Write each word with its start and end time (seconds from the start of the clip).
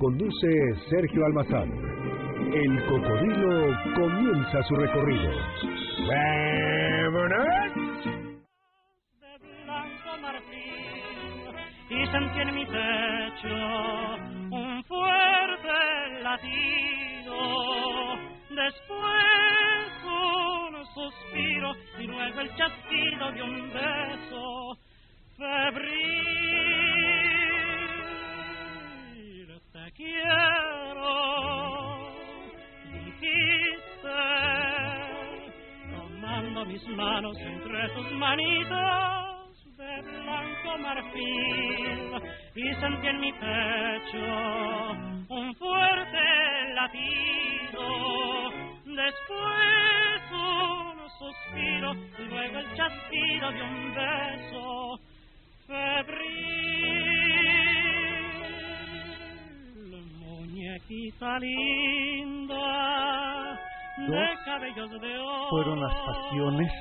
Conduce 0.00 0.48
Sergio 0.88 1.26
Almazán. 1.26 1.70
El 2.54 2.86
cocodrilo 2.86 3.76
comienza 3.94 4.62
su 4.62 4.74
recorrido. 4.76 5.30
¡Vámonos! 6.08 7.46
de 9.20 9.38
blanco 9.62 10.16
marfil 10.22 11.52
y 11.90 12.06
sentí 12.06 12.40
en 12.40 12.54
mi 12.54 12.64
pecho 12.64 13.56
un 14.50 14.82
fuerte 14.84 16.22
latido. 16.22 17.36
Después 18.48 19.86
un 20.06 20.86
suspiro 20.94 21.74
y 21.98 22.06
luego 22.06 22.40
el 22.40 22.56
chasquido 22.56 23.32
de 23.32 23.42
un 23.42 23.70
beso 23.74 24.78
febril. 25.36 27.09
Quiero, 30.00 31.12
dijiste 32.90 34.18
tomando 35.94 36.64
mis 36.64 36.88
manos 36.88 37.36
entre 37.38 37.88
tus 37.90 38.10
manitos 38.12 39.76
de 39.76 40.00
blanco 40.00 40.78
marfil 40.78 42.16
y 42.54 42.74
sentí 42.80 43.06
en 43.08 43.20
mi 43.20 43.30
pecho 43.30 44.24
un 45.28 45.54
fuerte 45.56 46.24
latido, 46.74 47.82
después 48.86 50.22
un 50.32 51.10
suspiro 51.18 51.92
luego 52.26 52.58
el 52.58 52.74
chasquido 52.74 53.52
de 53.52 53.62
un 53.62 53.94
beso 53.94 54.98
febril, 55.66 57.09
muñequita 60.70 61.38
linda 61.40 62.66
de 63.98 64.06
Dos 64.06 64.38
cabellos 64.44 64.90
de 65.00 65.18
oro. 65.18 65.48
fueron 65.50 65.80
las 65.80 65.94
pasiones 65.94 66.72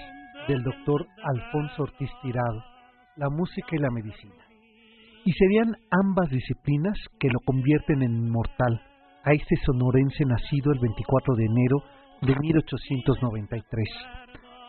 del 0.48 0.64
doctor 0.64 1.08
Alfonso 1.24 1.84
Ortiz 1.84 2.10
Tirado, 2.22 2.64
la 3.18 3.30
música 3.30 3.68
y 3.72 3.80
la 3.80 3.90
medicina. 3.90 4.36
Y 5.26 5.32
serían 5.34 5.76
ambas 5.92 6.30
disciplinas 6.30 6.98
que 7.20 7.30
lo 7.30 7.40
convierten 7.46 8.04
en 8.04 8.16
inmortal 8.16 8.82
a 9.24 9.34
este 9.34 9.56
sonorense 9.66 10.24
nacido 10.26 10.72
el 10.72 10.80
24 10.80 11.36
de 11.36 11.46
enero 11.46 11.78
de 12.22 12.36
1893. 12.40 13.90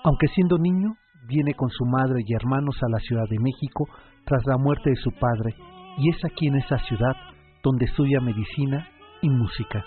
Aunque 0.04 0.28
siendo 0.28 0.58
niño, 0.58 0.94
viene 1.26 1.54
con 1.54 1.68
su 1.70 1.84
madre 1.84 2.22
y 2.26 2.34
hermanos 2.34 2.76
a 2.82 2.88
la 2.90 2.98
Ciudad 3.00 3.28
de 3.28 3.38
México 3.38 3.86
tras 4.24 4.42
la 4.46 4.56
muerte 4.58 4.90
de 4.90 4.96
su 4.96 5.10
padre, 5.12 5.54
y 5.98 6.10
es 6.10 6.24
aquí 6.24 6.48
en 6.48 6.56
esa 6.56 6.78
ciudad 6.78 7.14
donde 7.62 7.84
estudia 7.84 8.20
medicina 8.20 8.88
y 9.22 9.28
música. 9.28 9.84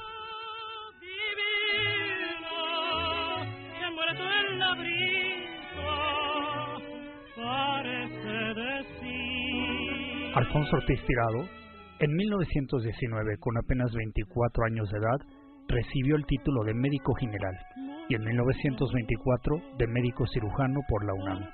Alfonso 10.36 10.76
Ortiz 10.76 11.00
Tirado, 11.06 11.48
en 12.00 12.12
1919, 12.12 13.38
con 13.40 13.56
apenas 13.58 13.94
24 13.94 14.66
años 14.66 14.90
de 14.90 14.98
edad, 14.98 15.20
recibió 15.68 16.16
el 16.16 16.26
título 16.26 16.64
de 16.64 16.74
médico 16.74 17.14
general 17.14 17.56
y 18.10 18.16
en 18.16 18.24
1924 18.24 19.62
de 19.78 19.88
médico 19.88 20.26
cirujano 20.34 20.80
por 20.90 21.06
la 21.06 21.14
UNAM. 21.14 21.50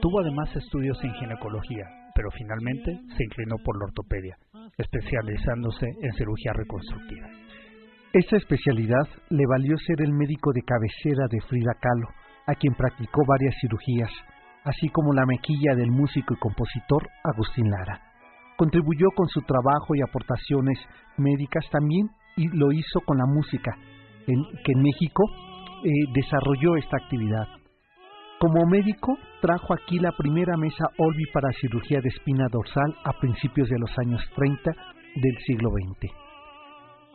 Tuvo 0.00 0.20
además 0.20 0.54
estudios 0.54 1.02
en 1.02 1.14
ginecología, 1.14 1.84
pero 2.14 2.30
finalmente 2.30 3.00
se 3.16 3.24
inclinó 3.24 3.56
por 3.64 3.78
la 3.78 3.86
ortopedia, 3.86 4.36
especializándose 4.78 5.86
en 6.00 6.12
cirugía 6.14 6.52
reconstructiva. 6.54 7.28
Esta 8.12 8.36
especialidad 8.36 9.08
le 9.30 9.44
valió 9.48 9.76
ser 9.78 10.02
el 10.02 10.12
médico 10.12 10.52
de 10.52 10.62
cabecera 10.62 11.26
de 11.30 11.40
Frida 11.40 11.72
Kahlo, 11.80 12.08
a 12.46 12.54
quien 12.54 12.74
practicó 12.74 13.22
varias 13.26 13.54
cirugías, 13.60 14.10
así 14.64 14.88
como 14.90 15.12
la 15.12 15.24
mequilla 15.24 15.74
del 15.74 15.90
músico 15.90 16.34
y 16.34 16.38
compositor 16.38 17.08
Agustín 17.24 17.70
Lara. 17.70 18.00
Contribuyó 18.56 19.08
con 19.16 19.28
su 19.28 19.40
trabajo 19.42 19.94
y 19.94 20.02
aportaciones 20.02 20.78
médicas 21.16 21.64
también 21.70 22.10
y 22.36 22.48
lo 22.48 22.70
hizo 22.72 23.00
con 23.06 23.18
la 23.18 23.26
música, 23.26 23.76
en, 24.26 24.42
que 24.64 24.72
en 24.72 24.82
México 24.82 25.24
eh, 25.84 25.88
desarrolló 26.14 26.76
esta 26.76 26.96
actividad. 26.96 27.48
Como 28.42 28.66
médico, 28.66 29.16
trajo 29.40 29.72
aquí 29.72 30.00
la 30.00 30.10
primera 30.18 30.56
mesa 30.56 30.86
Olvi 30.98 31.26
para 31.32 31.52
cirugía 31.60 32.00
de 32.00 32.08
espina 32.08 32.48
dorsal 32.50 32.92
a 33.04 33.12
principios 33.20 33.68
de 33.68 33.78
los 33.78 33.96
años 34.00 34.20
30 34.34 34.72
del 35.14 35.38
siglo 35.46 35.70
XX. 35.70 36.10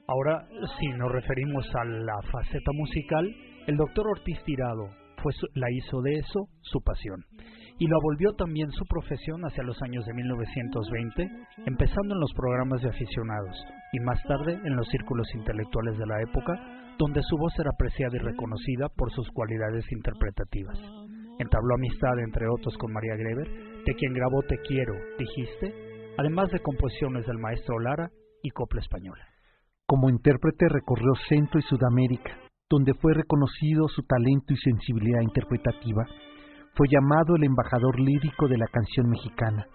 Ahora, 0.07 0.47
si 0.79 0.87
nos 0.87 1.11
referimos 1.11 1.67
a 1.75 1.83
la 1.83 2.15
faceta 2.31 2.71
musical, 2.71 3.27
el 3.67 3.75
doctor 3.75 4.07
Ortiz 4.07 4.41
Tirado 4.45 4.87
la 5.55 5.67
hizo 5.69 6.01
de 6.01 6.13
eso 6.13 6.47
su 6.61 6.79
pasión 6.79 7.19
y 7.77 7.87
la 7.87 7.97
volvió 8.01 8.31
también 8.31 8.71
su 8.71 8.85
profesión 8.85 9.41
hacia 9.43 9.65
los 9.65 9.81
años 9.81 10.05
de 10.05 10.13
1920, 10.13 11.29
empezando 11.65 12.15
en 12.15 12.21
los 12.21 12.31
programas 12.37 12.81
de 12.81 12.87
aficionados 12.87 13.65
y 13.91 13.99
más 13.99 14.23
tarde 14.23 14.53
en 14.63 14.77
los 14.77 14.87
círculos 14.87 15.27
intelectuales 15.35 15.97
de 15.97 16.05
la 16.07 16.21
época, 16.21 16.53
donde 16.97 17.21
su 17.21 17.35
voz 17.37 17.51
era 17.59 17.71
apreciada 17.73 18.15
y 18.15 18.19
reconocida 18.19 18.87
por 18.95 19.11
sus 19.11 19.29
cualidades 19.31 19.83
interpretativas. 19.91 21.06
Entabló 21.39 21.75
amistad, 21.75 22.19
entre 22.19 22.47
otros, 22.49 22.75
con 22.77 22.91
María 22.91 23.15
Greber, 23.15 23.47
de 23.85 23.93
quien 23.95 24.13
grabó 24.13 24.41
Te 24.43 24.57
quiero, 24.67 24.93
dijiste, 25.19 25.73
además 26.17 26.49
de 26.51 26.59
composiciones 26.59 27.25
del 27.27 27.37
maestro 27.37 27.79
Lara 27.79 28.09
y 28.41 28.49
copla 28.49 28.81
española. 28.81 29.23
Como 29.85 30.09
intérprete 30.09 30.67
recorrió 30.67 31.13
Centro 31.29 31.59
y 31.59 31.63
Sudamérica, 31.63 32.37
donde 32.69 32.93
fue 32.95 33.13
reconocido 33.13 33.87
su 33.87 34.03
talento 34.03 34.53
y 34.53 34.57
sensibilidad 34.57 35.21
interpretativa. 35.21 36.05
Fue 36.75 36.87
llamado 36.89 37.35
el 37.35 37.45
embajador 37.45 37.99
lírico 37.99 38.47
de 38.47 38.57
la 38.57 38.67
canción 38.67 39.09
mexicana. 39.09 39.65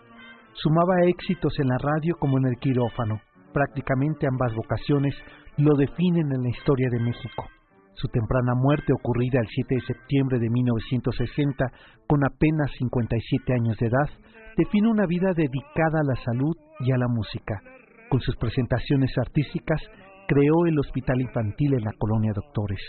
Sumaba 0.52 1.04
éxitos 1.06 1.58
en 1.58 1.68
la 1.68 1.78
radio 1.78 2.16
como 2.18 2.38
en 2.38 2.46
el 2.46 2.58
quirófano. 2.58 3.20
Prácticamente 3.54 4.26
ambas 4.26 4.54
vocaciones 4.54 5.14
lo 5.56 5.76
definen 5.76 6.30
en 6.32 6.42
la 6.42 6.50
historia 6.50 6.88
de 6.90 7.00
México. 7.00 7.46
Su 7.94 8.08
temprana 8.08 8.54
muerte, 8.54 8.92
ocurrida 8.92 9.40
el 9.40 9.48
7 9.48 9.74
de 9.74 9.80
septiembre 9.82 10.38
de 10.38 10.48
1960, 10.48 11.66
con 12.06 12.24
apenas 12.24 12.70
57 12.78 13.52
años 13.52 13.76
de 13.78 13.86
edad, 13.86 14.08
define 14.56 14.88
una 14.88 15.06
vida 15.06 15.32
dedicada 15.34 16.00
a 16.00 16.04
la 16.04 16.16
salud 16.24 16.56
y 16.80 16.92
a 16.92 16.98
la 16.98 17.08
música. 17.08 17.60
Con 18.08 18.20
sus 18.20 18.36
presentaciones 18.36 19.10
artísticas, 19.18 19.80
creó 20.26 20.66
el 20.66 20.78
Hospital 20.78 21.20
Infantil 21.20 21.74
en 21.74 21.84
la 21.84 21.92
colonia 21.98 22.32
Doctores. 22.34 22.80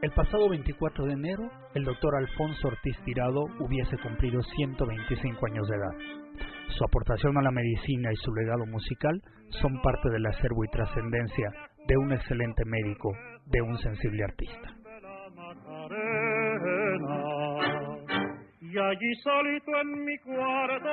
El 0.00 0.12
pasado 0.12 0.48
24 0.48 1.06
de 1.06 1.12
enero, 1.12 1.50
el 1.74 1.84
doctor 1.84 2.14
Alfonso 2.16 2.68
Ortiz 2.68 2.96
Tirado 3.04 3.46
hubiese 3.58 3.98
cumplido 3.98 4.40
125 4.42 5.46
años 5.46 5.68
de 5.68 5.76
edad. 5.76 5.94
Su 6.68 6.84
aportación 6.84 7.36
a 7.36 7.42
la 7.42 7.50
medicina 7.50 8.12
y 8.12 8.16
su 8.16 8.32
legado 8.32 8.64
musical 8.66 9.20
son 9.60 9.82
parte 9.82 10.08
del 10.10 10.24
acervo 10.26 10.64
y 10.64 10.68
trascendencia 10.68 11.67
de 11.88 11.96
un 11.96 12.12
excelente 12.12 12.62
médico, 12.66 13.10
de 13.46 13.62
un 13.62 13.76
sensible 13.78 14.22
artista. 14.24 14.74
Y 18.60 18.78
allí 18.78 19.14
solito 19.24 19.70
en 19.80 20.04
mi 20.04 20.18
cuarto 20.18 20.88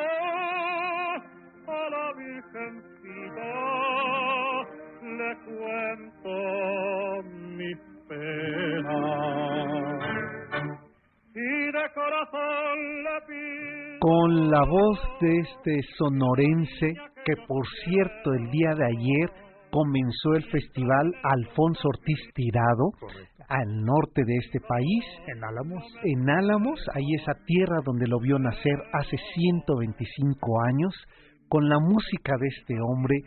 a 1.67 1.89
la 1.89 2.13
Virgencita 2.17 3.53
le 5.03 5.35
cuento 5.43 6.33
mi 7.57 7.75
pena. 8.07 8.99
Y 11.35 11.65
de 11.65 11.85
corazón 11.93 13.03
le 13.03 13.17
pido 13.27 13.99
Con 13.99 14.49
la 14.49 14.63
voz 14.63 14.99
de 15.19 15.39
este 15.39 15.81
sonorense, 15.97 16.93
que 17.25 17.35
por 17.45 17.67
cierto 17.83 18.33
el 18.33 18.49
día 18.49 18.73
de 18.75 18.85
ayer 18.85 19.44
comenzó 19.75 20.35
el 20.35 20.43
festival 20.45 21.13
Alfonso 21.21 21.89
Ortiz 21.89 22.17
Tirado 22.33 22.91
al 23.49 23.83
norte 23.83 24.23
de 24.25 24.37
este 24.37 24.61
país, 24.61 25.03
En 25.27 25.43
Álamos, 25.43 25.83
en 26.05 26.29
Álamos, 26.29 26.79
ahí 26.93 27.03
esa 27.19 27.33
tierra 27.45 27.81
donde 27.83 28.07
lo 28.07 28.17
vio 28.21 28.39
nacer 28.39 28.79
hace 28.93 29.17
125 29.33 30.61
años, 30.61 30.95
con 31.49 31.67
la 31.67 31.77
música 31.79 32.35
de 32.39 32.47
este 32.47 32.75
hombre 32.79 33.17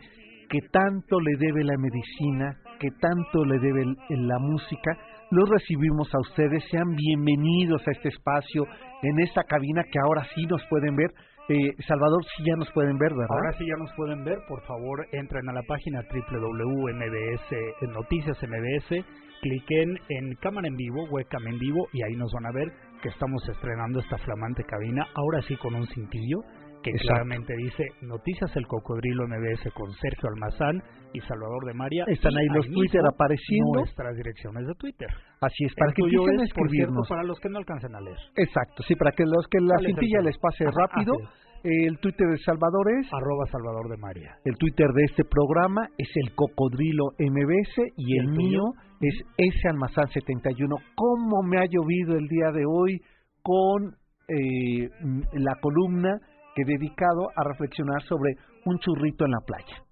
que 0.49 0.61
tanto 0.71 1.19
le 1.19 1.37
debe 1.37 1.63
la 1.63 1.77
medicina, 1.77 2.57
que 2.79 2.89
tanto 2.99 3.45
le 3.45 3.59
debe 3.59 3.85
la 4.09 4.39
música, 4.39 4.97
los 5.29 5.47
recibimos 5.47 6.09
a 6.15 6.19
ustedes. 6.19 6.63
Sean 6.71 6.95
bienvenidos 6.95 7.87
a 7.87 7.91
este 7.91 8.09
espacio, 8.09 8.65
en 9.03 9.19
esta 9.19 9.43
cabina 9.43 9.83
que 9.83 9.99
ahora 10.03 10.25
sí 10.33 10.47
nos 10.47 10.65
pueden 10.67 10.95
ver. 10.95 11.11
Eh, 11.49 11.73
Salvador, 11.87 12.23
sí 12.37 12.43
ya 12.45 12.55
nos 12.57 12.71
pueden 12.73 12.99
ver, 12.99 13.11
¿verdad? 13.11 13.35
Ahora 13.35 13.57
sí 13.57 13.65
ya 13.65 13.75
nos 13.75 13.91
pueden 13.93 14.23
ver. 14.23 14.37
Por 14.47 14.61
favor, 14.67 15.07
entren 15.11 15.49
a 15.49 15.53
la 15.53 15.63
página 15.63 16.03
www.mbs, 16.03 17.91
Noticias 17.91 18.37
MBS, 18.43 19.03
cliquen 19.41 19.97
en 20.09 20.35
cámara 20.35 20.67
en 20.67 20.75
vivo, 20.75 21.05
webcam 21.09 21.47
en 21.47 21.57
vivo, 21.57 21.87
y 21.91 22.03
ahí 22.03 22.13
nos 22.17 22.31
van 22.33 22.45
a 22.45 22.51
ver 22.51 22.71
que 23.01 23.09
estamos 23.09 23.41
estrenando 23.49 23.99
esta 23.99 24.19
flamante 24.19 24.63
cabina, 24.63 25.07
ahora 25.15 25.41
sí 25.41 25.55
con 25.55 25.73
un 25.73 25.87
cintillo 25.87 26.37
que 26.83 26.91
claramente 26.91 27.53
dice 27.57 27.83
Noticias 28.01 28.55
el 28.55 28.65
Cocodrilo 28.67 29.27
MBS 29.27 29.71
con 29.73 29.91
Sergio 29.93 30.29
Almazán 30.29 30.81
y 31.13 31.19
Salvador 31.21 31.65
de 31.65 31.73
María. 31.73 32.03
Están 32.07 32.37
ahí 32.37 32.47
los 32.53 32.67
Twitter 32.67 33.01
apareciendo. 33.05 33.79
Nuestras 33.79 34.15
direcciones 34.15 34.67
de 34.67 34.75
Twitter. 34.75 35.09
Así 35.41 35.65
es, 35.65 35.73
para 35.75 35.93
que 35.93 36.01
empiecen 36.03 36.39
a 36.39 36.43
escribirnos. 36.43 37.07
para 37.07 37.23
los 37.23 37.39
que 37.39 37.49
no 37.49 37.57
alcancen 37.57 37.95
a 37.95 38.01
leer. 38.01 38.17
Exacto, 38.35 38.83
sí, 38.87 38.95
para 38.95 39.11
que 39.11 39.25
los 39.25 39.47
que 39.47 39.59
la 39.59 39.77
cintilla 39.79 40.21
les 40.21 40.37
pase 40.37 40.65
rápido. 40.65 41.13
El 41.61 41.99
Twitter 41.99 42.25
de 42.25 42.37
Salvador 42.37 42.87
es 43.01 43.07
arroba 43.11 43.45
Salvador 43.51 43.89
de 43.89 43.97
María. 43.97 44.31
El 44.45 44.55
Twitter 44.55 44.87
de 44.95 45.03
este 45.03 45.25
programa 45.25 45.89
es 45.97 46.07
el 46.15 46.33
Cocodrilo 46.33 47.11
MBS 47.19 47.91
y, 47.97 48.17
el, 48.17 48.29
mío 48.29 48.63
es 49.01 49.13
ese 49.35 49.67
Almazán 49.67 50.07
71. 50.07 50.73
¿Cómo 50.95 51.43
me 51.43 51.57
ha 51.57 51.65
llovido 51.65 52.15
el 52.15 52.29
día 52.29 52.51
de 52.53 52.63
hoy 52.65 53.01
con 53.41 53.93
eh, 54.29 54.89
la 55.33 55.55
columna 55.59 56.17
que 56.55 56.63
dedicado 56.65 57.29
a 57.35 57.43
reflexionar 57.47 58.01
sobre 58.03 58.35
un 58.65 58.77
churrito 58.79 59.25
en 59.25 59.31
la 59.31 59.39
playa? 59.45 59.83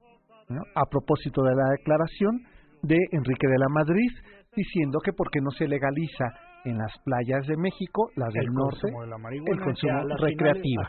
A 0.75 0.85
propósito 0.89 1.43
de 1.43 1.55
la 1.55 1.69
declaración 1.71 2.41
de 2.83 2.97
Enrique 3.11 3.47
de 3.47 3.59
la 3.59 3.69
Madrid 3.69 4.09
diciendo 4.55 4.99
que 5.03 5.13
porque 5.13 5.39
no 5.41 5.51
se 5.51 5.67
legaliza 5.67 6.25
en 6.65 6.77
las 6.77 6.91
playas 7.03 7.45
de 7.47 7.57
México, 7.57 8.09
las 8.15 8.33
del 8.33 8.47
norte, 8.47 8.87
el 8.87 9.59
consumo 9.59 10.15
recreativo. 10.17 10.83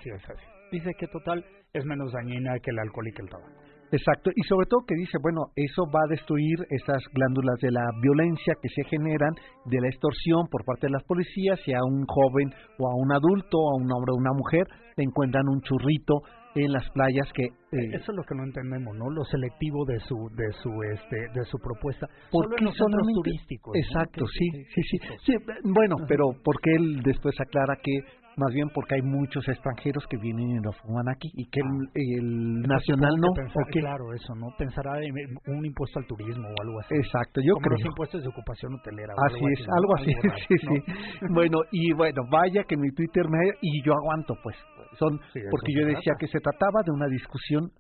Dice 0.73 0.93
que 0.99 1.07
total 1.09 1.45
es 1.73 1.85
menos 1.85 2.13
dañina 2.13 2.59
que 2.63 2.71
el 2.71 2.79
alcohol 2.79 3.09
y 3.09 3.13
que 3.13 3.23
el 3.23 3.29
tabaco. 3.29 3.68
Exacto, 3.91 4.31
y 4.35 4.43
sobre 4.43 4.67
todo 4.67 4.85
que 4.87 4.95
dice, 4.95 5.19
bueno, 5.23 5.49
eso 5.57 5.85
va 5.87 6.01
a 6.05 6.11
destruir 6.11 6.59
esas 6.71 7.03
glándulas 7.13 7.59
de 7.61 7.71
la 7.71 7.85
violencia 8.03 8.55
que 8.61 8.69
se 8.69 8.85
generan, 8.85 9.35
de 9.65 9.81
la 9.81 9.89
extorsión 9.89 10.47
por 10.51 10.65
parte 10.65 10.89
de 10.89 10.93
las 10.93 11.05
policías, 11.05 11.59
si 11.65 11.73
a 11.73 11.81
un 11.83 12.05
joven 12.07 12.53
o 12.79 12.89
a 12.89 12.95
un 12.95 13.13
adulto, 13.13 13.57
a 13.57 13.77
un 13.77 13.91
hombre 13.91 14.13
o 14.13 14.17
una 14.17 14.33
mujer 14.33 14.67
le 14.97 15.05
encuentran 15.05 15.49
un 15.49 15.61
churrito 15.63 16.21
en 16.55 16.73
las 16.73 16.89
playas 16.91 17.29
que 17.33 17.45
eh, 17.45 17.95
eso 17.95 18.11
es 18.11 18.17
lo 18.17 18.23
que 18.25 18.35
no 18.35 18.43
entendemos 18.43 18.97
no 18.97 19.11
lo 19.11 19.23
selectivo 19.25 19.85
de 19.85 20.01
su 20.01 20.17
de 20.35 20.51
su 20.61 20.71
este 20.93 21.17
de 21.39 21.45
su 21.45 21.59
propuesta. 21.59 22.09
Porque 22.33 22.65
son 22.73 22.91
los 22.91 23.07
turísticos 23.15 23.77
exacto 23.77 24.27
sí, 24.27 24.49
sí 24.75 24.83
sí. 24.83 24.99
sí 25.25 25.33
bueno 25.63 25.97
pero 26.09 26.33
porque 26.43 26.75
él 26.75 27.03
después 27.05 27.39
aclara 27.41 27.77
que 27.83 27.93
más 28.39 28.55
bien 28.55 28.69
porque 28.73 28.95
hay 28.95 29.03
muchos 29.03 29.47
extranjeros 29.49 30.07
que 30.09 30.17
vienen 30.17 30.49
y 30.49 30.61
lo 30.63 30.73
fuman 30.73 31.09
aquí 31.09 31.29
y 31.35 31.51
que 31.51 31.61
el, 31.61 32.63
ah. 32.65 32.69
nacional 32.69 33.15
no. 33.19 33.29
Claro, 33.73 34.15
eso, 34.15 34.35
¿no? 34.37 34.47
Pensará 34.57 35.03
en 35.03 35.13
un 35.47 35.67
impuesto 35.67 35.99
al 35.99 36.07
turismo 36.07 36.47
o 36.49 36.55
algo 36.63 36.81
así. 36.81 36.95
Exacto, 36.95 37.41
yo 37.41 37.55
creo. 37.55 37.77
los 37.77 37.87
impuestos 37.87 38.23
de 38.23 38.29
ocupación 38.29 38.75
hotelera. 38.75 39.13
Así 39.27 39.45
es, 39.53 39.67
algo 39.69 39.97
así, 39.97 40.13
sí, 40.49 40.55
sí. 40.57 41.27
bueno, 41.31 41.59
y 41.73 41.93
bueno, 41.93 42.23
vaya 42.31 42.63
que 42.65 42.77
mi 42.77 42.91
Twitter 42.93 43.29
me... 43.29 43.39
Y 43.61 43.83
yo 43.85 43.93
aguanto, 43.93 44.35
pues. 44.43 44.57
son 44.99 45.19
Porque 45.51 45.73
yo 45.75 45.87
decía 45.87 46.15
que 46.19 46.29
se 46.29 46.39
trataba 46.39 46.83
de 46.85 46.93
una 46.93 47.07
discusión 47.07 47.71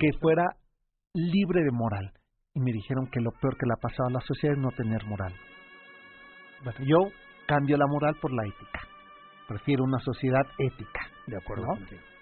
que 0.00 0.12
fuera 0.18 0.44
libre 1.12 1.62
de 1.62 1.70
moral. 1.72 2.10
Y 2.54 2.60
me 2.60 2.72
dijeron 2.72 3.06
que 3.12 3.20
lo 3.20 3.30
peor 3.32 3.56
que 3.58 3.66
le 3.66 3.74
ha 3.76 3.80
pasado 3.82 4.08
a 4.08 4.12
la 4.12 4.20
sociedad 4.20 4.56
es 4.56 4.62
no 4.62 4.70
tener 4.70 5.04
moral. 5.04 5.34
Bueno, 6.64 6.78
yo 6.80 7.12
cambio 7.46 7.76
la 7.76 7.86
moral 7.86 8.16
por 8.20 8.32
la 8.32 8.44
ética 8.46 8.85
prefiero 9.48 9.84
una 9.84 9.98
sociedad 10.00 10.46
ética, 10.58 11.00
de 11.26 11.36
acuerdo, 11.36 11.66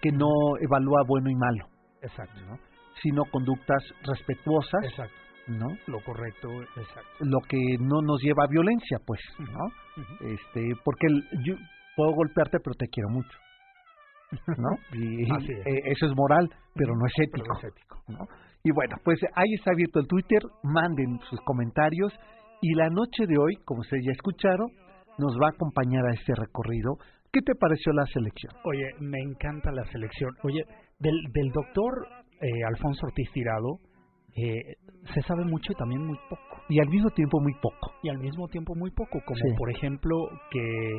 que 0.00 0.11
no 0.12 0.29
evalúa 0.61 1.03
bueno 1.06 1.31
y 1.31 1.35
malo, 1.35 1.67
exacto, 2.03 2.41
¿no? 2.47 2.59
sino 3.03 3.25
conductas 3.26 3.82
respetuosas, 4.03 4.85
exacto, 4.85 5.17
¿no? 5.49 5.67
Lo 5.87 6.00
correcto, 6.05 6.49
exacto. 6.62 7.11
Lo 7.21 7.41
que 7.49 7.59
no 7.81 8.00
nos 8.03 8.23
lleva 8.23 8.44
a 8.44 8.49
violencia, 8.49 8.99
pues, 9.05 9.21
¿no? 9.38 10.26
Este, 10.26 10.73
porque 10.85 11.06
yo 11.44 11.55
puedo 11.97 12.12
golpearte, 12.12 12.59
pero 12.62 12.75
te 12.75 12.88
quiero 12.88 13.09
mucho. 13.11 13.38
¿no? 14.56 14.71
Y, 14.94 15.23
eh, 15.23 15.82
eso 15.87 16.06
es 16.06 16.12
moral, 16.17 16.49
pero 16.75 16.94
no 16.94 17.06
es 17.06 17.12
ético. 17.29 17.56
es 17.59 17.65
ético. 17.65 18.03
¿no? 18.09 18.26
Y 18.62 18.73
bueno, 18.73 18.97
pues 19.05 19.21
ahí 19.35 19.53
está 19.55 19.73
abierto 19.73 20.00
el 20.00 20.06
Twitter, 20.06 20.41
manden 20.62 21.21
sus 21.29 21.41
comentarios 21.43 22.12
y 22.62 22.75
la 22.75 22.88
noche 22.88 23.26
de 23.26 23.37
hoy, 23.38 23.56
como 23.65 23.81
ustedes 23.81 24.05
ya 24.06 24.12
escucharon, 24.12 24.71
nos 25.19 25.37
va 25.37 25.49
a 25.49 25.50
acompañar 25.50 26.06
a 26.06 26.15
este 26.15 26.32
recorrido. 26.35 26.97
¿Qué 27.34 27.40
te 27.42 27.54
pareció 27.56 27.92
la 27.92 28.06
selección? 28.06 28.52
Oye, 28.62 28.94
me 29.00 29.19
encanta 29.20 29.72
la 29.72 29.84
selección. 29.86 30.31
Oye, 30.44 30.62
del, 31.00 31.16
del 31.32 31.50
doctor 31.50 32.06
eh, 32.40 32.64
Alfonso 32.69 33.06
Ortiz 33.06 33.28
Tirado 33.32 33.81
eh, 34.36 34.76
se 35.12 35.20
sabe 35.22 35.44
mucho 35.44 35.72
y 35.72 35.75
también 35.75 36.06
muy 36.06 36.16
poco. 36.31 36.62
Y 36.69 36.78
al 36.78 36.88
mismo 36.88 37.10
tiempo 37.10 37.40
muy 37.40 37.54
poco. 37.54 37.92
Y 38.04 38.08
al 38.08 38.19
mismo 38.19 38.46
tiempo 38.46 38.76
muy 38.76 38.92
poco, 38.92 39.19
como 39.26 39.56
por 39.58 39.69
ejemplo 39.69 40.16
que 40.48 40.96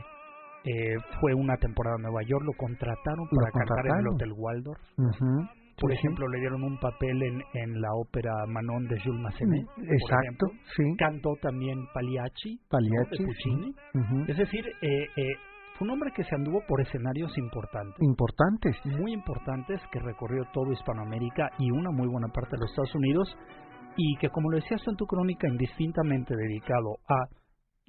eh, 0.66 0.96
fue 1.22 1.34
una 1.34 1.56
temporada 1.56 1.96
en 1.96 2.04
Nueva 2.04 2.24
York, 2.24 2.44
lo 2.44 2.54
contrataron 2.58 3.30
para 3.30 3.52
cantar 3.52 3.86
en 3.88 4.00
el 4.00 4.08
Hotel 4.14 4.34
Waldorf. 4.36 4.82
Por 5.78 5.92
ejemplo, 5.92 6.28
le 6.28 6.40
dieron 6.40 6.64
un 6.64 6.78
papel 6.80 7.22
en, 7.22 7.42
en 7.54 7.82
la 7.82 7.90
ópera 7.94 8.32
Manon 8.48 8.88
de 8.88 9.00
Jules 9.02 9.22
Massenet. 9.22 9.66
Mm, 9.78 9.94
exacto, 9.94 10.48
sí. 10.76 10.84
Cantó 10.98 11.36
también 11.42 11.78
Pagliacci, 11.94 12.60
Pagliacci 12.70 13.18
de 13.20 13.26
Puccini. 13.26 13.76
Es 14.28 14.38
decir, 14.38 14.66
eh, 14.82 15.08
eh, 15.18 15.36
fue 15.78 15.88
un 15.88 15.92
hombre 15.92 16.12
que 16.16 16.24
se 16.24 16.36
anduvo 16.36 16.62
por 16.68 16.82
escenarios 16.82 17.38
importantes. 17.38 17.96
Importantes. 18.00 18.76
Muy 18.86 19.14
importantes, 19.14 19.82
que 19.92 20.00
recorrió 20.00 20.44
todo 20.54 20.72
Hispanoamérica 20.72 21.52
y 21.60 21.70
una 21.72 21.92
muy 21.92 22.08
buena 22.08 22.28
parte 22.30 22.56
de 22.56 22.62
los 22.62 22.70
Estados 22.70 22.96
Unidos. 22.96 23.38
Y 23.98 24.18
que, 24.18 24.30
como 24.30 24.52
lo 24.52 24.58
decías 24.58 24.82
en 24.88 24.96
tu 24.96 25.06
crónica, 25.06 25.48
indistintamente 25.48 26.36
dedicado 26.36 26.98
a, 27.08 27.28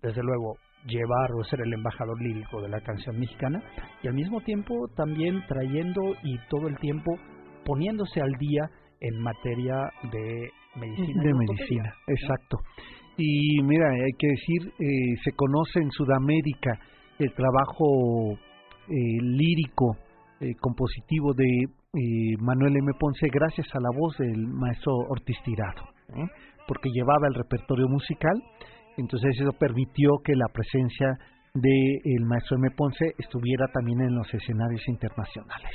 desde 0.02 0.22
luego, 0.22 0.56
llevar 0.86 1.32
o 1.32 1.44
ser 1.44 1.60
el 1.62 1.72
embajador 1.72 2.20
lírico 2.20 2.60
de 2.60 2.68
la 2.68 2.80
canción 2.80 3.18
mexicana 3.18 3.60
y 4.02 4.08
al 4.08 4.14
mismo 4.14 4.40
tiempo 4.42 4.74
también 4.96 5.42
trayendo 5.48 6.14
y 6.22 6.38
todo 6.48 6.68
el 6.68 6.78
tiempo 6.78 7.18
poniéndose 7.64 8.20
al 8.20 8.32
día 8.38 8.70
en 9.00 9.20
materia 9.20 9.90
de 10.12 10.50
medicina. 10.76 11.22
De 11.22 11.34
medicina, 11.34 11.94
exacto. 12.06 12.58
Y 13.16 13.62
mira, 13.62 13.90
hay 13.90 14.12
que 14.18 14.28
decir, 14.28 14.72
eh, 14.78 15.16
se 15.24 15.32
conoce 15.32 15.80
en 15.80 15.90
Sudamérica 15.90 16.78
el 17.18 17.32
trabajo 17.34 18.32
eh, 18.88 19.22
lírico, 19.22 19.96
eh, 20.40 20.54
compositivo 20.60 21.32
de 21.34 21.68
Manuel 22.40 22.76
M. 22.76 22.92
Ponce 22.98 23.26
gracias 23.32 23.66
a 23.74 23.80
la 23.80 23.88
voz 23.96 24.18
del 24.18 24.46
maestro 24.46 24.92
Ortiz 25.08 25.38
Tirado, 25.42 25.82
porque 26.68 26.90
llevaba 26.90 27.26
el 27.26 27.34
repertorio 27.34 27.88
musical, 27.88 28.34
entonces 28.98 29.34
eso 29.40 29.52
permitió 29.58 30.10
que 30.22 30.34
la 30.34 30.46
presencia 30.52 31.16
del 31.54 32.24
maestro 32.26 32.58
M. 32.58 32.68
Ponce 32.76 33.14
estuviera 33.16 33.68
también 33.68 34.02
en 34.02 34.14
los 34.14 34.32
escenarios 34.34 34.86
internacionales. 34.88 35.72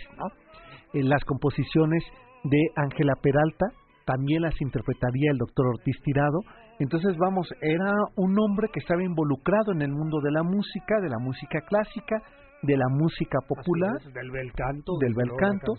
las 0.93 1.23
composiciones 1.25 2.03
de 2.43 2.59
Ángela 2.75 3.13
Peralta, 3.19 3.65
también 4.05 4.41
las 4.41 4.59
interpretaría 4.61 5.31
el 5.31 5.37
doctor 5.37 5.67
Ortiz 5.67 5.95
Tirado. 6.03 6.39
Entonces, 6.81 7.15
vamos, 7.17 7.47
era 7.61 7.93
un 8.15 8.35
hombre 8.39 8.67
que 8.73 8.79
estaba 8.79 9.03
involucrado 9.03 9.71
en 9.71 9.83
el 9.83 9.91
mundo 9.91 10.19
de 10.19 10.31
la 10.31 10.41
música, 10.41 10.99
de 10.99 11.09
la 11.09 11.19
música 11.19 11.61
clásica, 11.61 12.17
de 12.63 12.75
la 12.75 12.89
música 12.89 13.37
popular, 13.47 14.01
del 14.13 14.31
bel 14.31 14.51
canto, 14.53 14.93
del 14.99 15.13
bel 15.13 15.29
canto, 15.37 15.73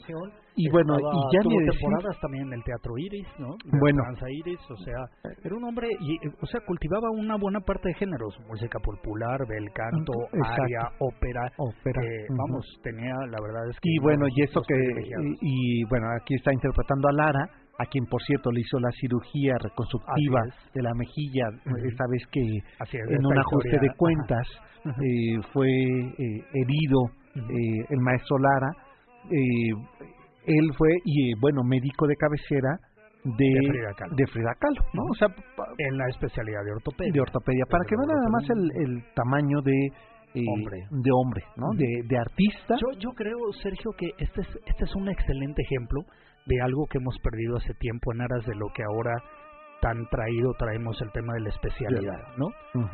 y 0.54 0.68
bueno, 0.70 0.98
y 0.98 1.34
ya 1.34 1.40
tuvo 1.42 1.58
temporadas 1.58 2.20
también 2.20 2.46
en 2.48 2.52
el 2.54 2.64
Teatro 2.64 2.98
Iris, 2.98 3.26
¿no? 3.38 3.56
bueno, 3.80 4.02
Iris, 4.28 4.60
o 4.70 4.76
sea, 4.76 4.98
era 5.42 5.56
un 5.56 5.64
hombre, 5.64 5.88
y, 6.00 6.18
o 6.40 6.46
sea, 6.46 6.60
cultivaba 6.66 7.10
una 7.10 7.36
buena 7.36 7.60
parte 7.60 7.88
de 7.88 7.94
géneros, 7.94 8.38
música 8.48 8.78
popular, 8.80 9.40
bel 9.48 9.70
canto, 9.72 10.12
aria, 10.44 10.90
ópera, 10.98 11.50
ópera, 11.56 12.02
eh, 12.02 12.26
vamos, 12.30 12.66
tenía, 12.82 13.14
la 13.30 13.40
verdad 13.42 13.70
es 13.70 13.76
que... 13.80 13.88
Y 13.88 13.98
bueno, 13.98 14.26
y 14.28 14.42
eso 14.42 14.60
que, 14.66 14.74
y, 15.40 15.84
bueno, 15.88 16.06
aquí 16.20 16.34
está 16.34 16.52
interpretando 16.52 17.08
a 17.08 17.12
Lara, 17.12 17.48
a 17.78 17.86
quien 17.86 18.06
por 18.06 18.22
cierto 18.22 18.50
le 18.50 18.60
hizo 18.60 18.78
la 18.78 18.90
cirugía 18.92 19.54
reconstructiva 19.58 20.40
de 20.74 20.82
la 20.82 20.92
mejilla, 20.94 21.48
esta 21.88 22.04
vez 22.10 22.22
que 22.30 22.40
en 22.40 23.26
un 23.26 23.38
ajuste 23.38 23.78
de 23.80 23.90
cuentas 23.96 24.46
eh, 24.84 25.40
fue 25.52 25.68
eh, 25.68 26.44
herido 26.52 27.10
eh, 27.34 27.86
el 27.88 28.00
maestro 28.00 28.38
Lara. 28.38 28.70
él 29.30 30.72
fue, 30.76 30.90
y 31.04 31.34
bueno, 31.40 31.62
médico 31.64 32.06
de 32.06 32.16
cabecera 32.16 32.78
de, 33.24 33.48
de, 34.16 34.26
Frida 34.26 34.54
Kahlo. 34.58 34.82
¿no? 34.92 35.02
O 35.10 35.14
sea, 35.14 35.28
en 35.78 35.96
la 35.96 36.08
especialidad 36.08 36.64
de 36.64 36.72
ortopedia. 36.72 37.12
De 37.12 37.20
ortopedia, 37.20 37.64
para 37.70 37.84
que 37.84 37.94
vean 37.96 38.08
nada 38.08 38.28
más 38.30 38.50
el, 38.50 38.82
el 38.82 39.14
tamaño 39.14 39.62
de 39.62 39.92
hombre. 40.48 40.78
de 40.90 41.10
hombre, 41.12 41.42
¿no? 41.56 41.66
De, 41.76 42.02
de 42.08 42.18
artista. 42.18 42.74
Yo, 42.80 42.98
yo 42.98 43.10
creo, 43.10 43.38
Sergio, 43.62 43.92
que 43.96 44.06
este 44.18 44.40
es, 44.40 44.48
este 44.66 44.84
es 44.84 44.94
un 44.96 45.08
excelente 45.08 45.62
ejemplo 45.62 46.00
de 46.46 46.60
algo 46.62 46.86
que 46.86 46.98
hemos 46.98 47.16
perdido 47.18 47.56
hace 47.56 47.74
tiempo 47.74 48.12
en 48.12 48.22
aras 48.22 48.44
de 48.46 48.54
lo 48.54 48.68
que 48.74 48.82
ahora 48.82 49.12
tan 49.80 50.06
traído 50.08 50.52
traemos 50.58 51.00
el 51.02 51.10
tema 51.10 51.34
de 51.34 51.40
la 51.40 51.48
especialidad, 51.48 52.36
¿no? 52.36 52.48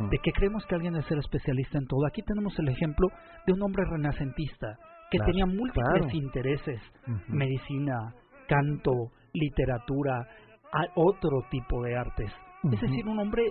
De 0.08 0.18
que 0.18 0.32
creemos 0.32 0.64
que 0.66 0.74
alguien 0.74 0.96
es 0.96 1.04
ser 1.06 1.18
especialista 1.18 1.76
en 1.78 1.86
todo. 1.86 2.06
Aquí 2.06 2.22
tenemos 2.22 2.58
el 2.58 2.68
ejemplo 2.68 3.08
de 3.46 3.52
un 3.52 3.62
hombre 3.62 3.84
renacentista 3.90 4.78
que 5.10 5.18
tenía 5.18 5.44
múltiples 5.46 6.14
intereses, 6.14 6.80
medicina, 7.28 8.14
canto, 8.48 9.12
literatura, 9.34 10.26
otro 10.94 11.42
tipo 11.50 11.82
de 11.82 11.96
artes. 11.96 12.32
Es 12.72 12.80
decir, 12.80 13.06
un 13.06 13.18
hombre 13.18 13.42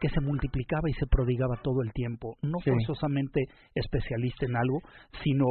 que 0.00 0.08
se 0.08 0.20
multiplicaba 0.20 0.90
y 0.90 0.94
se 0.94 1.06
prodigaba 1.06 1.56
todo 1.62 1.82
el 1.84 1.92
tiempo, 1.92 2.36
no 2.42 2.58
forzosamente 2.58 3.44
especialista 3.76 4.46
en 4.46 4.56
algo, 4.56 4.80
sino 5.22 5.46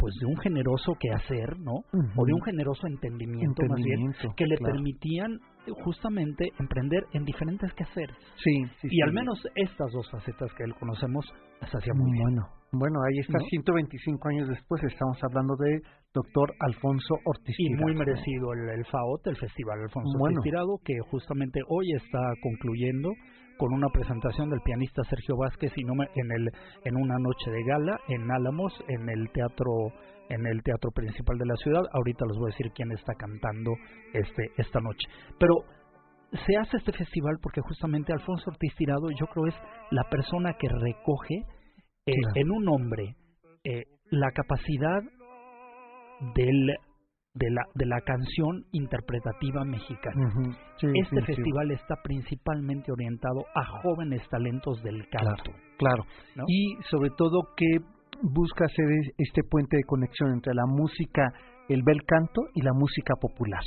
pues 0.00 0.14
de 0.18 0.26
un 0.26 0.36
generoso 0.38 0.94
quehacer, 0.98 1.58
¿no? 1.60 1.84
O 2.16 2.24
de 2.24 2.32
un 2.32 2.42
generoso 2.42 2.86
entendimiento, 2.86 3.62
más 3.68 3.78
bien, 3.78 4.12
que 4.34 4.46
le 4.46 4.56
permitían 4.56 5.38
justamente 5.84 6.48
emprender 6.58 7.04
en 7.12 7.24
diferentes 7.24 7.72
quehaceres. 7.74 8.16
Sí, 8.42 8.64
sí 8.80 8.88
Y 8.90 9.02
al 9.02 9.12
menos 9.12 9.38
estas 9.54 9.92
dos 9.92 10.10
facetas 10.10 10.50
que 10.54 10.64
él 10.64 10.74
conocemos 10.74 11.24
las 11.60 11.70
hacía 11.74 11.92
muy 11.94 12.18
bueno. 12.18 12.48
Bueno, 12.72 13.00
ahí 13.02 13.18
está, 13.18 13.38
125 13.38 14.28
años 14.28 14.48
después, 14.48 14.82
estamos 14.84 15.18
hablando 15.24 15.56
de 15.56 15.82
doctor 16.14 16.54
Alfonso 16.60 17.16
Ortiz 17.24 17.56
Y 17.58 17.74
muy 17.74 17.94
merecido 17.94 18.52
el, 18.54 18.78
el 18.78 18.84
FAOT, 18.86 19.26
el 19.26 19.36
Festival 19.36 19.80
Alfonso 19.82 20.16
Ortiz 20.18 20.38
Tirado, 20.42 20.78
que 20.84 20.94
justamente 21.10 21.60
hoy 21.68 21.92
está 21.96 22.20
concluyendo 22.40 23.10
con 23.60 23.74
una 23.74 23.90
presentación 23.90 24.48
del 24.48 24.62
pianista 24.62 25.04
Sergio 25.04 25.36
Vázquez 25.36 25.70
y 25.76 25.84
no 25.84 25.92
en 25.92 26.32
el 26.32 26.48
en 26.82 26.96
una 26.96 27.18
noche 27.18 27.50
de 27.50 27.62
gala 27.62 28.00
en 28.08 28.30
Álamos 28.30 28.72
en 28.88 29.06
el 29.10 29.30
teatro 29.32 29.70
en 30.30 30.46
el 30.46 30.62
teatro 30.62 30.90
principal 30.92 31.36
de 31.36 31.44
la 31.44 31.56
ciudad. 31.56 31.82
Ahorita 31.92 32.24
les 32.24 32.38
voy 32.38 32.46
a 32.50 32.54
decir 32.56 32.72
quién 32.72 32.90
está 32.92 33.12
cantando 33.18 33.72
este 34.14 34.50
esta 34.56 34.80
noche. 34.80 35.06
Pero 35.38 35.56
se 36.32 36.56
hace 36.56 36.78
este 36.78 36.92
festival 36.92 37.36
porque 37.42 37.60
justamente 37.60 38.14
Alfonso 38.14 38.50
Ortiz 38.50 38.74
Tirado 38.76 39.10
yo 39.10 39.26
creo 39.26 39.46
es 39.46 39.54
la 39.90 40.04
persona 40.08 40.54
que 40.54 40.68
recoge 40.68 41.44
eh, 42.06 42.12
en 42.36 42.50
un 42.50 42.66
hombre 42.66 43.16
eh, 43.64 43.84
la 44.10 44.30
capacidad 44.32 45.02
del 46.34 46.76
de 47.34 47.50
la, 47.50 47.62
de 47.74 47.86
la 47.86 48.00
canción 48.00 48.64
interpretativa 48.72 49.64
mexicana. 49.64 50.32
este 50.82 51.22
festival 51.22 51.70
está 51.70 51.96
principalmente 52.02 52.90
orientado 52.90 53.44
a 53.54 53.64
jóvenes 53.82 54.28
talentos 54.28 54.82
del 54.82 55.08
canto. 55.08 55.52
Claro, 55.78 56.04
y 56.46 56.76
sobre 56.90 57.10
todo 57.10 57.54
que 57.56 57.78
busca 58.22 58.66
hacer 58.66 58.86
este 59.16 59.42
puente 59.48 59.76
de 59.76 59.84
conexión 59.84 60.32
entre 60.32 60.54
la 60.54 60.66
música, 60.66 61.32
el 61.68 61.82
bel 61.82 62.02
canto 62.04 62.42
y 62.54 62.62
la 62.62 62.72
música 62.74 63.14
popular. 63.20 63.62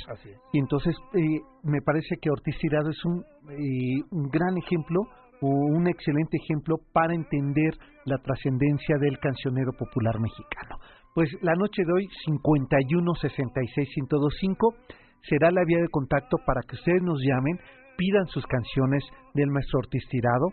Y 0.52 0.58
entonces 0.58 0.94
eh, 1.14 1.40
me 1.62 1.80
parece 1.80 2.16
que 2.20 2.30
Ortiz 2.30 2.56
Tirado 2.58 2.90
es 2.90 3.04
un, 3.04 3.24
eh, 3.50 4.02
un 4.10 4.28
gran 4.28 4.56
ejemplo 4.58 5.00
o 5.40 5.48
un 5.48 5.88
excelente 5.88 6.36
ejemplo 6.36 6.76
para 6.92 7.14
entender 7.14 7.76
la 8.04 8.18
trascendencia 8.18 8.96
del 8.98 9.18
cancionero 9.18 9.72
popular 9.72 10.20
mexicano. 10.20 10.78
Pues 11.14 11.30
la 11.42 11.54
noche 11.54 11.84
de 11.86 11.92
hoy, 11.92 12.08
51 12.24 13.14
66 13.14 13.88
1025, 14.10 14.74
será 15.22 15.52
la 15.52 15.62
vía 15.64 15.78
de 15.78 15.88
contacto 15.88 16.38
para 16.44 16.60
que 16.62 16.74
ustedes 16.74 17.02
nos 17.02 17.20
llamen, 17.22 17.56
pidan 17.96 18.26
sus 18.26 18.44
canciones 18.46 19.04
del 19.32 19.48
maestro 19.48 19.78
Ortiz 19.78 20.02
Tirado, 20.10 20.48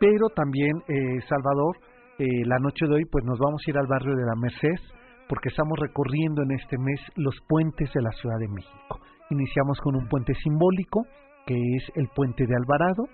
pero 0.00 0.26
también, 0.34 0.74
eh, 0.88 1.20
Salvador, 1.28 1.78
eh, 2.18 2.26
la 2.44 2.58
noche 2.58 2.88
de 2.88 2.94
hoy, 2.94 3.04
pues 3.04 3.24
nos 3.24 3.38
vamos 3.38 3.62
a 3.64 3.70
ir 3.70 3.78
al 3.78 3.86
barrio 3.86 4.16
de 4.16 4.26
la 4.26 4.34
Merced, 4.34 4.82
porque 5.28 5.48
estamos 5.48 5.78
recorriendo 5.78 6.42
en 6.42 6.58
este 6.58 6.76
mes 6.76 7.00
los 7.14 7.36
puentes 7.46 7.88
de 7.94 8.02
la 8.02 8.10
Ciudad 8.10 8.38
de 8.40 8.48
México. 8.48 8.98
Iniciamos 9.30 9.78
con 9.78 9.94
un 9.94 10.08
puente 10.08 10.34
simbólico, 10.42 11.06
que 11.46 11.54
es 11.54 11.84
el 11.94 12.08
puente 12.08 12.48
de 12.48 12.56
Alvarado, 12.56 13.04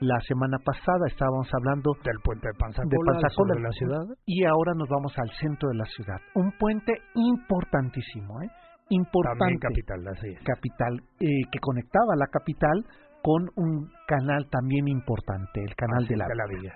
la 0.00 0.18
semana 0.26 0.58
pasada 0.58 1.06
estábamos 1.08 1.48
hablando 1.52 1.92
del 2.04 2.18
puente 2.22 2.48
de 2.48 2.54
Panzacola, 2.58 3.54
de, 3.54 3.60
la 3.60 3.70
ciudad 3.70 4.04
y 4.26 4.44
ahora 4.44 4.72
nos 4.74 4.88
vamos 4.88 5.12
al 5.18 5.30
centro 5.40 5.68
de 5.68 5.76
la 5.76 5.84
ciudad. 5.84 6.20
Un 6.34 6.52
puente 6.58 6.92
importantísimo, 7.14 8.42
¿eh? 8.42 8.48
Importante. 8.90 9.58
capital, 9.60 10.06
así 10.08 10.34
Capital 10.44 11.00
eh, 11.20 11.26
que 11.50 11.58
conectaba 11.58 12.16
la 12.16 12.26
capital 12.26 12.84
con 13.22 13.48
un 13.56 13.88
canal 14.06 14.46
también 14.50 14.86
importante, 14.88 15.62
el 15.62 15.74
canal 15.74 16.06
de 16.06 16.16
la, 16.16 16.26
Villa. 16.46 16.74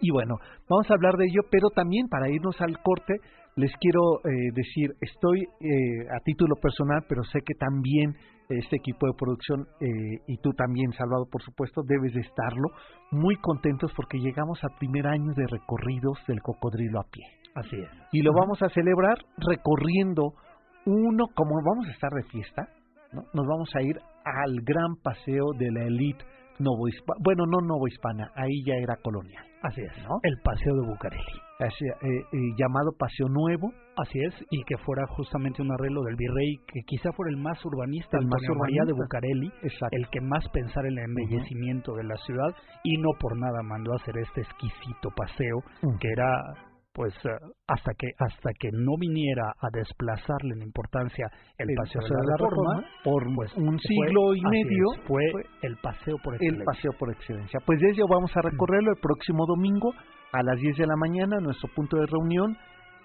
Y 0.00 0.10
bueno, 0.10 0.36
vamos 0.68 0.90
a 0.90 0.94
hablar 0.94 1.16
de 1.16 1.26
ello, 1.26 1.42
pero 1.50 1.68
también 1.68 2.08
para 2.08 2.30
irnos 2.30 2.58
al 2.62 2.80
corte, 2.80 3.16
les 3.56 3.70
quiero 3.78 4.20
eh, 4.24 4.50
decir, 4.54 4.94
estoy 5.00 5.42
eh, 5.42 6.08
a 6.16 6.20
título 6.24 6.54
personal, 6.56 7.04
pero 7.06 7.22
sé 7.24 7.40
que 7.44 7.54
también 7.54 8.16
este 8.48 8.76
equipo 8.76 9.06
de 9.06 9.12
producción 9.18 9.66
eh, 9.80 10.22
y 10.26 10.38
tú 10.38 10.52
también, 10.52 10.92
Salvador, 10.92 11.28
por 11.30 11.42
supuesto, 11.42 11.82
debes 11.84 12.14
de 12.14 12.20
estarlo, 12.20 12.68
muy 13.10 13.36
contentos 13.36 13.92
porque 13.94 14.18
llegamos 14.18 14.62
al 14.64 14.76
primer 14.78 15.06
año 15.06 15.32
de 15.34 15.46
recorridos 15.46 16.18
del 16.26 16.40
cocodrilo 16.40 17.00
a 17.00 17.04
pie. 17.10 17.24
Así 17.54 17.76
es. 17.76 17.90
Y 18.12 18.22
lo 18.22 18.32
vamos 18.32 18.62
a 18.62 18.68
celebrar 18.70 19.18
recorriendo 19.36 20.32
uno, 20.86 21.26
como 21.34 21.56
vamos 21.62 21.86
a 21.88 21.92
estar 21.92 22.10
de 22.12 22.22
fiesta, 22.24 22.68
¿no? 23.12 23.22
nos 23.34 23.46
vamos 23.46 23.70
a 23.74 23.82
ir 23.82 23.98
al 24.24 24.60
gran 24.62 24.96
paseo 25.02 25.52
de 25.58 25.70
la 25.70 25.84
elite 25.84 26.24
novohispana, 26.58 27.20
bueno, 27.22 27.44
no 27.46 27.60
novohispana, 27.60 28.32
ahí 28.34 28.64
ya 28.64 28.74
era 28.74 28.96
colonial. 29.02 29.47
Así 29.62 29.80
es, 29.80 29.92
¿no? 30.04 30.18
El 30.22 30.38
Paseo 30.42 30.74
de 30.74 30.86
Bucareli. 30.86 31.48
Así, 31.58 31.84
eh, 31.84 32.22
eh, 32.32 32.38
llamado 32.56 32.92
Paseo 32.96 33.28
Nuevo. 33.28 33.72
Así 33.96 34.20
es, 34.20 34.34
y 34.50 34.62
que 34.62 34.76
fuera 34.78 35.04
justamente 35.08 35.60
un 35.60 35.72
arreglo 35.72 36.02
del 36.04 36.14
virrey, 36.14 36.58
que 36.68 36.82
quizá 36.86 37.10
fuera 37.12 37.30
el 37.30 37.36
más 37.36 37.58
urbanista, 37.64 38.16
el 38.18 38.28
más 38.28 38.40
urbanista 38.48 38.84
de 38.84 38.92
Bucareli, 38.92 39.52
el 39.90 40.08
que 40.10 40.20
más 40.20 40.48
pensara 40.50 40.86
en 40.86 40.98
el 40.98 41.04
embellecimiento 41.06 41.94
de 41.94 42.04
la 42.04 42.16
ciudad, 42.18 42.54
y 42.84 42.96
no 42.98 43.10
por 43.18 43.36
nada 43.36 43.60
mandó 43.64 43.92
a 43.92 43.96
hacer 43.96 44.16
este 44.18 44.42
exquisito 44.42 45.10
paseo, 45.16 45.58
que 45.98 46.08
era 46.12 46.30
pues 46.98 47.14
eh, 47.24 47.28
hasta 47.68 47.92
que 47.94 48.08
hasta 48.18 48.50
que 48.58 48.70
no 48.72 48.98
viniera 48.98 49.54
a 49.60 49.68
desplazarle 49.72 50.54
en 50.56 50.62
importancia 50.62 51.30
el, 51.56 51.68
paseo, 51.76 52.02
de 52.02 52.08
la, 52.10 52.36
reforma, 52.36 52.84
por 53.04 53.22
pues, 53.36 53.54
un 53.56 53.78
siglo 53.78 54.34
y 54.34 54.42
medio 54.42 55.06
fue, 55.06 55.22
el 55.62 55.76
paseo 55.76 56.16
por 56.18 56.34
excelencia. 56.34 56.58
El 56.58 56.64
paseo 56.64 56.90
por 56.98 57.12
excelencia. 57.12 57.60
Pues 57.64 57.78
desde 57.78 58.02
vamos 58.10 58.36
a 58.36 58.42
recorrerlo 58.42 58.90
el 58.90 59.00
próximo 59.00 59.46
domingo 59.46 59.94
a 60.32 60.42
las 60.42 60.58
10 60.58 60.76
de 60.76 60.86
la 60.88 60.96
mañana, 60.96 61.38
nuestro 61.38 61.68
punto 61.72 61.98
de 61.98 62.06
reunión, 62.06 62.58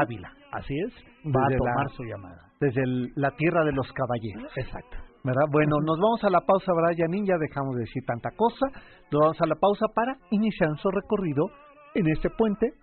Ávila. 0.02 0.34
Así 0.52 0.74
es. 0.86 0.94
Va 1.26 1.46
a 1.46 1.50
tomar 1.58 1.90
su 1.96 2.04
llamada. 2.04 2.52
Desde 2.60 2.84
la 3.16 3.32
tierra 3.32 3.64
de 3.64 3.72
los 3.72 3.90
caballeros. 3.94 4.52
Exacto. 4.58 4.98
Bueno, 5.24 5.76
nos 5.84 5.98
vamos 6.00 6.24
a 6.24 6.30
la 6.30 6.42
pausa, 6.42 6.72
¿verdad, 6.74 6.98
Yanin? 6.98 7.26
Ya 7.26 7.38
dejamos 7.38 7.76
de 7.76 7.82
decir 7.82 8.04
tanta 8.06 8.30
cosa. 8.32 8.68
Nos 9.12 9.22
vamos 9.22 9.42
a 9.42 9.46
la 9.46 9.56
pausa 9.56 9.88
para 9.94 10.18
iniciar 10.32 10.70
nuestro 10.70 10.92
recorrido 10.92 11.46
en 11.96 12.08
este 12.10 12.30
puente, 12.30 12.74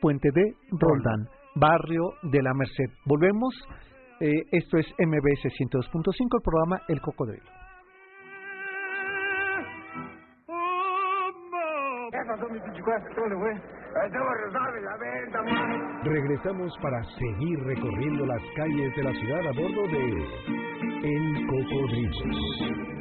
puente 0.00 0.28
de 0.32 0.54
Roldán, 0.70 1.28
barrio 1.54 2.14
de 2.22 2.42
la 2.42 2.52
Merced. 2.54 2.90
Volvemos. 3.06 3.54
Eh, 4.20 4.30
esto 4.52 4.78
es 4.78 4.86
MBS 4.98 5.50
102.5, 5.58 6.36
el 6.36 6.42
programa 6.42 6.82
El 6.88 7.00
Cocodrilo. 7.00 7.50
Regresamos 16.04 16.72
para 16.80 17.02
seguir 17.04 17.58
recorriendo 17.64 18.26
las 18.26 18.42
calles 18.56 18.96
de 18.96 19.02
la 19.02 19.12
ciudad 19.12 19.40
a 19.40 19.52
bordo 19.52 19.82
de 19.88 20.93
el 21.04 21.46
cocodrilo. 21.46 22.93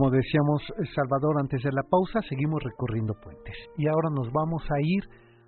Como 0.00 0.12
decíamos, 0.12 0.62
Salvador, 0.94 1.36
antes 1.38 1.62
de 1.62 1.72
la 1.72 1.82
pausa, 1.82 2.22
seguimos 2.26 2.62
recorriendo 2.62 3.12
puentes. 3.22 3.54
Y 3.76 3.86
ahora 3.86 4.08
nos 4.08 4.32
vamos 4.32 4.62
a 4.70 4.80
ir 4.80 5.04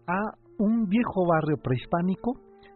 a 0.06 0.21
un 0.59 0.88
viejo 0.88 1.26
barrio 1.26 1.56
prehispánico, 1.56 2.32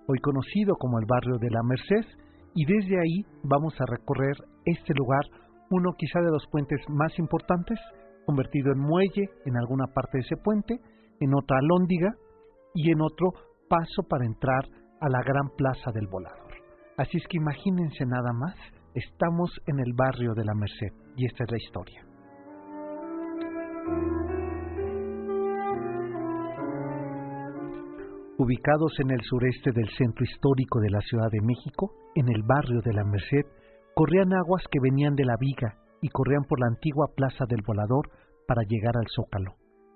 hoy 0.09 0.19
conocido 0.21 0.75
como 0.77 0.99
el 0.99 1.05
barrio 1.05 1.37
de 1.37 1.51
la 1.51 1.63
Merced, 1.63 2.09
y 2.55 2.65
desde 2.65 2.99
ahí 2.99 3.27
vamos 3.43 3.75
a 3.79 3.85
recorrer 3.85 4.37
este 4.65 4.95
lugar, 4.95 5.21
uno 5.69 5.93
quizá 5.99 6.21
de 6.21 6.31
los 6.31 6.47
puentes 6.51 6.81
más 6.89 7.13
importantes, 7.19 7.79
convertido 8.25 8.73
en 8.73 8.79
muelle 8.79 9.29
en 9.45 9.59
alguna 9.59 9.85
parte 9.93 10.17
de 10.17 10.25
ese 10.25 10.37
puente, 10.39 10.81
en 11.21 11.35
otra 11.35 11.59
alóndiga 11.59 12.09
y 12.75 12.91
en 12.91 13.03
otro 13.03 13.35
paso 13.69 14.03
para 14.09 14.25
entrar 14.25 14.65
a 15.03 15.11
la 15.11 15.21
gran 15.21 15.51
plaza 15.59 15.93
del 15.93 16.07
volador. 16.07 16.55
Así 16.97 17.19
es 17.19 17.27
que 17.29 17.37
imagínense 17.37 18.07
nada 18.07 18.33
más, 18.33 18.55
estamos 18.95 19.51
en 19.67 19.79
el 19.81 19.93
barrio 19.93 20.33
de 20.33 20.45
la 20.47 20.55
Merced 20.55 21.06
y 21.17 21.27
esta 21.27 21.45
es 21.45 21.51
la 21.51 21.59
historia. 21.59 22.07
Ubicados 28.39 28.93
en 29.01 29.11
el 29.11 29.23
sureste 29.23 29.73
del 29.73 29.89
centro 29.97 30.25
histórico 30.25 30.79
de 30.81 30.91
la 30.91 31.01
Ciudad 31.01 31.31
de 31.31 31.41
México, 31.41 31.93
en 32.15 32.29
el 32.29 32.43
barrio 32.43 32.83
de 32.85 32.93
la 32.93 33.03
Merced, 33.03 33.47
corrían 33.95 34.35
aguas 34.35 34.63
que 34.71 34.79
venían 34.79 35.15
de 35.15 35.25
la 35.25 35.37
viga 35.41 35.79
y 36.03 36.11
corrían 36.11 36.45
por 36.45 36.61
la 36.61 36.67
antigua 36.67 37.09
Plaza 37.17 37.47
del 37.49 37.63
Volador 37.67 38.11
para 38.47 38.63
llegar 38.69 38.95
al 38.97 39.09
Zócalo, 39.09 39.55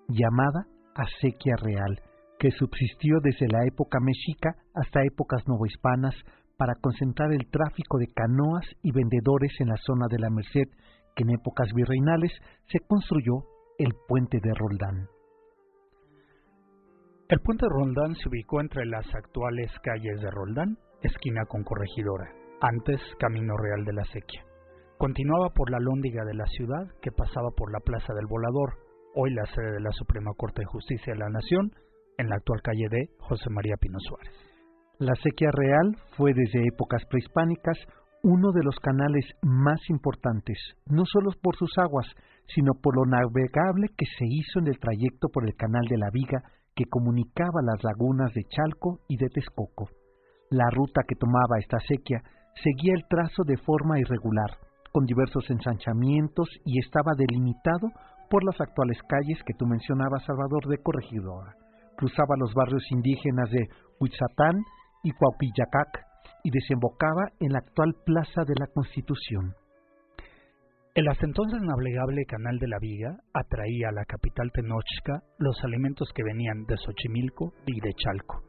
llamada 0.08 0.66
Acequia 0.94 1.54
Real, 1.60 2.00
que 2.38 2.50
subsistió 2.52 3.18
desde 3.22 3.46
la 3.46 3.66
época 3.66 3.98
mexica 4.00 4.56
hasta 4.74 5.04
épocas 5.04 5.46
novohispanas 5.46 6.14
para 6.56 6.74
concentrar 6.80 7.32
el 7.32 7.46
tráfico 7.50 7.98
de 7.98 8.08
canoas 8.08 8.64
y 8.82 8.92
vendedores 8.92 9.52
en 9.60 9.68
la 9.68 9.76
zona 9.76 10.06
de 10.10 10.18
la 10.18 10.30
Merced, 10.30 10.68
que 11.14 11.22
en 11.22 11.30
épocas 11.30 11.68
virreinales 11.74 12.32
se 12.70 12.80
construyó 12.80 13.44
el 13.78 13.94
puente 14.06 14.38
de 14.42 14.52
Roldán. 14.54 15.08
El 17.28 17.40
puente 17.40 17.64
de 17.64 17.70
Roldán 17.70 18.14
se 18.16 18.28
ubicó 18.28 18.60
entre 18.60 18.84
las 18.86 19.06
actuales 19.14 19.70
calles 19.82 20.20
de 20.20 20.30
Roldán, 20.30 20.78
esquina 21.02 21.44
con 21.46 21.62
Corregidora, 21.62 22.28
antes 22.60 23.00
Camino 23.18 23.56
Real 23.56 23.84
de 23.84 23.92
la 23.92 24.04
Sequia. 24.04 24.44
Continuaba 24.98 25.48
por 25.50 25.70
la 25.70 25.78
lóndiga 25.78 26.24
de 26.24 26.34
la 26.34 26.46
ciudad, 26.46 26.88
que 27.00 27.12
pasaba 27.12 27.50
por 27.56 27.72
la 27.72 27.80
Plaza 27.80 28.12
del 28.14 28.26
Volador, 28.26 28.74
hoy 29.14 29.32
la 29.32 29.46
sede 29.46 29.72
de 29.72 29.80
la 29.80 29.92
Suprema 29.92 30.32
Corte 30.36 30.62
de 30.62 30.66
Justicia 30.66 31.12
de 31.14 31.20
la 31.20 31.30
Nación, 31.30 31.72
en 32.18 32.28
la 32.28 32.36
actual 32.36 32.60
calle 32.62 32.86
de 32.90 33.08
José 33.20 33.48
María 33.48 33.76
Pino 33.80 33.98
Suárez. 34.00 34.34
La 34.98 35.14
sequía 35.14 35.50
real 35.52 35.96
fue 36.18 36.34
desde 36.34 36.66
épocas 36.68 37.02
prehispánicas 37.06 37.78
uno 38.22 38.52
de 38.52 38.62
los 38.62 38.76
canales 38.80 39.24
más 39.42 39.80
importantes, 39.88 40.58
no 40.86 41.04
solo 41.06 41.30
por 41.42 41.56
sus 41.56 41.72
aguas, 41.78 42.06
sino 42.54 42.72
por 42.74 42.96
lo 42.96 43.06
navegable 43.06 43.88
que 43.96 44.06
se 44.18 44.26
hizo 44.26 44.58
en 44.58 44.68
el 44.68 44.78
trayecto 44.78 45.28
por 45.28 45.46
el 45.46 45.54
canal 45.56 45.86
de 45.88 45.96
la 45.96 46.10
Viga 46.10 46.42
que 46.74 46.84
comunicaba 46.84 47.62
las 47.62 47.82
lagunas 47.82 48.32
de 48.34 48.44
Chalco 48.44 49.00
y 49.08 49.16
de 49.16 49.28
Texcoco. 49.28 49.88
La 50.50 50.68
ruta 50.70 51.02
que 51.06 51.14
tomaba 51.14 51.58
esta 51.58 51.78
sequía 51.80 52.22
seguía 52.62 52.94
el 52.94 53.06
trazo 53.08 53.42
de 53.46 53.56
forma 53.56 53.98
irregular, 53.98 54.50
con 54.92 55.04
diversos 55.04 55.48
ensanchamientos 55.48 56.48
y 56.64 56.80
estaba 56.80 57.12
delimitado 57.16 57.88
por 58.28 58.44
las 58.44 58.60
actuales 58.60 58.98
calles 59.08 59.42
que 59.46 59.54
tú 59.54 59.66
mencionabas, 59.66 60.24
Salvador 60.24 60.66
de 60.68 60.78
Corregidora. 60.78 61.54
Cruzaba 61.96 62.34
los 62.38 62.52
barrios 62.54 62.82
indígenas 62.90 63.50
de 63.50 63.68
Huitzatán 64.00 64.62
y 65.02 65.12
Cuaupillacac 65.12 66.09
y 66.44 66.50
desembocaba 66.50 67.32
en 67.40 67.52
la 67.52 67.58
actual 67.58 67.94
Plaza 68.04 68.44
de 68.44 68.54
la 68.58 68.66
Constitución. 68.66 69.54
El 70.94 71.08
hasta 71.08 71.24
entonces 71.24 71.60
navegable 71.62 72.24
Canal 72.26 72.58
de 72.58 72.66
la 72.66 72.78
Viga 72.80 73.16
atraía 73.32 73.90
a 73.90 73.92
la 73.92 74.04
capital 74.04 74.50
Tenochca 74.52 75.22
los 75.38 75.62
alimentos 75.62 76.08
que 76.14 76.24
venían 76.24 76.64
de 76.66 76.76
Xochimilco 76.76 77.54
y 77.64 77.80
de 77.80 77.94
Chalco, 77.94 78.42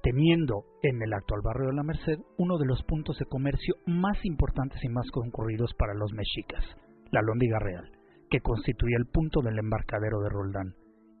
teniendo 0.00 0.64
en 0.82 1.02
el 1.02 1.12
actual 1.12 1.40
barrio 1.42 1.70
de 1.70 1.74
la 1.74 1.82
Merced 1.82 2.18
uno 2.38 2.58
de 2.58 2.66
los 2.66 2.82
puntos 2.84 3.18
de 3.18 3.26
comercio 3.26 3.74
más 3.86 4.24
importantes 4.24 4.78
y 4.84 4.88
más 4.88 5.10
concurridos 5.10 5.74
para 5.76 5.94
los 5.94 6.12
mexicas, 6.12 6.64
la 7.10 7.22
Lóndiga 7.22 7.58
Real, 7.58 7.90
que 8.30 8.40
constituía 8.40 8.96
el 8.98 9.06
punto 9.06 9.40
del 9.42 9.58
embarcadero 9.58 10.20
de 10.20 10.28
Roldán. 10.28 10.74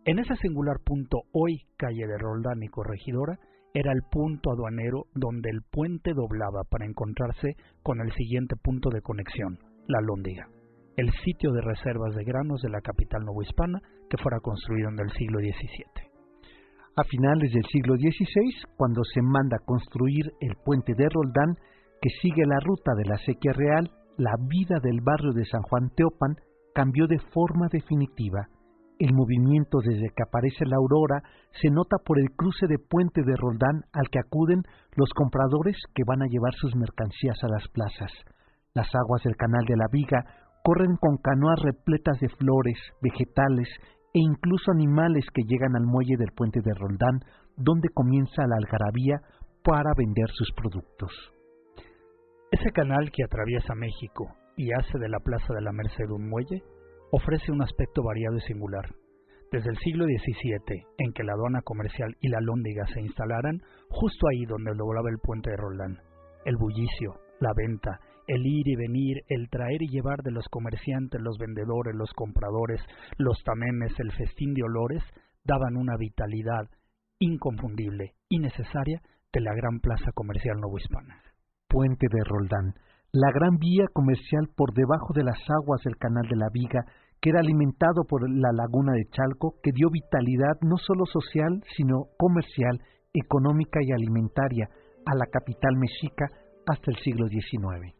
En 0.04 0.18
ese 0.20 0.36
singular 0.36 0.76
punto, 0.84 1.22
hoy 1.32 1.62
calle 1.76 2.06
de 2.06 2.18
Roldán 2.18 2.62
y 2.62 2.68
Corregidora, 2.68 3.38
era 3.74 3.92
el 3.92 4.02
punto 4.08 4.52
aduanero 4.52 5.06
donde 5.14 5.50
el 5.50 5.62
puente 5.62 6.14
doblaba 6.14 6.62
para 6.62 6.86
encontrarse 6.86 7.56
con 7.82 8.00
el 8.00 8.12
siguiente 8.12 8.54
punto 8.56 8.88
de 8.88 9.02
conexión, 9.02 9.58
la 9.88 10.00
Lóndiga, 10.00 10.48
el 10.96 11.10
sitio 11.24 11.50
de 11.50 11.60
reservas 11.60 12.14
de 12.14 12.22
granos 12.22 12.62
de 12.62 12.70
la 12.70 12.80
capital 12.80 13.24
novohispana 13.24 13.82
que 14.08 14.16
fuera 14.16 14.38
construido 14.38 14.90
en 14.90 15.00
el 15.00 15.10
siglo 15.10 15.40
XVII. 15.40 16.14
A 16.96 17.02
finales 17.02 17.52
del 17.52 17.64
siglo 17.64 17.96
XVI, 17.96 18.70
cuando 18.76 19.02
se 19.02 19.20
manda 19.20 19.58
construir 19.66 20.32
el 20.40 20.54
puente 20.64 20.94
de 20.94 21.08
Roldán, 21.08 21.56
que 22.00 22.10
sigue 22.22 22.46
la 22.46 22.60
ruta 22.60 22.92
de 22.96 23.04
la 23.06 23.18
sequía 23.18 23.52
real, 23.52 23.90
la 24.16 24.36
vida 24.48 24.78
del 24.80 25.00
barrio 25.00 25.32
de 25.32 25.44
San 25.46 25.62
Juan 25.62 25.90
Teopan 25.96 26.36
cambió 26.72 27.08
de 27.08 27.18
forma 27.18 27.66
definitiva. 27.72 28.46
El 28.98 29.12
movimiento 29.12 29.78
desde 29.84 30.10
que 30.14 30.22
aparece 30.22 30.64
la 30.66 30.76
aurora 30.76 31.22
se 31.60 31.68
nota 31.70 31.96
por 32.04 32.18
el 32.18 32.30
cruce 32.30 32.66
de 32.68 32.78
puente 32.78 33.22
de 33.22 33.34
Roldán 33.36 33.82
al 33.92 34.08
que 34.08 34.20
acuden 34.20 34.62
los 34.94 35.10
compradores 35.14 35.76
que 35.94 36.04
van 36.06 36.22
a 36.22 36.28
llevar 36.28 36.54
sus 36.54 36.76
mercancías 36.76 37.36
a 37.42 37.48
las 37.48 37.66
plazas. 37.68 38.12
Las 38.72 38.88
aguas 38.94 39.22
del 39.24 39.36
canal 39.36 39.64
de 39.66 39.76
la 39.76 39.86
Viga 39.90 40.24
corren 40.62 40.96
con 40.96 41.16
canoas 41.18 41.60
repletas 41.60 42.20
de 42.20 42.28
flores, 42.28 42.78
vegetales 43.02 43.68
e 44.14 44.20
incluso 44.20 44.70
animales 44.70 45.24
que 45.34 45.42
llegan 45.42 45.74
al 45.76 45.84
muelle 45.84 46.16
del 46.16 46.32
puente 46.34 46.60
de 46.64 46.72
Roldán, 46.72 47.18
donde 47.56 47.88
comienza 47.92 48.46
la 48.46 48.56
algarabía 48.56 49.20
para 49.64 49.90
vender 49.96 50.30
sus 50.30 50.52
productos. 50.52 51.10
Ese 52.52 52.70
canal 52.70 53.10
que 53.10 53.24
atraviesa 53.24 53.74
México 53.74 54.28
y 54.56 54.70
hace 54.72 54.98
de 54.98 55.08
la 55.08 55.18
Plaza 55.18 55.52
de 55.52 55.62
la 55.62 55.72
Merced 55.72 56.08
un 56.10 56.28
muelle, 56.28 56.62
ofrece 57.14 57.52
un 57.52 57.62
aspecto 57.62 58.02
variado 58.02 58.36
y 58.36 58.40
singular. 58.40 58.94
Desde 59.52 59.70
el 59.70 59.78
siglo 59.78 60.04
XVII, 60.06 60.84
en 60.98 61.12
que 61.12 61.22
la 61.22 61.34
aduana 61.34 61.60
comercial 61.62 62.16
y 62.20 62.28
la 62.28 62.40
lóndiga 62.40 62.86
se 62.92 63.00
instalaran, 63.00 63.62
justo 63.88 64.26
ahí 64.28 64.44
donde 64.46 64.72
doblaba 64.74 65.10
el 65.10 65.18
puente 65.18 65.50
de 65.50 65.56
Roldán, 65.56 65.98
el 66.44 66.56
bullicio, 66.56 67.20
la 67.40 67.52
venta 67.54 68.00
el 68.26 68.46
ir 68.46 68.68
y 68.68 68.76
venir, 68.76 69.22
el 69.28 69.48
traer 69.50 69.82
y 69.82 69.88
llevar 69.88 70.22
de 70.22 70.32
los 70.32 70.48
comerciantes, 70.48 71.20
los 71.20 71.36
vendedores, 71.38 71.94
los 71.94 72.10
compradores, 72.14 72.80
los 73.18 73.42
tamemes, 73.44 73.92
el 73.98 74.12
festín 74.12 74.54
de 74.54 74.62
olores, 74.62 75.02
daban 75.44 75.76
una 75.76 75.96
vitalidad 75.98 76.68
inconfundible 77.18 78.14
y 78.28 78.38
necesaria 78.38 79.00
de 79.32 79.40
la 79.40 79.54
gran 79.54 79.80
plaza 79.80 80.10
comercial 80.14 80.58
novohispana. 80.60 81.20
Puente 81.68 82.06
de 82.10 82.24
Roldán, 82.24 82.74
la 83.12 83.30
gran 83.30 83.58
vía 83.58 83.86
comercial 83.92 84.48
por 84.56 84.72
debajo 84.72 85.12
de 85.14 85.24
las 85.24 85.38
aguas 85.62 85.82
del 85.84 85.96
canal 85.96 86.26
de 86.28 86.36
la 86.36 86.48
Viga, 86.52 86.84
que 87.24 87.30
era 87.30 87.40
alimentado 87.40 88.04
por 88.04 88.28
la 88.28 88.52
laguna 88.52 88.92
de 88.92 89.06
Chalco, 89.06 89.54
que 89.62 89.72
dio 89.72 89.88
vitalidad 89.88 90.60
no 90.60 90.76
solo 90.76 91.06
social, 91.06 91.64
sino 91.74 92.08
comercial, 92.18 92.82
económica 93.14 93.80
y 93.82 93.92
alimentaria 93.92 94.68
a 95.06 95.14
la 95.14 95.24
capital 95.32 95.74
mexica 95.78 96.26
hasta 96.66 96.90
el 96.90 96.98
siglo 96.98 97.26
XIX. 97.26 97.94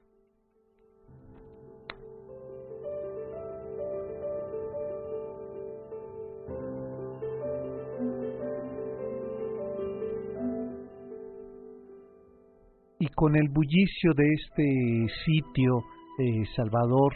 y 12.96 13.08
con 13.08 13.36
el 13.36 13.50
bullicio 13.50 14.14
de 14.14 14.32
este 14.32 15.14
sitio, 15.26 15.82
eh, 16.18 16.44
Salvador, 16.56 17.12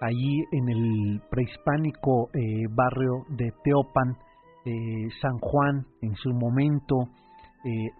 allí 0.00 0.44
en 0.52 0.68
el 0.68 1.22
prehispánico 1.30 2.30
eh, 2.34 2.66
barrio 2.70 3.24
de 3.28 3.52
Teopan, 3.64 4.16
eh, 4.64 5.08
San 5.20 5.38
Juan 5.38 5.86
en 6.02 6.14
su 6.16 6.30
momento, 6.32 7.08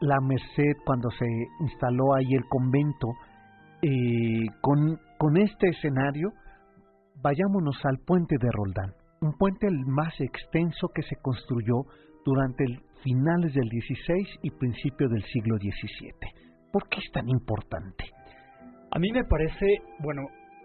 La 0.01 0.21
Merced 0.21 0.83
cuando 0.87 1.11
se 1.11 1.27
instaló 1.61 2.15
ahí 2.15 2.33
el 2.33 2.47
convento, 2.49 3.09
con, 4.63 4.99
con 5.19 5.37
este 5.37 5.69
escenario, 5.69 6.33
vayámonos 7.23 7.77
al 7.85 7.99
puente 7.99 8.37
de 8.41 8.51
Roldán, 8.51 8.95
un 9.21 9.35
puente 9.35 9.67
el 9.67 9.85
más 9.85 10.19
extenso 10.19 10.89
que 10.95 11.03
se 11.03 11.17
construyó 11.17 11.85
durante 12.25 12.65
el 12.65 12.81
finales 13.03 13.53
del 13.53 13.69
XVI 13.69 14.27
y 14.43 14.51
principio 14.51 15.09
del 15.09 15.23
siglo 15.25 15.57
XVII 15.57 16.51
¿Por 16.73 16.89
qué 16.89 17.01
es 17.01 17.13
tan 17.13 17.29
importante? 17.29 18.05
A 18.93 18.99
mí 18.99 19.11
me 19.13 19.25
parece, 19.25 19.67
bueno, 19.99 20.23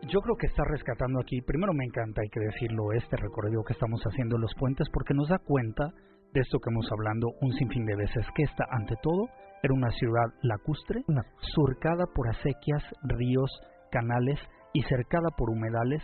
yo 0.07 0.21
creo 0.21 0.35
que 0.35 0.47
está 0.47 0.63
rescatando 0.63 1.19
aquí, 1.19 1.41
primero 1.41 1.73
me 1.73 1.85
encanta, 1.85 2.21
hay 2.21 2.29
que 2.29 2.39
decirlo, 2.39 2.91
este 2.93 3.17
recorrido 3.17 3.63
que 3.63 3.73
estamos 3.73 4.01
haciendo 4.03 4.35
en 4.35 4.41
los 4.41 4.53
puentes, 4.55 4.87
porque 4.93 5.13
nos 5.13 5.29
da 5.29 5.39
cuenta 5.39 5.93
de 6.33 6.41
esto 6.41 6.59
que 6.59 6.69
hemos 6.69 6.91
hablando 6.91 7.29
un 7.41 7.51
sinfín 7.53 7.85
de 7.85 7.95
veces, 7.95 8.25
que 8.35 8.43
esta, 8.43 8.65
ante 8.69 8.95
todo, 9.01 9.29
era 9.63 9.73
una 9.73 9.89
ciudad 9.91 10.25
lacustre, 10.43 11.03
surcada 11.55 12.05
por 12.13 12.27
acequias, 12.29 12.83
ríos, 13.03 13.49
canales 13.91 14.39
y 14.73 14.83
cercada 14.83 15.29
por 15.35 15.49
humedales, 15.49 16.03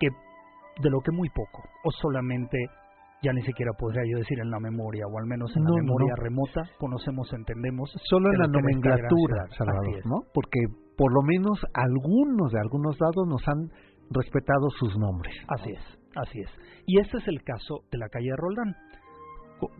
que 0.00 0.08
de 0.82 0.90
lo 0.90 1.00
que 1.00 1.10
muy 1.10 1.28
poco, 1.30 1.62
o 1.84 1.90
solamente 1.90 2.58
ya 3.22 3.32
ni 3.32 3.42
siquiera 3.42 3.72
podría 3.78 4.02
yo 4.10 4.18
decir 4.18 4.38
en 4.40 4.50
la 4.50 4.60
memoria, 4.60 5.06
o 5.06 5.18
al 5.18 5.26
menos 5.26 5.54
en 5.56 5.64
la 5.64 5.70
memoria 5.74 6.14
remota, 6.16 6.62
conocemos, 6.78 7.32
entendemos. 7.32 7.90
Solo 8.04 8.30
en 8.30 8.38
la 8.38 8.46
nomenclatura, 8.46 9.46
Salvador, 9.56 10.06
¿no? 10.06 10.22
Porque 10.32 10.60
por 10.96 11.12
lo 11.12 11.22
menos 11.22 11.58
algunos 11.74 12.52
de 12.52 12.60
algunos 12.60 12.96
dados 12.98 13.26
nos 13.26 13.46
han 13.48 13.70
respetado 14.10 14.70
sus 14.78 14.96
nombres. 14.96 15.34
Así 15.48 15.70
es, 15.70 15.98
así 16.16 16.40
es. 16.40 16.50
Y 16.86 17.00
este 17.00 17.18
es 17.18 17.28
el 17.28 17.42
caso 17.42 17.80
de 17.90 17.98
la 17.98 18.08
calle 18.08 18.30
de 18.30 18.36
Roldán. 18.36 18.76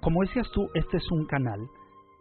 Como 0.00 0.20
decías 0.22 0.46
tú, 0.52 0.68
este 0.74 0.96
es 0.96 1.10
un 1.12 1.26
canal 1.26 1.60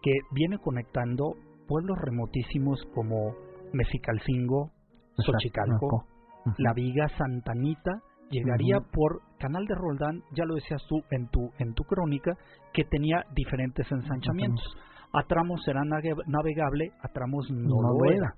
que 0.01 0.11
viene 0.31 0.57
conectando 0.59 1.35
pueblos 1.67 1.97
remotísimos 2.01 2.79
como 2.93 3.33
Mexicalcingo, 3.73 4.71
Xochicalco, 5.17 6.05
La 6.57 6.73
Viga, 6.73 7.07
Santanita, 7.17 7.91
llegaría 8.29 8.79
por 8.79 9.21
Canal 9.39 9.65
de 9.65 9.75
Roldán, 9.75 10.23
ya 10.35 10.45
lo 10.45 10.55
decías 10.55 10.81
tú 10.87 11.01
en 11.11 11.27
tu, 11.29 11.51
en 11.59 11.73
tu 11.73 11.83
crónica, 11.83 12.37
que 12.73 12.83
tenía 12.83 13.23
diferentes 13.33 13.89
ensanchamientos. 13.91 14.65
A 15.17 15.23
tramos 15.23 15.63
será 15.63 15.81
navegable, 15.83 16.91
a 17.01 17.07
tramos 17.09 17.49
no, 17.49 17.81
lo 17.81 18.11
era. 18.11 18.35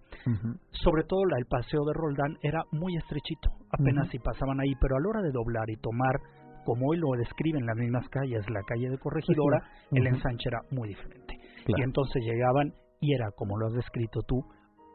Sobre 0.71 1.03
todo 1.03 1.25
la, 1.25 1.37
el 1.37 1.45
paseo 1.45 1.83
de 1.85 1.93
Roldán 1.93 2.37
era 2.41 2.63
muy 2.71 2.95
estrechito, 2.97 3.49
apenas 3.71 4.09
si 4.09 4.19
pasaban 4.19 4.59
ahí, 4.59 4.73
pero 4.79 4.95
a 4.95 4.99
la 4.99 5.09
hora 5.09 5.21
de 5.21 5.31
doblar 5.31 5.69
y 5.69 5.77
tomar, 5.77 6.19
como 6.65 6.89
hoy 6.89 6.97
lo 6.97 7.11
describen 7.17 7.65
las 7.65 7.77
mismas 7.77 8.07
calles, 8.09 8.47
la 8.49 8.61
calle 8.63 8.89
de 8.89 8.97
Corregidora, 8.97 9.63
el 9.91 10.05
ensanche 10.05 10.49
era 10.49 10.61
muy 10.71 10.89
diferente. 10.89 11.33
Y 11.65 11.81
entonces 11.81 12.23
llegaban 12.23 12.73
y 12.99 13.13
era, 13.13 13.31
como 13.31 13.57
lo 13.57 13.67
has 13.67 13.73
descrito 13.73 14.21
tú, 14.21 14.43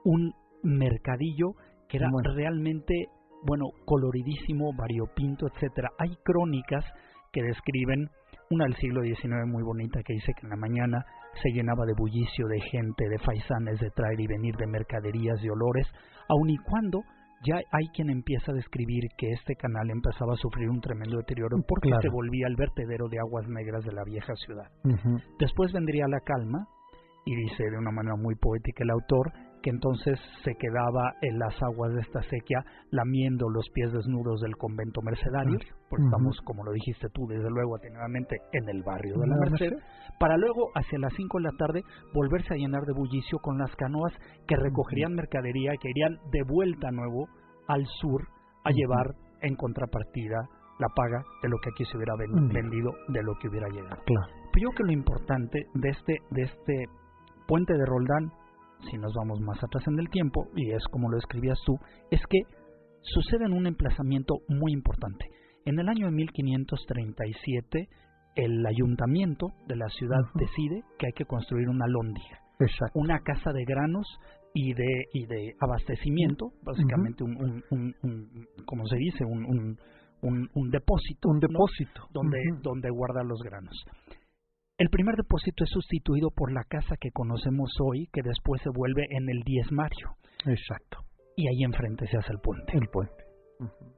un 0.05 0.33
mercadillo 0.63 1.55
que 1.89 1.99
era 1.99 2.09
realmente 2.35 3.09
bueno, 3.45 3.67
coloridísimo, 3.85 4.73
variopinto, 4.75 5.47
etcétera. 5.49 5.91
Hay 5.99 6.17
crónicas 6.23 6.85
que 7.33 7.43
describen 7.43 8.09
una 8.51 8.65
del 8.65 8.77
siglo 8.77 9.03
XIX 9.03 9.47
muy 9.47 9.63
bonita 9.63 10.01
que 10.05 10.15
dice 10.15 10.33
que 10.35 10.47
en 10.47 10.51
la 10.51 10.57
mañana 10.57 11.05
se 11.43 11.51
llenaba 11.51 11.87
de 11.87 11.95
bullicio 11.95 12.47
de 12.49 12.61
gente, 12.61 13.09
de 13.09 13.19
faisanes, 13.19 13.81
de 13.81 13.91
traer 13.91 14.21
y 14.21 14.27
venir, 14.27 14.57
de 14.57 14.67
mercaderías 14.67 15.43
y 15.43 15.49
olores, 15.49 15.87
aun 16.29 16.51
y 16.51 16.57
cuando 16.59 17.01
ya 17.45 17.57
hay 17.73 17.89
quien 17.89 18.11
empieza 18.11 18.53
a 18.53 18.55
describir 18.55 19.03
que 19.19 19.31
este 19.31 19.57
canal 19.57 19.91
empezaba 19.91 20.35
a 20.35 20.37
sufrir 20.37 20.69
un 20.69 20.81
tremendo 20.81 21.17
deterioro 21.17 21.57
porque 21.67 21.91
se 22.01 22.09
volvía 22.09 22.47
el 22.47 22.57
vertedero 22.57 23.09
de 23.09 23.19
aguas 23.19 23.49
negras 23.49 23.85
de 23.85 23.93
la 23.93 24.05
vieja 24.05 24.35
ciudad. 24.37 24.71
Después 25.39 25.73
vendría 25.73 26.07
la 26.07 26.21
calma, 26.21 26.69
y 27.25 27.35
dice 27.37 27.65
de 27.71 27.79
una 27.79 27.91
manera 27.91 28.17
muy 28.17 28.35
poética 28.37 28.85
el 28.85 28.91
autor, 28.91 29.33
que 29.63 29.71
entonces 29.71 30.19
se 30.45 30.55
quedaba 30.57 31.15
en 31.23 31.39
las 31.39 31.55
aguas 31.63 31.95
de 31.95 32.01
esta 32.01 32.23
sequía 32.23 32.59
lamiendo 32.91 33.49
los 33.49 33.69
pies 33.71 33.93
desnudos 33.93 34.41
del 34.41 34.57
convento 34.57 35.01
mercedario, 35.03 35.59
porque 35.89 36.05
estamos, 36.05 36.39
como 36.45 36.65
lo 36.65 36.73
dijiste 36.73 37.09
tú, 37.11 37.27
desde 37.29 37.49
luego 37.49 37.77
atenuadamente 37.77 38.37
en 38.53 38.69
el 38.69 38.83
barrio 38.83 39.15
de 39.19 39.27
la 39.27 39.37
Merced, 39.37 39.73
para 40.19 40.37
luego 40.37 40.71
hacia 40.75 40.99
las 40.99 41.13
5 41.15 41.39
de 41.39 41.45
la 41.45 41.57
tarde 41.57 41.83
volverse 42.13 42.55
a 42.55 42.57
llenar 42.57 42.83
de 42.85 42.93
bullicio 42.93 43.39
con 43.39 43.59
las 43.59 43.75
canoas 43.77 44.13
que 44.47 44.57
recogerían 44.57 45.15
mercadería 45.15 45.73
que 45.81 45.91
irían 45.91 46.19
de 46.31 46.43
vuelta 46.43 46.91
nuevo 46.91 47.29
al 47.69 47.87
sur 48.01 48.27
a 48.65 48.71
llevar 48.71 49.15
en 49.41 49.57
contrapartida 49.57 50.49
la 50.79 50.89
paga 50.95 51.23
de 51.43 51.49
lo 51.49 51.59
que 51.59 51.71
aquí 51.71 51.85
se 51.85 51.97
hubiera 51.97 52.15
vendido, 52.17 52.93
de 53.09 53.23
lo 53.23 53.35
que 53.41 53.49
hubiera 53.49 53.69
llegado. 53.69 54.03
Claro. 54.05 54.27
Pero 54.53 54.63
yo 54.63 54.69
creo 54.71 54.77
que 54.77 54.85
lo 54.85 54.93
importante 54.93 55.67
de 55.75 55.89
este, 55.89 56.19
de 56.31 56.43
este 56.43 56.85
puente 57.47 57.75
de 57.75 57.87
Roldán 57.87 58.33
si 58.91 58.99
nos 58.99 59.13
vamos 59.15 59.41
más 59.41 59.63
atrás 59.63 59.85
en 59.87 59.99
el 59.99 60.09
tiempo, 60.09 60.49
y 60.57 60.71
es 60.73 60.85
como 60.91 61.11
lo 61.11 61.19
escribías 61.19 61.59
tú, 61.65 61.79
es 62.11 62.21
que 62.29 62.41
sucede 63.03 63.45
en 63.47 63.53
un 63.53 63.67
emplazamiento 63.67 64.35
muy 64.49 64.73
importante. 64.73 65.27
En 65.65 65.79
el 65.79 65.89
año 65.89 66.07
de 66.07 66.13
1537, 66.13 67.89
el 68.35 68.67
ayuntamiento 68.67 69.49
de 69.67 69.77
la 69.77 69.89
ciudad 69.89 70.21
decide 70.35 70.83
que 70.99 71.07
hay 71.07 71.13
que 71.13 71.27
construir 71.27 71.69
una 71.69 71.87
lóndiga, 71.87 72.41
una 72.95 73.19
casa 73.21 73.53
de 73.53 73.65
granos 73.65 74.07
y 74.55 74.75
de, 74.75 75.07
y 75.13 75.27
de 75.27 75.55
abastecimiento, 75.61 76.53
básicamente 76.63 77.25
un, 77.25 77.63
un, 77.71 77.95
un, 78.03 78.47
como 78.67 78.87
se 78.87 78.97
dice, 78.97 79.25
un, 79.25 79.77
un, 80.23 80.71
depósito. 80.71 81.29
Un 81.29 81.41
depósito. 81.41 82.09
Donde, 82.13 82.39
donde 82.63 82.91
guarda 82.91 83.23
los 83.25 83.41
granos. 83.43 83.85
El 84.83 84.91
primer 84.91 85.15
depósito 85.15 85.63
es 85.63 85.71
sustituido 85.71 86.33
por 86.35 86.51
la 86.51 86.65
casa 86.65 86.97
que 87.01 87.13
conocemos 87.13 87.71
hoy, 87.81 88.09
que 88.13 88.21
después 88.21 88.61
se 88.63 88.71
vuelve 88.71 89.07
en 89.11 89.29
el 89.31 89.45
diezmario. 89.45 90.19
Exacto. 90.45 90.99
Y 91.37 91.47
ahí 91.47 91.63
enfrente 91.63 92.09
se 92.09 92.17
hace 92.17 92.33
el 92.33 92.41
puente. 92.41 92.73
El 92.77 92.89
puente. 92.89 93.23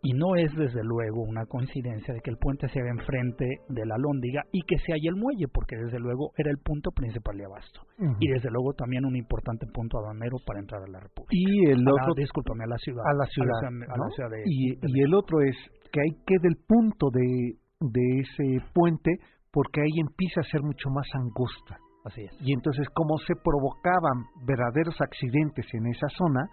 Y 0.02 0.12
no 0.12 0.36
es 0.36 0.54
desde 0.54 0.84
luego 0.84 1.22
una 1.22 1.46
coincidencia 1.46 2.12
de 2.12 2.20
que 2.20 2.28
el 2.28 2.36
puente 2.36 2.68
se 2.68 2.80
haga 2.80 2.90
enfrente 2.90 3.46
de 3.66 3.86
la 3.86 3.96
lóndiga 3.96 4.42
y 4.52 4.60
que 4.68 4.76
se 4.76 4.92
haya 4.92 5.08
el 5.08 5.16
muelle, 5.16 5.48
porque 5.48 5.74
desde 5.74 5.98
luego 5.98 6.32
era 6.36 6.50
el 6.50 6.58
punto 6.58 6.90
principal 6.90 7.38
de 7.38 7.46
abasto. 7.46 7.80
Y 8.20 8.28
desde 8.28 8.50
luego 8.50 8.74
también 8.74 9.06
un 9.06 9.16
importante 9.16 9.64
punto 9.72 9.96
aduanero 9.96 10.36
para 10.44 10.60
entrar 10.60 10.82
a 10.82 10.86
la 10.86 11.00
República. 11.00 11.32
Y 11.32 11.64
el 11.70 11.80
otro. 11.88 12.12
discúlpame, 12.14 12.64
a 12.64 12.66
la 12.66 12.76
ciudad. 12.76 13.04
A 13.08 13.14
la 13.14 13.24
ciudad. 13.24 14.36
y, 14.44 14.76
y 14.82 15.00
el 15.00 15.14
otro 15.14 15.40
es 15.40 15.56
que 15.90 16.02
hay 16.02 16.12
que 16.26 16.36
del 16.42 16.58
punto 16.68 17.08
de, 17.10 17.56
de 17.80 18.20
ese 18.20 18.66
puente 18.74 19.12
porque 19.54 19.80
ahí 19.80 20.00
empieza 20.00 20.40
a 20.40 20.50
ser 20.50 20.62
mucho 20.62 20.90
más 20.90 21.06
angosta. 21.14 21.78
Así 22.04 22.22
es. 22.22 22.32
Y 22.40 22.52
entonces, 22.52 22.86
como 22.92 23.16
se 23.18 23.34
provocaban 23.36 24.26
verdaderos 24.44 25.00
accidentes 25.00 25.64
en 25.72 25.86
esa 25.86 26.08
zona, 26.08 26.50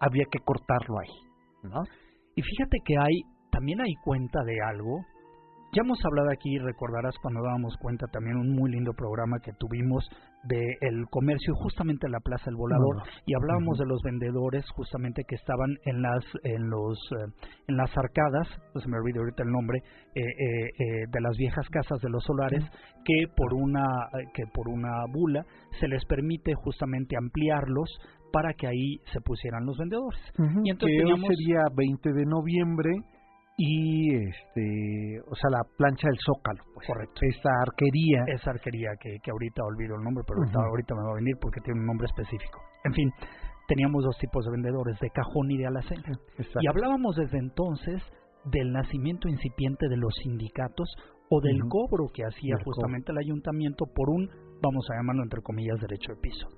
había 0.00 0.24
que 0.30 0.38
cortarlo 0.38 0.94
ahí. 1.00 1.68
¿no? 1.68 1.82
Y 2.36 2.42
fíjate 2.42 2.78
que 2.84 2.94
hay, 2.96 3.20
también 3.50 3.80
hay 3.80 3.94
cuenta 4.04 4.38
de 4.44 4.54
algo 4.70 5.04
ya 5.74 5.82
hemos 5.82 5.98
hablado 6.04 6.30
aquí, 6.30 6.56
recordarás 6.58 7.16
cuando 7.20 7.42
dábamos 7.42 7.76
cuenta 7.78 8.06
también 8.06 8.36
un 8.36 8.54
muy 8.54 8.70
lindo 8.70 8.92
programa 8.92 9.40
que 9.40 9.50
tuvimos 9.58 10.08
de 10.46 10.76
el 10.80 11.06
comercio 11.10 11.54
justamente 11.54 12.06
en 12.06 12.12
la 12.12 12.20
Plaza 12.20 12.44
del 12.46 12.56
Volador 12.56 13.02
y 13.26 13.34
hablábamos 13.34 13.78
de 13.78 13.86
los 13.86 14.00
vendedores 14.02 14.64
justamente 14.74 15.22
que 15.26 15.36
estaban 15.36 15.76
en 15.84 16.02
las 16.02 16.24
en 16.42 16.68
los 16.68 16.98
eh, 17.12 17.32
en 17.68 17.76
las 17.76 17.96
arcadas, 17.96 18.48
no 18.74 18.80
se 18.80 18.88
me 18.88 18.98
olvida 18.98 19.20
ahorita 19.20 19.42
el 19.42 19.50
nombre, 19.50 19.78
eh, 20.14 20.20
eh, 20.20 21.06
de 21.10 21.20
las 21.20 21.36
viejas 21.36 21.68
casas 21.70 22.00
de 22.00 22.10
los 22.10 22.22
solares 22.24 22.64
que 23.04 23.26
por 23.36 23.54
una 23.54 23.84
que 24.34 24.44
por 24.52 24.68
una 24.68 25.04
bula 25.12 25.44
se 25.80 25.88
les 25.88 26.04
permite 26.04 26.54
justamente 26.54 27.16
ampliarlos 27.16 27.88
para 28.32 28.52
que 28.54 28.66
ahí 28.66 28.98
se 29.12 29.20
pusieran 29.20 29.64
los 29.64 29.78
vendedores. 29.78 30.20
Y 30.64 30.70
entonces 30.70 30.98
que 30.98 31.12
hoy 31.12 31.20
sería 31.20 31.62
20 31.74 32.12
de 32.12 32.24
noviembre 32.26 32.90
y 33.56 34.14
este 34.14 35.20
o 35.30 35.34
sea 35.36 35.50
la 35.50 35.62
plancha 35.76 36.08
del 36.08 36.18
zócalo 36.18 36.62
pues. 36.74 36.86
Correcto. 36.86 37.20
Esta 37.22 37.50
arquería. 37.62 38.24
Esa 38.26 38.50
arquería 38.50 38.90
que, 39.00 39.18
que 39.22 39.30
ahorita 39.30 39.62
olvido 39.62 39.96
el 39.96 40.02
nombre 40.02 40.24
pero 40.26 40.40
ahorita, 40.42 40.94
me 40.94 41.02
va 41.02 41.12
a 41.12 41.14
venir 41.14 41.36
porque 41.40 41.60
tiene 41.60 41.80
un 41.80 41.86
nombre 41.86 42.06
específico. 42.06 42.60
En 42.84 42.92
fin 42.92 43.10
teníamos 43.66 44.04
dos 44.04 44.16
tipos 44.18 44.44
de 44.44 44.50
vendedores 44.50 44.98
de 45.00 45.10
cajón 45.10 45.50
y 45.50 45.58
de 45.58 45.66
alacena. 45.66 46.18
Y 46.60 46.66
hablábamos 46.66 47.16
desde 47.16 47.38
entonces 47.38 48.02
del 48.44 48.72
nacimiento 48.72 49.28
incipiente 49.28 49.88
de 49.88 49.96
los 49.96 50.14
sindicatos 50.22 50.88
o 51.30 51.40
del 51.40 51.60
cobro 51.68 52.08
que 52.12 52.24
hacía 52.24 52.56
justamente 52.62 53.12
el 53.12 53.18
ayuntamiento 53.18 53.86
por 53.86 54.10
un 54.10 54.28
vamos 54.60 54.86
a 54.90 54.96
llamarlo 54.96 55.22
entre 55.22 55.42
comillas 55.42 55.80
derecho 55.80 56.12
de 56.12 56.20
piso. 56.20 56.48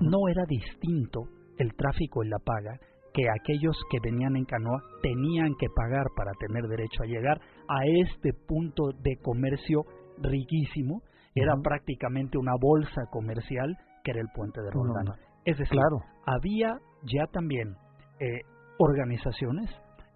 No 0.00 0.28
era 0.28 0.44
distinto 0.48 1.28
el 1.58 1.74
tráfico 1.74 2.24
y 2.24 2.28
la 2.28 2.38
paga 2.38 2.80
que 3.16 3.30
aquellos 3.30 3.74
que 3.90 3.96
venían 4.02 4.36
en 4.36 4.44
canoa 4.44 4.82
tenían 5.00 5.54
que 5.58 5.68
pagar 5.74 6.04
para 6.14 6.32
tener 6.38 6.64
derecho 6.64 7.02
a 7.02 7.06
llegar 7.06 7.40
a 7.66 7.78
este 8.04 8.34
punto 8.46 8.90
de 9.00 9.16
comercio 9.22 9.84
riquísimo. 10.18 11.00
Era 11.34 11.54
prácticamente 11.62 12.36
una 12.36 12.52
bolsa 12.60 13.06
comercial 13.10 13.74
que 14.04 14.10
era 14.10 14.20
el 14.20 14.28
puente 14.34 14.60
de 14.60 14.70
Roldán. 14.70 15.16
Es 15.46 15.56
decir, 15.56 15.78
claro. 15.78 16.04
había 16.26 16.76
ya 17.04 17.24
también 17.32 17.76
eh, 18.20 18.42
organizaciones 18.78 19.70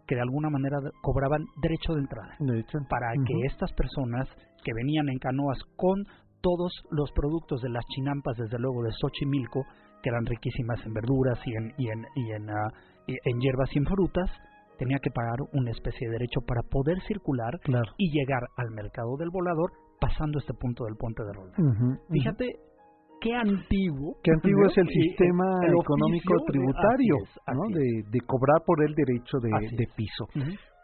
que 0.06 0.16
de 0.16 0.20
alguna 0.20 0.50
manera 0.50 0.76
cobraban 1.00 1.46
derecho 1.62 1.94
de 1.94 2.00
entrada 2.00 2.36
para 2.90 3.12
que 3.24 3.46
estas 3.46 3.72
personas 3.72 4.28
que 4.62 4.74
venían 4.74 5.08
en 5.08 5.18
canoas 5.18 5.58
con 5.76 6.04
todos 6.42 6.72
los 6.90 7.10
productos 7.12 7.62
de 7.62 7.70
las 7.70 7.84
chinampas, 7.86 8.36
desde 8.36 8.58
luego 8.58 8.82
de 8.82 8.92
Xochimilco, 8.92 9.64
que 10.02 10.08
eran 10.08 10.26
riquísimas 10.26 10.84
en 10.84 10.94
verduras 10.94 11.38
y 11.44 11.54
en, 11.54 11.74
y 11.76 11.88
en, 11.88 12.06
y 12.14 12.32
en, 12.32 12.50
ah, 12.50 12.72
en 13.24 13.40
hierbas 13.40 13.70
y 13.74 13.78
en 13.78 13.86
frutas, 13.86 14.30
tenía 14.78 14.98
que 15.02 15.10
pagar 15.10 15.36
una 15.52 15.70
especie 15.70 16.08
de 16.08 16.14
derecho 16.14 16.40
para 16.46 16.62
poder 16.62 17.00
circular 17.06 17.52
y 17.98 18.10
llegar 18.10 18.48
al 18.56 18.70
mercado 18.70 19.16
del 19.18 19.30
volador 19.30 19.72
pasando 20.00 20.38
este 20.38 20.54
punto 20.54 20.84
del 20.84 20.96
puente 20.96 21.22
de 21.22 21.32
Roldán. 21.32 21.98
Fíjate 22.10 22.46
qué 23.20 23.34
antiguo. 23.34 24.16
Qué 24.24 24.32
antiguo 24.32 24.66
es 24.66 24.78
el 24.78 24.88
sistema 24.88 25.44
económico 25.66 26.34
tributario, 26.46 27.16
de, 28.10 28.20
cobrar 28.26 28.62
por 28.64 28.82
el 28.82 28.94
derecho 28.94 29.38
de, 29.38 29.86
piso. 29.94 30.26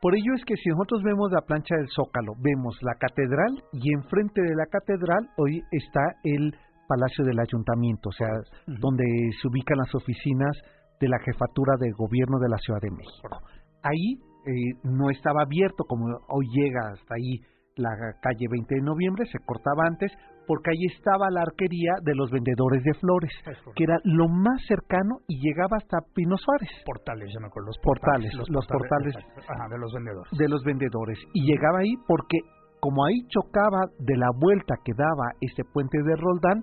Por 0.03 0.15
ello 0.15 0.35
es 0.37 0.45
que 0.45 0.57
si 0.57 0.69
nosotros 0.69 1.03
vemos 1.03 1.33
la 1.33 1.41
plancha 1.41 1.75
del 1.75 1.89
Zócalo, 1.89 2.35
vemos 2.39 2.77
la 2.83 2.95
catedral 3.01 3.65
y 3.73 3.95
enfrente 3.95 4.43
de 4.43 4.55
la 4.55 4.67
catedral 4.67 5.31
hoy 5.39 5.63
está 5.73 6.03
el 6.23 6.55
Palacio 6.87 7.25
del 7.25 7.41
Ayuntamiento, 7.41 8.11
o 8.11 8.13
sea, 8.13 8.29
donde 8.67 9.05
se 9.41 9.49
ubican 9.49 9.79
las 9.79 9.93
oficinas 9.95 10.57
de 11.01 11.09
la 11.09 11.19
jefatura 11.19 11.75
de 11.79 11.91
gobierno 11.93 12.39
de 12.39 12.49
la 12.49 12.59
Ciudad 12.59 12.81
de 12.81 12.91
México. 12.91 13.41
Ahí 13.83 14.19
eh, 14.47 14.79
no 14.85 15.11
estaba 15.11 15.43
abierto 15.43 15.85
como 15.85 16.07
hoy 16.29 16.47
llega 16.53 16.93
hasta 16.93 17.15
ahí 17.15 17.41
la 17.77 17.91
calle 18.23 18.47
20 18.51 18.75
de 18.75 18.81
noviembre, 18.81 19.27
se 19.27 19.39
cortaba 19.45 19.85
antes 19.87 20.11
porque 20.47 20.71
ahí 20.71 20.87
estaba 20.97 21.29
la 21.31 21.43
arquería 21.43 21.93
de 22.03 22.15
los 22.15 22.31
vendedores 22.31 22.83
de 22.85 22.95
flores, 22.95 23.33
que 23.75 23.85
era 23.85 23.99
lo 24.05 24.29
más 24.29 24.63
cercano 24.67 25.19
y 25.27 25.41
llegaba 25.41 25.77
hasta 25.77 25.99
Pino 26.15 26.37
Suárez. 26.39 26.71
Portales, 26.85 27.29
ya 27.35 27.41
me 27.41 27.49
acuerdo, 27.49 27.67
los 27.67 27.79
portales. 27.83 28.31
portales 28.31 28.55
los 28.55 28.67
portales, 28.67 29.15
ajá, 29.49 29.69
de 29.69 29.79
los 29.79 29.93
vendedores. 29.93 30.33
De 30.39 30.49
los 30.49 30.65
vendedores. 30.65 31.19
Y 31.35 31.51
llegaba 31.51 31.81
ahí 31.81 31.95
porque 32.07 32.39
como 32.81 33.05
ahí 33.05 33.27
chocaba 33.29 33.91
de 33.99 34.17
la 34.17 34.31
vuelta 34.39 34.77
que 34.85 34.93
daba 34.97 35.35
este 35.41 35.65
puente 35.65 35.99
de 36.03 36.15
Roldán, 36.15 36.63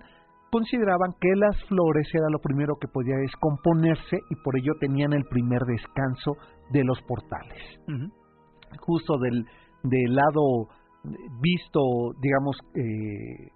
consideraban 0.54 1.16
que 1.20 1.34
las 1.36 1.58
flores 1.66 2.08
era 2.13 2.30
lo 2.30 2.38
primero 2.38 2.76
que 2.80 2.88
podía 2.88 3.16
descomponerse 3.16 4.18
y 4.30 4.36
por 4.44 4.56
ello 4.56 4.74
tenían 4.80 5.12
el 5.13 5.26
primer 5.26 5.62
descanso 5.62 6.38
de 6.72 6.84
los 6.84 7.02
portales. 7.08 7.58
Justo 8.80 9.18
del, 9.18 9.44
del 9.82 10.13
lado 10.13 10.70
visto, 11.42 11.82
digamos, 12.22 12.56
eh, 12.76 13.50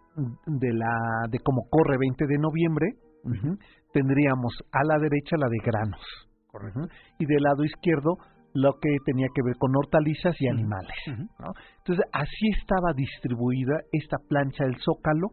de 0.47 0.73
la 0.73 1.27
de 1.29 1.37
cómo 1.39 1.67
corre 1.69 1.97
20 1.99 2.25
de 2.25 2.37
noviembre, 2.39 2.87
tendríamos 3.93 4.53
a 4.71 4.83
la 4.83 4.97
derecha 4.97 5.37
la 5.37 5.49
de 5.49 5.59
granos, 5.63 6.01
y 7.19 7.25
del 7.25 7.43
lado 7.43 7.63
izquierdo 7.63 8.17
lo 8.55 8.73
que 8.81 8.89
tenía 9.05 9.27
que 9.35 9.43
ver 9.43 9.55
con 9.59 9.75
hortalizas 9.75 10.35
y 10.39 10.47
animales. 10.47 10.97
Entonces, 11.05 12.05
así 12.11 12.49
estaba 12.59 12.93
distribuida 12.95 13.81
esta 13.91 14.17
plancha 14.27 14.63
del 14.63 14.77
Zócalo 14.81 15.27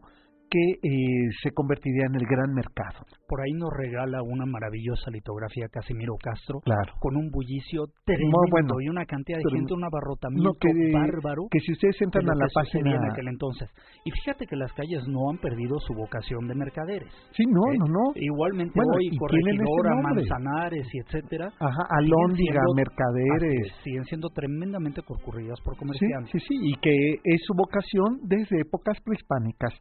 que 0.51 0.79
eh, 0.83 1.29
se 1.43 1.51
convertiría 1.53 2.07
en 2.07 2.15
el 2.15 2.27
gran 2.27 2.53
mercado. 2.55 3.05
Por 3.27 3.41
ahí 3.41 3.53
nos 3.53 3.71
regala 3.73 4.23
una 4.23 4.47
maravillosa 4.47 5.11
litografía 5.11 5.67
Casimiro 5.69 6.15
Castro, 6.23 6.61
claro. 6.61 6.95
con 7.01 7.17
un 7.17 7.31
bullicio 7.31 7.87
tremendo 8.05 8.81
y 8.81 8.89
una 8.89 9.05
cantidad 9.05 9.39
de 9.39 9.51
gente, 9.51 9.75
un 9.75 9.85
abarrotamiento 9.85 10.69
bárbaro. 10.93 11.43
Que 11.51 11.61
si 11.61 11.73
ustedes 11.73 12.01
entran 12.01 12.29
a 12.31 12.35
la 12.35 12.47
página 12.55 12.97
en 12.97 13.11
aquel 13.11 13.29
entonces. 13.29 13.69
Y 14.05 14.11
fíjate 14.11 14.47
que 14.47 14.57
las 14.57 14.73
calles 14.73 15.07
no 15.09 15.31
han 15.31 15.39
perdido 15.39 15.79
su 15.81 15.95
vocación 15.95 16.47
de 16.47 16.55
mercaderes. 16.55 17.13
Sí, 17.33 17.45
no, 17.47 17.73
¿eh? 17.73 17.79
no, 17.79 17.87
no. 17.87 18.05
Igualmente 18.15 18.79
hoy, 18.79 19.17
Corregidora, 19.17 19.97
Manzanares 20.03 20.87
y 20.93 20.99
etcétera. 20.99 21.51
Ajá, 21.59 21.83
Alóndiga, 21.91 22.61
Mercaderes. 22.77 23.73
siguen 23.83 24.05
siendo 24.05 24.29
tremendamente 24.29 25.03
concurridas 25.03 25.61
por 25.63 25.77
comerciantes. 25.77 26.31
Sí, 26.33 26.39
sí, 26.39 26.47
sí, 26.49 26.55
y 26.63 26.75
que 26.81 27.21
es 27.25 27.41
su 27.47 27.55
vocación 27.55 28.21
desde 28.23 28.61
épocas 28.61 28.99
prehispánicas 29.05 29.73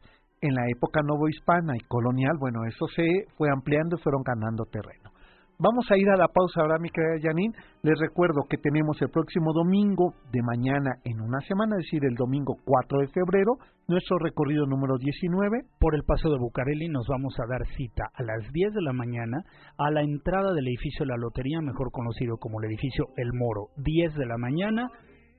en 0.44 0.54
la 0.54 0.68
época 0.68 1.00
novohispana 1.02 1.74
y 1.74 1.80
colonial, 1.88 2.36
bueno, 2.38 2.64
eso 2.66 2.86
se 2.94 3.06
fue 3.36 3.48
ampliando 3.50 3.96
y 3.96 4.02
fueron 4.02 4.22
ganando 4.22 4.64
terreno. 4.66 5.10
Vamos 5.56 5.86
a 5.90 5.96
ir 5.96 6.10
a 6.10 6.16
la 6.16 6.26
pausa 6.28 6.60
ahora, 6.60 6.78
mi 6.78 6.90
querida 6.90 7.22
Janine. 7.22 7.54
Les 7.82 7.98
recuerdo 7.98 8.42
que 8.50 8.58
tenemos 8.58 9.00
el 9.00 9.08
próximo 9.08 9.52
domingo 9.54 10.12
de 10.32 10.42
mañana 10.42 10.90
en 11.04 11.20
una 11.20 11.40
semana, 11.46 11.76
es 11.78 11.84
decir, 11.84 12.04
el 12.04 12.16
domingo 12.16 12.56
4 12.64 12.98
de 12.98 13.08
febrero, 13.08 13.52
nuestro 13.86 14.18
recorrido 14.18 14.66
número 14.66 14.98
19. 14.98 15.62
Por 15.78 15.94
el 15.94 16.02
paso 16.02 16.28
de 16.28 16.38
Bucareli 16.38 16.88
nos 16.88 17.06
vamos 17.08 17.34
a 17.38 17.46
dar 17.46 17.64
cita 17.76 18.10
a 18.12 18.22
las 18.24 18.52
10 18.52 18.74
de 18.74 18.82
la 18.82 18.92
mañana 18.92 19.38
a 19.78 19.90
la 19.92 20.02
entrada 20.02 20.52
del 20.52 20.66
edificio 20.66 21.06
La 21.06 21.16
Lotería, 21.16 21.60
mejor 21.62 21.92
conocido 21.92 22.36
como 22.36 22.60
el 22.60 22.70
edificio 22.70 23.06
El 23.16 23.32
Moro. 23.32 23.68
10 23.76 24.14
de 24.16 24.26
la 24.26 24.36
mañana, 24.36 24.90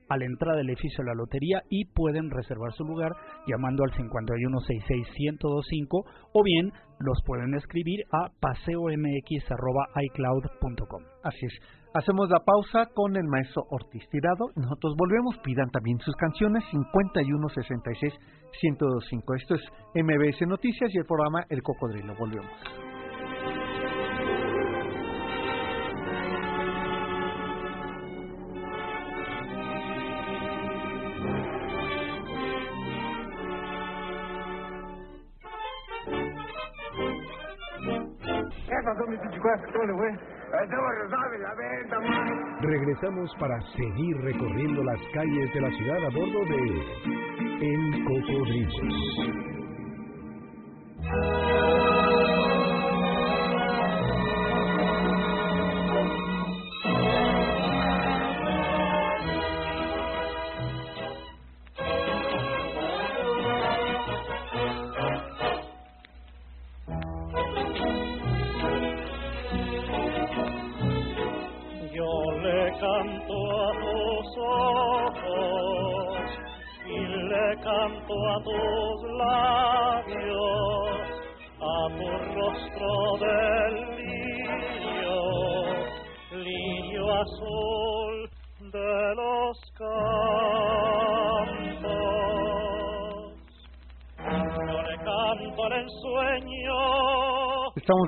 a 0.08 0.16
la 0.16 0.24
entrada 0.24 0.56
del 0.56 0.70
edificio 0.70 1.04
de 1.04 1.10
la 1.10 1.14
lotería 1.14 1.62
y 1.68 1.84
pueden 1.86 2.30
reservar 2.30 2.72
su 2.72 2.84
lugar 2.84 3.12
llamando 3.46 3.84
al 3.84 3.90
5166125 3.92 6.04
o 6.32 6.42
bien 6.42 6.72
los 6.98 7.22
pueden 7.24 7.54
escribir 7.54 8.04
a 8.12 8.30
paseomx@icloud.com. 8.40 11.02
Así 11.22 11.46
es. 11.46 11.52
Hacemos 11.94 12.28
la 12.28 12.40
pausa 12.40 12.90
con 12.94 13.16
el 13.16 13.24
maestro 13.24 13.62
Ortiz 13.70 14.06
Tirado. 14.10 14.50
Nosotros 14.54 14.94
volvemos. 14.98 15.38
Pidan 15.38 15.70
también 15.70 15.98
sus 16.00 16.14
canciones 16.16 16.62
5166125. 16.70 19.34
Esto 19.34 19.54
es 19.54 19.62
MBS 19.94 20.46
Noticias 20.46 20.94
y 20.94 20.98
el 20.98 21.06
programa 21.06 21.46
El 21.48 21.62
Cocodrilo. 21.62 22.14
Volvemos. 22.18 22.52
Regresamos 42.60 43.30
para 43.38 43.60
seguir 43.76 44.16
recorriendo 44.22 44.82
las 44.84 45.00
calles 45.12 45.52
de 45.52 45.60
la 45.60 45.70
ciudad 45.70 46.04
a 46.04 46.10
bordo 46.10 46.44
de 46.46 46.56
El 47.60 48.04
Cocodrilo. 48.04 49.46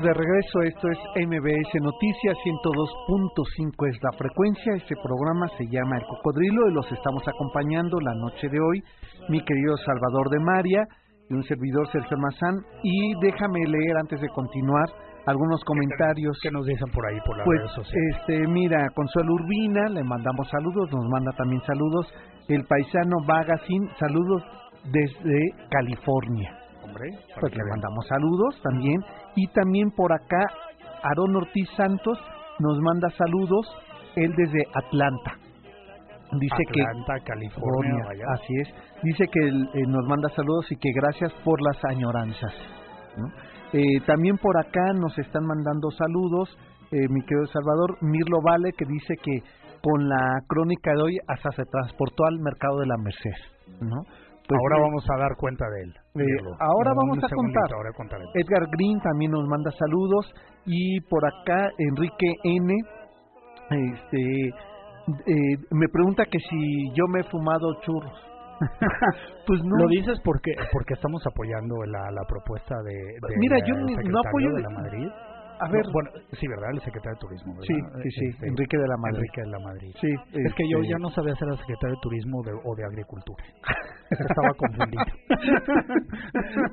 De 0.08 0.14
regreso, 0.14 0.62
esto 0.64 0.88
es 0.88 0.98
MBS 1.28 1.68
Noticias 1.82 2.36
102.5 2.42 3.88
es 3.90 4.02
la 4.02 4.12
frecuencia, 4.16 4.72
este 4.74 4.96
programa 4.96 5.48
se 5.58 5.66
llama 5.68 5.98
El 5.98 6.06
Cocodrilo 6.06 6.70
y 6.70 6.72
los 6.72 6.90
estamos 6.90 7.22
acompañando 7.28 8.00
la 8.00 8.14
noche 8.14 8.48
de 8.48 8.58
hoy, 8.58 8.82
mi 9.28 9.44
querido 9.44 9.76
Salvador 9.76 10.30
de 10.30 10.40
María 10.40 10.82
y 11.28 11.34
un 11.34 11.42
servidor 11.44 11.86
Sergio 11.92 12.16
Mazán 12.16 12.56
y 12.82 13.20
déjame 13.20 13.60
leer 13.68 13.98
antes 14.00 14.18
de 14.22 14.28
continuar 14.30 14.88
algunos 15.26 15.62
comentarios 15.64 16.38
que 16.42 16.50
nos 16.52 16.64
dicen 16.64 16.88
por 16.90 17.04
ahí 17.04 17.20
por 17.26 17.36
las 17.36 17.44
pues, 17.44 17.58
redes 17.58 17.72
sociales. 17.72 18.16
Este, 18.20 18.48
mira, 18.48 18.88
Consuelo 18.94 19.34
Urbina, 19.34 19.90
le 19.90 20.04
mandamos 20.04 20.48
saludos, 20.48 20.88
nos 20.90 21.04
manda 21.10 21.32
también 21.32 21.60
saludos, 21.66 22.06
el 22.48 22.64
paisano 22.64 23.16
Vagacín, 23.26 23.90
saludos 23.98 24.42
desde 24.90 25.68
California. 25.68 26.67
Pues 27.40 27.54
le 27.54 27.64
mandamos 27.70 28.06
saludos 28.06 28.60
también. 28.62 29.00
Y 29.36 29.46
también 29.48 29.90
por 29.90 30.12
acá, 30.12 30.42
Aaron 31.02 31.36
Ortiz 31.36 31.68
Santos 31.76 32.18
nos 32.58 32.80
manda 32.80 33.08
saludos, 33.10 33.66
él 34.16 34.34
desde 34.36 34.64
Atlanta. 34.74 35.38
Dice 36.32 36.56
Atlanta, 36.68 37.24
California, 37.24 38.04
así 38.34 38.54
es. 38.60 38.68
Dice 39.02 39.24
que 39.28 39.48
eh, 39.48 39.86
nos 39.86 40.06
manda 40.06 40.28
saludos 40.30 40.66
y 40.70 40.76
que 40.76 40.90
gracias 40.92 41.32
por 41.44 41.60
las 41.62 41.82
añoranzas. 41.84 42.52
Eh, 43.72 44.00
también 44.06 44.36
por 44.36 44.58
acá 44.58 44.92
nos 44.94 45.16
están 45.18 45.46
mandando 45.46 45.90
saludos, 45.90 46.56
eh, 46.90 47.08
mi 47.08 47.22
querido 47.22 47.46
Salvador, 47.46 47.96
Mirlo 48.02 48.40
Vale, 48.42 48.72
que 48.72 48.84
dice 48.84 49.14
que 49.22 49.42
con 49.82 50.08
la 50.08 50.40
crónica 50.46 50.92
de 50.92 51.02
hoy 51.02 51.18
hasta 51.28 51.50
se 51.52 51.64
transportó 51.64 52.24
al 52.26 52.38
mercado 52.40 52.80
de 52.80 52.86
la 52.86 52.96
Merced, 52.98 53.80
¿no? 53.80 54.02
Pues 54.48 54.60
ahora 54.60 54.80
vamos 54.80 55.04
a 55.10 55.18
dar 55.18 55.36
cuenta 55.36 55.64
de 55.68 55.82
él. 55.82 55.94
Ahora 56.60 56.92
vamos 56.94 57.18
a 57.18 57.28
contar. 57.34 57.70
Edgar 58.34 58.68
Green 58.70 59.00
también 59.00 59.32
nos 59.32 59.46
manda 59.46 59.70
saludos 59.72 60.32
y 60.64 61.00
por 61.02 61.24
acá 61.24 61.70
Enrique 61.78 62.34
N. 62.44 62.74
Este 63.70 64.48
eh, 65.26 65.56
me 65.70 65.88
pregunta 65.88 66.24
que 66.24 66.38
si 66.38 66.92
yo 66.94 67.06
me 67.08 67.20
he 67.20 67.24
fumado 67.24 67.80
churros. 67.80 68.12
pues 69.46 69.60
no. 69.62 69.76
Lo 69.76 69.88
dices 69.88 70.18
porque 70.24 70.50
porque 70.72 70.94
estamos 70.94 71.22
apoyando 71.26 71.76
la, 71.86 72.10
la 72.10 72.22
propuesta 72.26 72.74
de, 72.84 72.92
de 72.92 73.38
Mira, 73.38 73.58
yo 73.64 73.74
no 73.76 74.20
apoyo 74.20 74.52
de 74.54 74.62
la 74.62 74.70
Madrid. 74.70 75.08
A 75.60 75.68
ver, 75.70 75.82
bueno, 75.92 76.10
sí, 76.32 76.46
verdad, 76.46 76.70
el 76.72 76.80
secretario 76.80 77.14
de 77.14 77.20
Turismo. 77.20 77.54
Sí, 77.62 77.74
sí, 78.02 78.10
sí, 78.10 78.26
este, 78.26 78.46
Enrique 78.46 78.76
de 78.78 78.88
la 78.88 78.96
Madrid. 78.96 79.18
Enrique 79.18 79.40
de 79.40 79.50
la 79.50 79.58
Madrid. 79.58 79.92
Sí, 80.00 80.10
es 80.44 80.54
que 80.54 80.64
yo 80.70 80.78
este 80.78 80.90
ya 80.90 80.98
no 80.98 81.10
sabía 81.10 81.34
ser 81.34 81.48
el 81.48 81.58
secretario 81.58 81.96
de 81.96 82.00
Turismo 82.02 82.38
o 82.40 82.76
de 82.76 82.84
Agricultura. 82.84 83.44
Estaba 84.10 84.54
confundido. 84.56 85.04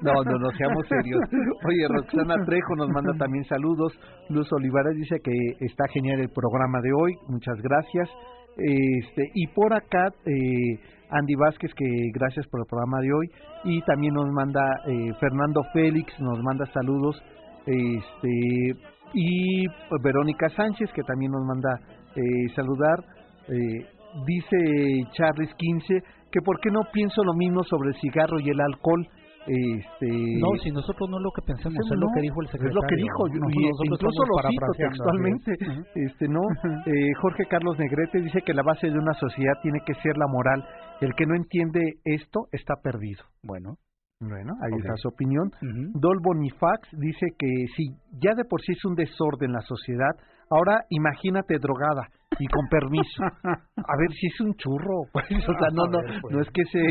no, 0.01 0.13
no, 0.23 0.39
no, 0.39 0.49
seamos 0.51 0.87
serios. 0.87 1.21
Oye, 1.65 1.87
Roxana 1.89 2.45
Trejo 2.45 2.75
nos 2.77 2.89
manda 2.89 3.13
también 3.17 3.43
saludos. 3.45 3.93
Luz 4.29 4.51
Olivares 4.53 4.95
dice 4.95 5.19
que 5.23 5.33
está 5.65 5.85
genial 5.93 6.19
el 6.19 6.29
programa 6.29 6.79
de 6.81 6.93
hoy. 6.93 7.13
Muchas 7.27 7.59
gracias. 7.61 8.09
Este, 8.57 9.31
y 9.33 9.47
por 9.47 9.73
acá, 9.73 10.07
eh, 10.25 10.79
Andy 11.09 11.35
Vázquez, 11.35 11.71
que 11.75 11.85
gracias 12.13 12.47
por 12.47 12.61
el 12.61 12.67
programa 12.67 12.99
de 13.01 13.13
hoy, 13.13 13.27
y 13.65 13.81
también 13.81 14.13
nos 14.13 14.31
manda 14.31 14.61
eh, 14.87 15.11
Fernando 15.19 15.63
Félix, 15.73 16.17
nos 16.19 16.41
manda 16.41 16.65
saludos, 16.67 17.21
este, 17.65 18.71
y 19.13 19.65
Verónica 20.03 20.49
Sánchez, 20.49 20.91
que 20.93 21.03
también 21.03 21.31
nos 21.31 21.43
manda 21.45 21.69
eh, 22.15 22.49
saludar, 22.55 22.99
eh, 23.47 23.85
dice 24.25 25.09
Charles 25.13 25.53
15, 25.55 26.01
que 26.31 26.41
por 26.41 26.59
qué 26.59 26.69
no 26.69 26.81
pienso 26.91 27.23
lo 27.23 27.33
mismo 27.33 27.63
sobre 27.63 27.89
el 27.89 27.95
cigarro 27.95 28.39
y 28.39 28.49
el 28.49 28.59
alcohol, 28.59 29.07
este, 29.47 30.07
no, 30.41 30.57
si 30.63 30.71
nosotros 30.71 31.07
no 31.07 31.17
es 31.17 31.23
lo 31.23 31.29
que 31.29 31.43
pensemos, 31.45 31.77
es 31.77 31.99
lo 31.99 32.07
que 32.15 32.21
dijo 32.21 32.41
el 32.41 32.47
secretario. 32.47 32.69
Es 32.69 32.75
lo 32.75 32.87
que 32.89 32.95
dijo, 32.95 33.27
y 33.27 33.91
incluso 33.93 34.23
lo 34.25 34.49
cito 34.49 34.71
textualmente. 34.75 35.51
este, 35.93 36.27
no, 36.27 36.41
eh, 36.87 37.13
Jorge 37.21 37.45
Carlos 37.45 37.77
Negrete 37.77 38.21
dice 38.21 38.41
que 38.41 38.53
la 38.53 38.63
base 38.63 38.89
de 38.89 38.97
una 38.97 39.13
sociedad 39.13 39.53
tiene 39.61 39.81
que 39.85 39.93
ser 40.01 40.17
la 40.17 40.25
moral. 40.27 40.65
El 40.99 41.13
que 41.13 41.25
no 41.27 41.35
entiende 41.35 41.79
esto 42.05 42.47
está 42.51 42.75
perdido. 42.81 43.23
Bueno. 43.43 43.75
Bueno, 44.19 44.53
ahí 44.61 44.79
está 44.79 44.95
su 44.97 45.09
opinión. 45.09 45.51
Dol 45.93 46.19
Bonifax 46.21 46.89
dice 46.93 47.27
que 47.37 47.47
si 47.75 47.89
ya 48.21 48.33
de 48.35 48.45
por 48.45 48.61
sí 48.61 48.71
es 48.71 48.85
un 48.85 48.95
desorden 48.95 49.51
la 49.51 49.61
sociedad, 49.61 50.15
ahora 50.49 50.85
imagínate 50.89 51.59
drogada 51.59 52.07
y 52.39 52.47
con 52.47 52.67
permiso. 52.69 53.23
A 53.43 53.97
ver 53.97 54.11
si 54.19 54.27
es 54.27 54.39
un 54.39 54.53
churro, 54.55 55.03
pues, 55.11 55.25
o 55.31 55.53
sea, 55.59 55.69
no, 55.73 55.85
no, 55.87 56.01
no 56.01 56.21
pues. 56.21 56.47
es 56.47 56.53
que 56.53 56.63
se, 56.65 56.81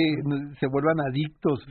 se 0.61 0.67
vuelvan 0.67 1.01
adictos. 1.01 1.67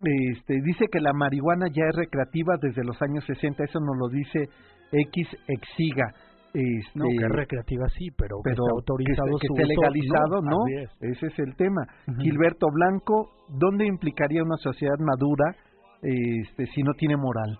Este, 0.00 0.60
dice 0.62 0.86
que 0.90 1.00
la 1.00 1.12
marihuana 1.12 1.66
ya 1.68 1.84
es 1.88 1.96
recreativa 1.96 2.56
desde 2.60 2.84
los 2.84 3.00
años 3.00 3.24
60, 3.26 3.64
eso 3.64 3.80
nos 3.80 3.96
lo 3.96 4.08
dice 4.08 4.48
X 4.92 5.28
Exiga. 5.48 6.12
Este, 6.54 6.98
no, 6.98 7.06
que 7.18 7.28
recreativa 7.28 7.88
sí, 7.98 8.10
pero, 8.16 8.36
que 8.44 8.50
está 8.50 8.62
autorizado 8.70 9.38
que, 9.40 9.48
esté 9.50 9.66
legalizado, 9.66 10.40
¿no? 10.40 10.58
Ese 11.00 11.26
es 11.26 11.38
el 11.40 11.56
tema. 11.56 11.82
Gilberto 12.20 12.68
Blanco, 12.72 13.32
¿dónde 13.48 13.86
implicaría 13.86 14.40
una 14.44 14.56
sociedad 14.58 14.96
madura 15.00 15.56
este, 16.00 16.66
si 16.66 16.84
no 16.84 16.92
tiene 16.94 17.16
moral? 17.16 17.58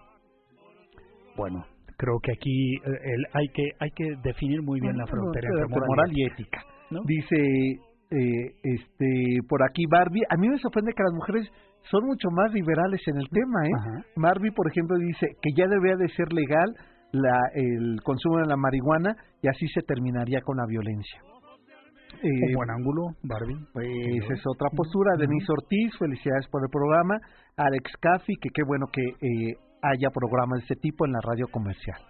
Bueno, 1.37 1.65
creo 1.97 2.21
que 2.23 2.33
aquí 2.33 2.77
eh, 2.77 2.81
el, 2.85 3.27
hay 3.33 3.49
que 3.49 3.65
hay 3.81 3.91
que 3.91 4.05
definir 4.23 4.63
muy 4.63 4.79
bien 4.81 4.97
la 4.97 5.07
frontera 5.07 5.49
entre 5.51 5.87
moral, 5.89 6.11
y 6.13 6.27
ética. 6.27 6.63
Dice 7.05 7.37
eh, 8.11 8.55
este 8.63 9.41
por 9.49 9.65
aquí 9.65 9.87
Barbie, 9.91 10.23
a 10.31 10.37
mí 10.37 10.49
me 10.49 10.59
sorprende 10.59 10.93
que 10.93 11.03
las 11.03 11.15
mujeres 11.15 11.51
son 11.91 12.07
mucho 12.07 12.31
más 12.31 12.53
liberales 12.53 13.01
en 13.09 13.19
el 13.19 13.29
tema, 13.29 13.67
¿eh? 13.67 14.05
Barbie, 14.15 14.53
por 14.53 14.69
ejemplo, 14.69 14.97
dice 14.99 15.27
que 15.43 15.51
ya 15.57 15.67
debería 15.67 15.97
de 15.97 16.09
ser 16.11 16.33
legal 16.33 16.71
la, 17.15 17.39
el 17.55 18.01
consumo 18.03 18.39
de 18.39 18.47
la 18.47 18.57
marihuana 18.57 19.17
y 19.41 19.49
así 19.49 19.67
se 19.69 19.83
terminaría 19.83 20.41
con 20.43 20.57
la 20.57 20.67
violencia. 20.67 21.21
Eh, 22.23 22.55
buen 22.55 22.71
ángulo, 22.71 23.15
Barbie. 23.23 23.59
Pues 23.73 23.89
esa 24.23 24.35
es 24.35 24.43
otra 24.47 24.71
postura. 24.71 25.17
Denise 25.19 25.53
Ortiz, 25.53 25.93
felicidades 25.99 26.47
por 26.49 26.63
el 26.63 26.71
programa. 26.71 27.19
Alex 27.57 27.93
Caffi, 28.01 28.35
que 28.41 28.49
qué 28.53 28.63
bueno 28.67 28.87
que 28.93 29.03
eh, 29.03 29.57
haya 29.83 30.09
programas 30.11 30.61
de 30.61 30.63
este 30.65 30.77
tipo 30.77 31.07
en 31.07 31.13
la 31.13 31.21
radio 31.23 31.47
comercial. 31.49 32.01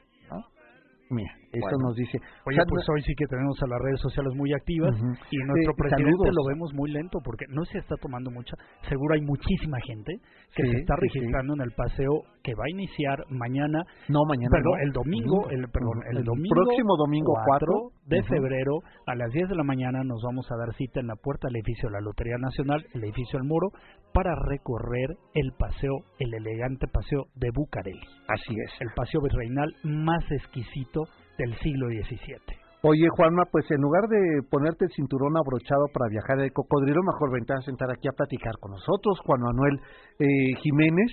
Mira, 1.11 1.33
eso 1.59 1.77
nos 1.81 1.95
dice. 1.97 2.19
Oye, 2.47 2.59
pues 2.69 2.88
hoy 2.88 3.03
sí 3.03 3.14
que 3.14 3.27
tenemos 3.27 3.57
a 3.62 3.67
las 3.67 3.81
redes 3.81 4.01
sociales 4.01 4.35
muy 4.35 4.53
activas 4.53 4.95
y 5.31 5.37
nuestro 5.38 5.75
presidente 5.77 6.31
lo 6.33 6.45
vemos 6.49 6.73
muy 6.75 6.90
lento 6.90 7.19
porque 7.25 7.47
no 7.49 7.64
se 7.64 7.79
está 7.79 7.97
tomando 7.97 8.31
mucha. 8.31 8.57
Seguro 8.88 9.14
hay 9.14 9.23
muchísima 9.23 9.79
gente 9.87 10.12
que 10.55 10.62
se 10.62 10.77
está 10.79 10.97
registrando 10.97 11.55
en 11.55 11.61
el 11.62 11.73
paseo 11.73 12.23
que 12.43 12.55
va 12.55 12.64
a 12.67 12.71
iniciar 12.71 13.25
mañana. 13.31 13.85
No, 14.09 14.21
mañana. 14.29 14.51
Perdón, 14.51 14.81
el 14.83 14.93
domingo, 14.93 15.49
el, 15.51 15.69
perdón, 15.69 16.01
el, 16.11 16.25
domingo. 16.25 16.55
Próximo 16.55 16.97
domingo 16.97 17.33
4, 17.47 17.90
de 18.07 18.23
febrero 18.25 18.81
a 19.07 19.14
las 19.14 19.33
10 19.33 19.49
de 19.49 19.57
la 19.57 19.64
mañana 19.64 20.05
nos 20.05 20.23
vamos 20.23 20.47
a 20.51 20.57
dar 20.57 20.75
cita 20.75 21.01
en 21.01 21.07
la 21.07 21.17
puerta 21.17 21.49
del 21.49 21.57
edificio 21.57 21.88
de 21.88 21.95
la 21.95 22.01
Lotería 22.01 22.37
Nacional, 22.38 22.85
el 22.93 23.05
edificio 23.05 23.38
El 23.38 23.45
Moro, 23.45 23.69
para 24.12 24.35
recorrer 24.35 25.17
el 25.35 25.53
paseo, 25.59 26.05
el 26.19 26.35
elegante 26.35 26.87
paseo 26.87 27.27
de 27.35 27.51
Bucareli. 27.51 28.07
Así 28.29 28.55
es. 28.55 28.73
El 28.81 28.88
paseo 28.95 29.21
virreinal 29.23 29.75
más 29.83 30.23
exquisito 30.31 31.05
del 31.38 31.55
siglo 31.59 31.88
XVII. 31.88 32.64
Oye, 32.87 33.09
Juanma, 33.16 33.44
pues 33.51 33.64
en 33.70 33.81
lugar 33.81 34.05
de 34.09 34.42
ponerte 34.51 34.85
el 34.85 34.92
cinturón 34.92 35.38
abrochado 35.38 35.88
para 35.92 36.11
viajar 36.11 36.37
de 36.37 36.51
cocodrilo, 36.51 37.01
mejor 37.03 37.33
vente 37.33 37.55
a 37.55 37.62
sentar 37.62 37.90
aquí 37.90 38.09
a 38.09 38.12
platicar 38.12 38.53
con 38.61 38.73
nosotros. 38.73 39.18
Juan 39.25 39.40
Manuel 39.40 39.81
eh, 40.18 40.55
Jiménez, 40.61 41.09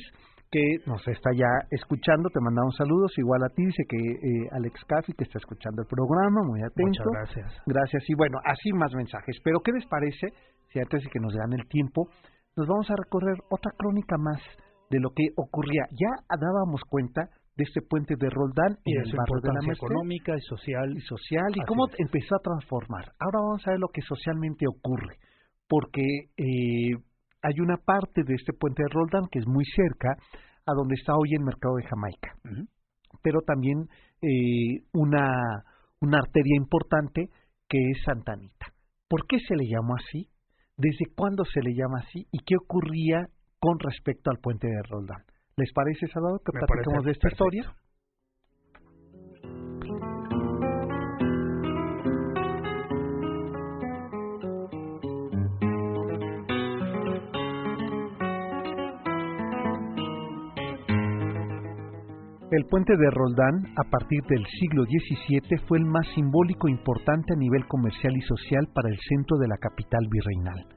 que 0.52 0.84
nos 0.86 1.00
está 1.08 1.32
ya 1.32 1.48
escuchando, 1.72 2.28
te 2.28 2.42
mandamos 2.44 2.76
saludos, 2.76 3.18
igual 3.18 3.40
a 3.44 3.56
ti, 3.56 3.64
dice 3.64 3.84
que 3.88 3.96
eh, 3.96 4.50
Alex 4.52 4.84
Caffi, 4.84 5.14
que 5.14 5.24
está 5.24 5.40
escuchando 5.40 5.82
el 5.82 5.88
programa, 5.88 6.44
muy 6.44 6.60
atento. 6.60 7.08
Muchas 7.08 7.08
gracias. 7.08 7.64
Gracias, 7.66 8.04
y 8.10 8.16
bueno, 8.16 8.38
así 8.44 8.74
más 8.74 8.94
mensajes. 8.94 9.40
Pero, 9.42 9.62
¿qué 9.64 9.72
les 9.72 9.88
parece, 9.88 10.28
si 10.74 10.80
antes 10.80 11.04
de 11.04 11.10
que 11.10 11.24
nos 11.24 11.34
dan 11.34 11.54
el 11.54 11.66
tiempo, 11.70 12.10
nos 12.58 12.68
vamos 12.68 12.92
a 12.92 13.00
recorrer 13.00 13.40
otra 13.50 13.72
crónica 13.78 14.18
más 14.20 14.44
de 14.90 15.00
lo 15.00 15.12
que 15.16 15.24
ocurría? 15.38 15.88
Ya 15.92 16.20
dábamos 16.36 16.82
cuenta 16.84 17.32
de 17.56 17.64
este 17.64 17.82
puente 17.82 18.16
de 18.18 18.30
Roldán 18.30 18.78
y 18.86 18.96
en 18.96 19.02
el 19.04 19.14
barrio 19.16 19.42
de 19.42 19.68
la 19.68 19.74
económica 19.74 20.36
y 20.38 20.42
social 20.42 20.96
y 20.96 21.02
social 21.02 21.52
y 21.56 21.66
cómo 21.68 21.88
empezó 21.98 22.36
a 22.36 22.44
transformar. 22.44 23.12
Ahora 23.20 23.40
vamos 23.40 23.68
a 23.68 23.72
ver 23.72 23.80
lo 23.80 23.90
que 23.90 24.02
socialmente 24.02 24.66
ocurre, 24.68 25.18
porque 25.68 26.02
eh, 26.38 26.96
hay 27.42 27.60
una 27.60 27.78
parte 27.78 28.24
de 28.24 28.36
este 28.36 28.54
puente 28.54 28.84
de 28.84 28.90
Roldán 28.90 29.28
que 29.32 29.40
es 29.40 29.48
muy 29.48 29.66
cerca 29.66 30.16
a 30.66 30.74
donde 30.74 30.96
está 30.96 31.14
hoy 31.16 31.34
el 31.34 31.44
mercado 31.44 31.76
de 31.76 31.84
Jamaica, 31.84 32.34
pero 33.22 33.42
también 33.42 33.88
eh, 34.22 34.86
una 34.94 35.64
una 36.02 36.18
arteria 36.18 36.56
importante 36.58 37.30
que 37.70 37.78
es 37.92 38.04
Santa 38.04 38.34
Anita. 38.34 38.74
¿Por 39.08 39.28
qué 39.28 39.38
se 39.48 39.56
le 39.56 39.66
llamó 39.66 39.96
así? 39.96 40.28
¿Desde 40.78 41.06
cuándo 41.16 41.46
se 41.46 41.62
le 41.62 41.74
llama 41.76 42.00
así? 42.00 42.28
¿Y 42.32 42.40
qué 42.40 42.56
ocurría 42.58 43.28
con 43.60 43.80
respecto 43.80 44.32
al 44.32 44.40
puente 44.40 44.68
de 44.68 44.82
Roldán? 44.90 45.24
¿Les 45.58 45.72
parece, 45.74 46.08
Salvador, 46.08 46.42
que 46.46 46.52
platicamos 46.52 47.06
de 47.06 47.12
esta 47.12 47.28
historia? 47.28 47.76
El 62.52 62.66
puente 62.66 62.98
de 62.98 63.10
Roldán, 63.10 63.74
a 63.78 63.90
partir 63.90 64.24
del 64.24 64.46
siglo 64.46 64.84
XVII, 64.84 65.58
fue 65.70 65.78
el 65.78 65.86
más 65.86 66.06
simbólico 66.14 66.68
e 66.68 66.72
importante 66.72 67.34
a 67.34 67.38
nivel 67.38 67.66
comercial 67.66 68.16
y 68.18 68.22
social 68.22 68.68
para 68.74 68.90
el 68.90 69.00
centro 69.08 69.38
de 69.38 69.48
la 69.48 69.56
capital 69.56 70.06
virreinal. 70.12 70.68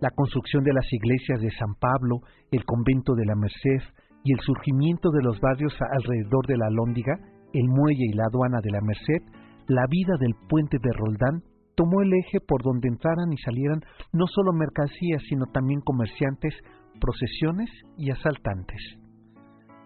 La 0.00 0.10
construcción 0.10 0.64
de 0.64 0.72
las 0.72 0.90
iglesias 0.90 1.40
de 1.42 1.50
San 1.50 1.74
Pablo, 1.78 2.20
el 2.50 2.64
convento 2.64 3.14
de 3.14 3.26
la 3.26 3.34
Merced, 3.34 3.92
y 4.28 4.32
el 4.32 4.40
surgimiento 4.40 5.10
de 5.10 5.22
los 5.22 5.40
barrios 5.40 5.72
alrededor 5.80 6.46
de 6.46 6.58
la 6.58 6.68
Lóndiga, 6.68 7.16
el 7.54 7.66
muelle 7.66 8.04
y 8.10 8.12
la 8.12 8.24
aduana 8.28 8.60
de 8.62 8.70
la 8.70 8.82
Merced, 8.82 9.24
la 9.68 9.86
vida 9.88 10.16
del 10.20 10.34
puente 10.50 10.76
de 10.82 10.92
Roldán 10.92 11.40
tomó 11.74 12.02
el 12.02 12.12
eje 12.12 12.38
por 12.46 12.62
donde 12.62 12.88
entraran 12.88 13.32
y 13.32 13.38
salieran 13.38 13.80
no 14.12 14.26
solo 14.26 14.52
mercancías, 14.52 15.22
sino 15.30 15.46
también 15.46 15.80
comerciantes, 15.80 16.52
procesiones 17.00 17.70
y 17.96 18.10
asaltantes. 18.10 18.82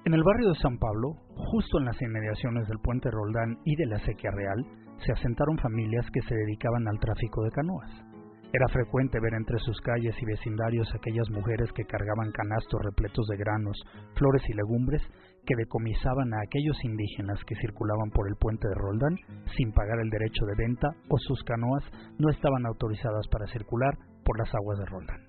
En 0.06 0.12
el 0.12 0.24
barrio 0.24 0.48
de 0.48 0.58
San 0.58 0.76
Pablo, 0.76 1.14
justo 1.36 1.78
en 1.78 1.84
las 1.84 2.02
inmediaciones 2.02 2.66
del 2.66 2.80
puente 2.80 3.12
Roldán 3.12 3.58
y 3.64 3.76
de 3.76 3.86
la 3.86 4.00
Sequía 4.00 4.32
Real, 4.32 4.66
se 5.06 5.12
asentaron 5.12 5.56
familias 5.58 6.06
que 6.12 6.22
se 6.22 6.34
dedicaban 6.34 6.88
al 6.88 6.98
tráfico 6.98 7.44
de 7.44 7.50
canoas. 7.52 8.11
Era 8.52 8.68
frecuente 8.68 9.18
ver 9.18 9.32
entre 9.32 9.58
sus 9.60 9.80
calles 9.80 10.14
y 10.20 10.26
vecindarios 10.26 10.86
aquellas 10.94 11.28
mujeres 11.30 11.72
que 11.72 11.86
cargaban 11.86 12.30
canastos 12.32 12.82
repletos 12.84 13.26
de 13.28 13.38
granos, 13.38 13.80
flores 14.14 14.42
y 14.46 14.52
legumbres 14.52 15.00
que 15.46 15.56
decomisaban 15.56 16.34
a 16.34 16.42
aquellos 16.44 16.76
indígenas 16.84 17.42
que 17.46 17.56
circulaban 17.56 18.10
por 18.10 18.28
el 18.28 18.36
puente 18.36 18.68
de 18.68 18.74
Roldán 18.74 19.16
sin 19.56 19.72
pagar 19.72 20.00
el 20.00 20.10
derecho 20.10 20.44
de 20.44 20.54
venta 20.56 20.88
o 21.08 21.16
sus 21.18 21.42
canoas 21.44 21.82
no 22.18 22.28
estaban 22.28 22.66
autorizadas 22.66 23.26
para 23.28 23.46
circular 23.46 23.96
por 24.22 24.38
las 24.38 24.54
aguas 24.54 24.78
de 24.78 24.84
Roldán. 24.84 25.20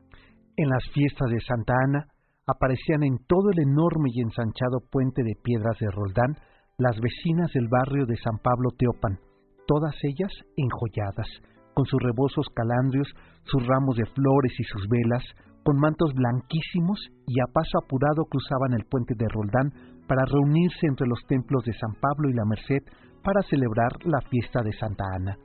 En 0.58 0.68
las 0.68 0.84
fiestas 0.94 1.32
de 1.32 1.40
Santa 1.40 1.74
Ana 1.82 2.08
aparecían 2.46 3.04
en 3.04 3.18
todo 3.26 3.52
el 3.52 3.60
enorme 3.60 4.10
y 4.12 4.22
ensanchado 4.22 4.84
puente 4.92 5.24
de 5.24 5.40
piedras 5.42 5.80
de 5.80 5.90
Roldán 5.90 6.36
las 6.78 7.00
vecinas 7.00 7.52
del 7.54 7.70
barrio 7.70 8.06
de 8.06 8.18
San 8.18 8.38
Pablo 8.40 8.72
Teopan, 8.78 9.18
todas 9.66 9.96
ellas 10.04 10.32
enjolladas, 10.58 11.28
con 11.74 11.86
sus 11.86 12.02
rebosos 12.02 12.48
calandrios, 12.54 13.08
sus 13.44 13.66
ramos 13.66 13.96
de 13.96 14.06
flores 14.06 14.54
y 14.60 14.64
sus 14.64 14.88
velas, 14.88 15.24
con 15.64 15.78
mantos 15.78 16.14
blanquísimos 16.14 17.00
y 17.28 17.40
a 17.40 17.52
paso 17.52 17.80
apurado 17.84 18.26
cruzaban 18.26 18.74
el 18.74 18.86
puente 18.86 19.16
de 19.16 19.28
Roldán 19.30 19.72
para 20.08 20.26
reunirse 20.26 20.88
entre 20.88 21.08
los 21.08 21.20
templos 21.28 21.64
de 21.64 21.74
San 21.74 21.94
Pablo 22.00 22.30
y 22.30 22.34
la 22.34 22.46
Merced 22.46 22.84
para 23.24 23.42
celebrar 23.44 23.92
la 24.04 24.20
fiesta 24.30 24.62
de 24.62 24.74
Santa 24.74 25.06
Ana, 25.16 25.38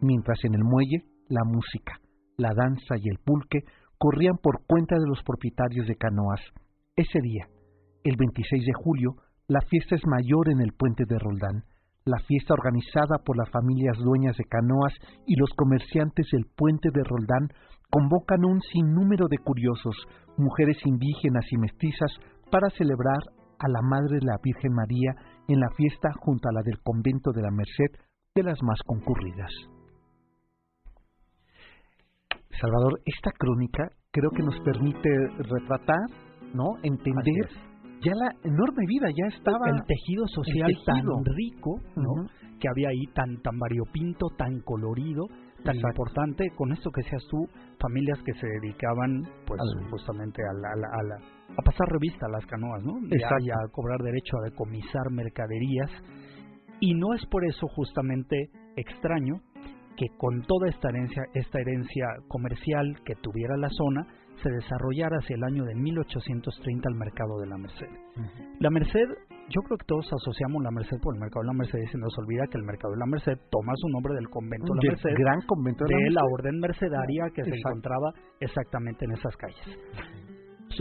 mientras 0.00 0.42
en 0.44 0.54
el 0.54 0.64
muelle 0.64 1.04
la 1.28 1.44
música, 1.44 2.00
la 2.38 2.54
danza 2.54 2.96
y 2.96 3.08
el 3.08 3.18
pulque 3.18 3.60
corrían 3.98 4.38
por 4.38 4.64
cuenta 4.66 4.96
de 4.98 5.06
los 5.06 5.22
propietarios 5.22 5.86
de 5.86 5.96
canoas. 5.96 6.40
Ese 6.96 7.20
día, 7.20 7.48
el 8.04 8.16
26 8.16 8.64
de 8.64 8.72
julio, 8.72 9.16
la 9.48 9.60
fiesta 9.60 9.94
es 9.94 10.06
mayor 10.06 10.48
en 10.50 10.60
el 10.60 10.72
puente 10.72 11.04
de 11.06 11.18
Roldán. 11.18 11.64
La 12.06 12.18
fiesta 12.20 12.54
organizada 12.54 13.18
por 13.24 13.36
las 13.36 13.50
familias 13.50 13.98
dueñas 13.98 14.36
de 14.36 14.44
canoas 14.44 14.94
y 15.26 15.34
los 15.36 15.50
comerciantes 15.56 16.26
del 16.30 16.46
puente 16.56 16.88
de 16.94 17.02
Roldán 17.02 17.48
convocan 17.90 18.44
un 18.44 18.60
sinnúmero 18.60 19.26
de 19.28 19.38
curiosos, 19.38 19.96
mujeres 20.36 20.78
indígenas 20.84 21.44
y 21.50 21.58
mestizas, 21.58 22.12
para 22.50 22.70
celebrar 22.70 23.18
a 23.58 23.68
la 23.68 23.82
Madre 23.82 24.18
de 24.20 24.26
la 24.26 24.38
Virgen 24.42 24.72
María 24.72 25.14
en 25.48 25.58
la 25.58 25.68
fiesta 25.76 26.10
junto 26.20 26.48
a 26.48 26.52
la 26.52 26.62
del 26.62 26.78
convento 26.80 27.32
de 27.32 27.42
la 27.42 27.50
Merced 27.50 27.98
de 28.36 28.42
las 28.42 28.62
más 28.62 28.78
concurridas. 28.86 29.50
Salvador, 32.60 33.00
esta 33.04 33.32
crónica 33.32 33.90
creo 34.12 34.30
que 34.30 34.44
nos 34.44 34.58
permite 34.60 35.10
retratar, 35.38 36.06
¿no? 36.54 36.76
Entender 36.84 37.48
ya 38.02 38.12
la 38.14 38.30
enorme 38.44 38.84
vida 38.86 39.08
ya 39.10 39.36
estaba 39.36 39.70
el 39.70 39.82
tejido 39.86 40.26
social 40.28 40.72
tan 40.84 41.04
rico, 41.24 41.80
¿no? 41.96 42.28
Que 42.60 42.68
había 42.68 42.88
ahí 42.88 43.06
tan 43.14 43.40
tan 43.42 43.58
variopinto, 43.58 44.28
tan 44.36 44.60
colorido, 44.60 45.26
tan 45.64 45.76
importante. 45.76 46.50
Con 46.56 46.72
esto 46.72 46.90
que 46.90 47.02
seas 47.02 47.22
tú, 47.30 47.48
familias 47.80 48.18
que 48.24 48.32
se 48.34 48.46
dedicaban 48.46 49.22
pues 49.46 49.60
justamente 49.90 50.42
a 50.42 50.52
la, 50.54 50.68
a 50.68 51.02
la, 51.02 51.16
a 51.56 51.62
pasar 51.62 51.88
revista 51.88 52.26
a 52.26 52.30
las 52.30 52.46
canoas, 52.46 52.82
¿no? 52.84 52.98
Y 53.10 53.22
a, 53.22 53.28
a 53.28 53.68
cobrar 53.72 54.00
derecho 54.02 54.38
a 54.38 54.50
decomisar 54.50 55.10
mercaderías. 55.10 55.90
Y 56.80 56.94
no 56.94 57.14
es 57.14 57.24
por 57.26 57.44
eso 57.44 57.66
justamente 57.68 58.50
extraño 58.76 59.40
que 59.96 60.06
con 60.18 60.42
toda 60.42 60.68
esta 60.68 60.90
herencia, 60.90 61.22
esta 61.34 61.58
herencia 61.58 62.06
comercial 62.28 63.00
que 63.04 63.14
tuviera 63.16 63.56
la 63.56 63.70
zona, 63.70 64.06
se 64.42 64.50
desarrollara 64.50 65.16
hacia 65.18 65.36
el 65.36 65.44
año 65.44 65.64
de 65.64 65.74
1830 65.74 66.88
el 66.88 66.94
mercado 66.94 67.38
de 67.40 67.46
la 67.46 67.58
Merced. 67.58 67.88
La 68.60 68.70
Merced, 68.70 69.08
yo 69.48 69.60
creo 69.62 69.78
que 69.78 69.86
todos 69.86 70.06
asociamos 70.12 70.62
la 70.62 70.70
Merced 70.70 70.98
por 71.00 71.14
el 71.14 71.20
mercado 71.20 71.42
de 71.42 71.46
la 71.48 71.58
Merced 71.58 71.78
y 71.78 71.86
se 71.86 71.98
nos 71.98 72.16
olvida 72.18 72.46
que 72.50 72.58
el 72.58 72.64
mercado 72.64 72.92
de 72.94 73.00
la 73.00 73.06
Merced 73.06 73.38
toma 73.50 73.72
su 73.76 73.88
nombre 73.88 74.14
del 74.14 74.28
convento 74.28 74.72
de 74.74 74.86
la 74.86 74.92
Merced, 74.92 75.10
gran 75.16 75.40
convento 75.46 75.84
de, 75.84 76.10
la, 76.10 76.22
orden 76.24 76.58
mercedaria 76.60 77.30
que 77.34 77.44
se 77.44 77.56
encontraba 77.56 78.12
exactamente 78.40 79.04
en 79.04 79.12
esas 79.12 79.36
calles. 79.36 79.66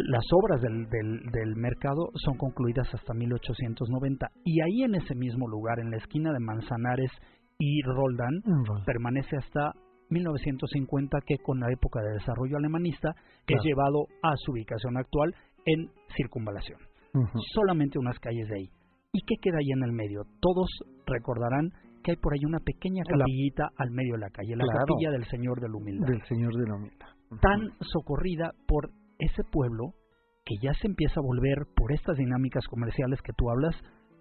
Las 0.09 0.25
obras 0.33 0.61
del, 0.61 0.89
del, 0.89 1.19
del, 1.31 1.55
mercado 1.55 2.09
son 2.15 2.35
concluidas 2.37 2.93
hasta 2.93 3.13
1890 3.13 4.27
y 4.43 4.59
ahí 4.59 4.83
en 4.83 4.95
ese 4.95 5.15
mismo 5.15 5.47
lugar, 5.47 5.79
en 5.79 5.91
la 5.91 5.97
esquina 5.97 6.33
de 6.33 6.39
Manzanares 6.39 7.11
y 7.57 7.81
Roldán 7.83 8.41
permanece 8.85 9.37
hasta 9.37 9.71
1950 10.09 11.19
que 11.25 11.37
con 11.39 11.59
la 11.59 11.71
época 11.71 12.01
de 12.01 12.13
desarrollo 12.13 12.57
alemanista 12.57 13.15
es 13.47 13.61
llevado 13.63 14.07
a 14.21 14.35
su 14.37 14.51
ubicación 14.51 14.97
actual 14.97 15.33
en 15.65 15.89
circunvalación. 16.15 16.79
Solamente 17.53 17.97
unas 17.97 18.19
calles 18.19 18.47
de 18.49 18.55
ahí. 18.55 18.69
¿Y 19.13 19.21
qué 19.21 19.35
queda 19.41 19.57
ahí 19.59 19.71
en 19.71 19.83
el 19.83 19.93
medio? 19.93 20.23
Todos 20.41 20.69
recordarán 21.07 21.71
que 22.03 22.11
hay 22.11 22.17
por 22.17 22.33
ahí 22.33 22.45
una 22.45 22.59
pequeña 22.59 23.03
capillita 23.03 23.69
al 23.77 23.89
medio 23.91 24.13
de 24.13 24.19
la 24.19 24.29
calle, 24.29 24.55
la 24.55 24.65
capilla 24.65 25.11
del 25.11 25.25
Señor 25.25 25.59
de 25.61 25.69
la 25.69 25.77
Humildad. 25.77 26.07
Del 26.07 26.23
Señor 26.27 26.53
de 26.53 26.67
la 26.67 26.75
Humildad. 26.75 27.07
Tan 27.41 27.71
socorrida 27.79 28.51
por 28.67 28.91
ese 29.17 29.43
pueblo 29.51 29.93
que 30.45 30.55
ya 30.61 30.73
se 30.75 30.87
empieza 30.87 31.19
a 31.19 31.23
volver 31.23 31.65
por 31.75 31.91
estas 31.91 32.17
dinámicas 32.17 32.67
comerciales 32.67 33.19
que 33.21 33.33
tú 33.33 33.49
hablas, 33.49 33.75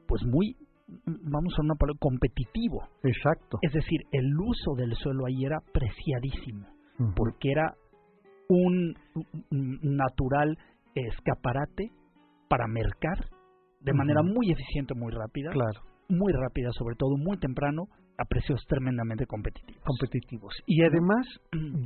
pues 0.07 0.23
muy 0.25 0.57
vamos 0.87 1.55
a 1.59 1.63
una 1.63 1.75
palabra, 1.75 1.99
competitivo. 2.01 2.89
Exacto. 3.03 3.59
Es 3.63 3.73
decir, 3.73 4.01
el 4.13 4.33
uso 4.39 4.75
del 4.77 4.95
suelo 4.95 5.27
ahí 5.27 5.45
era 5.45 5.61
preciadísimo, 5.73 6.67
porque 7.17 7.53
era 7.53 7.75
un, 8.49 8.95
natural 9.51 10.57
escaparate 10.95 11.91
para 12.49 12.67
mercar 12.67 13.19
de 13.81 13.93
manera 13.93 14.23
muy 14.23 14.51
eficiente, 14.51 14.95
muy 14.95 15.13
rápida. 15.13 15.51
Claro. 15.51 15.81
Muy 16.09 16.33
rápida, 16.33 16.71
sobre 16.73 16.97
todo 16.97 17.17
muy 17.17 17.39
temprano, 17.39 17.85
a 18.19 18.25
precios 18.25 18.61
tremendamente 18.69 19.27
competitivos. 19.27 19.83
Competitivos. 19.85 20.55
Y 20.67 20.83
además 20.83 21.27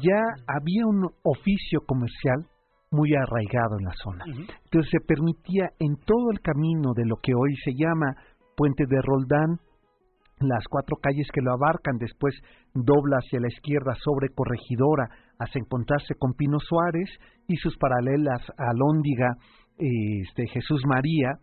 ya 0.02 0.20
había 0.46 0.86
un 0.86 1.08
oficio 1.22 1.80
comercial 1.86 2.46
muy 2.90 3.14
arraigado 3.14 3.78
en 3.78 3.84
la 3.84 3.92
zona. 4.02 4.24
Entonces 4.26 4.90
se 4.90 5.00
permitía 5.00 5.70
en 5.78 5.96
todo 6.04 6.30
el 6.32 6.40
camino 6.40 6.92
de 6.94 7.04
lo 7.06 7.16
que 7.22 7.34
hoy 7.34 7.54
se 7.64 7.72
llama 7.72 8.16
Puente 8.58 8.86
de 8.88 9.00
Roldán, 9.00 9.60
las 10.40 10.64
cuatro 10.68 10.96
calles 11.00 11.28
que 11.32 11.40
lo 11.40 11.52
abarcan, 11.52 11.96
después 11.98 12.34
dobla 12.74 13.18
hacia 13.18 13.38
la 13.38 13.46
izquierda 13.46 13.94
sobre 14.02 14.34
Corregidora 14.34 15.06
hasta 15.38 15.60
encontrarse 15.60 16.16
con 16.18 16.34
Pino 16.34 16.58
Suárez 16.58 17.08
y 17.46 17.54
sus 17.56 17.78
paralelas 17.78 18.42
a 18.58 18.74
Lóndiga, 18.74 19.36
este, 19.78 20.48
Jesús 20.48 20.82
María. 20.86 21.38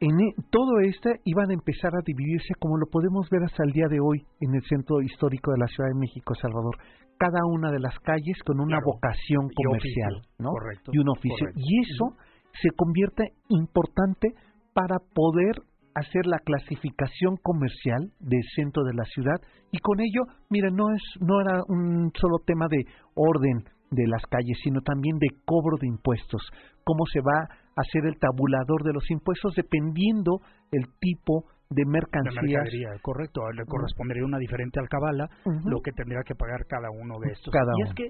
En 0.00 0.18
e, 0.18 0.32
todo 0.50 0.80
esto 0.80 1.10
iban 1.24 1.50
a 1.50 1.52
empezar 1.52 1.92
a 1.94 2.00
dividirse 2.04 2.54
como 2.58 2.78
lo 2.78 2.86
podemos 2.86 3.28
ver 3.28 3.42
hasta 3.44 3.62
el 3.64 3.72
día 3.72 3.88
de 3.90 4.00
hoy 4.00 4.24
en 4.40 4.54
el 4.54 4.62
centro 4.62 5.02
histórico 5.02 5.52
de 5.52 5.58
la 5.58 5.66
Ciudad 5.66 5.90
de 5.90 6.00
México, 6.00 6.34
Salvador. 6.34 6.76
Cada 7.18 7.44
una 7.52 7.70
de 7.70 7.80
las 7.80 7.98
calles 8.00 8.40
con 8.46 8.60
una 8.60 8.78
vocación 8.82 9.50
comercial, 9.52 10.24
¿no? 10.38 10.52
Correcto, 10.52 10.90
y 10.94 10.98
un 11.00 11.10
oficio. 11.10 11.48
Y 11.54 11.80
eso 11.84 12.16
se 12.62 12.70
convierte 12.70 13.34
importante 13.50 14.32
para 14.72 14.96
poder 15.12 15.68
hacer 16.00 16.26
la 16.26 16.38
clasificación 16.38 17.36
comercial 17.42 18.10
del 18.20 18.42
centro 18.54 18.84
de 18.84 18.94
la 18.94 19.04
ciudad 19.04 19.40
y 19.72 19.78
con 19.78 20.00
ello, 20.00 20.22
mira, 20.48 20.70
no 20.70 20.92
es 20.94 21.02
no 21.20 21.40
era 21.40 21.62
un 21.68 22.10
solo 22.14 22.38
tema 22.44 22.66
de 22.68 22.84
orden 23.14 23.64
de 23.90 24.06
las 24.06 24.22
calles, 24.26 24.58
sino 24.62 24.80
también 24.82 25.18
de 25.18 25.28
cobro 25.44 25.76
de 25.80 25.88
impuestos, 25.88 26.42
cómo 26.84 27.04
se 27.12 27.20
va 27.20 27.42
a 27.42 27.80
hacer 27.80 28.06
el 28.06 28.18
tabulador 28.18 28.84
de 28.84 28.92
los 28.92 29.10
impuestos 29.10 29.54
dependiendo 29.54 30.40
el 30.70 30.86
tipo 31.00 31.44
de 31.70 31.84
mercancías. 31.86 32.68
correcto, 33.02 33.42
le 33.52 33.64
correspondería 33.64 34.24
una 34.24 34.38
diferente 34.38 34.80
alcabala, 34.80 35.28
lo 35.64 35.80
que 35.80 35.92
tendría 35.92 36.22
que 36.24 36.34
pagar 36.34 36.66
cada 36.66 36.90
uno 36.90 37.18
de 37.20 37.32
estos. 37.32 37.52
y 37.78 37.88
es 37.88 37.94
que 37.94 38.08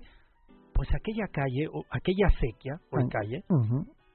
pues 0.73 0.89
aquella 0.95 1.27
calle 1.31 1.67
o 1.73 1.85
aquella 1.91 2.29
acequia 2.29 2.81
o 2.91 3.09
calle 3.09 3.45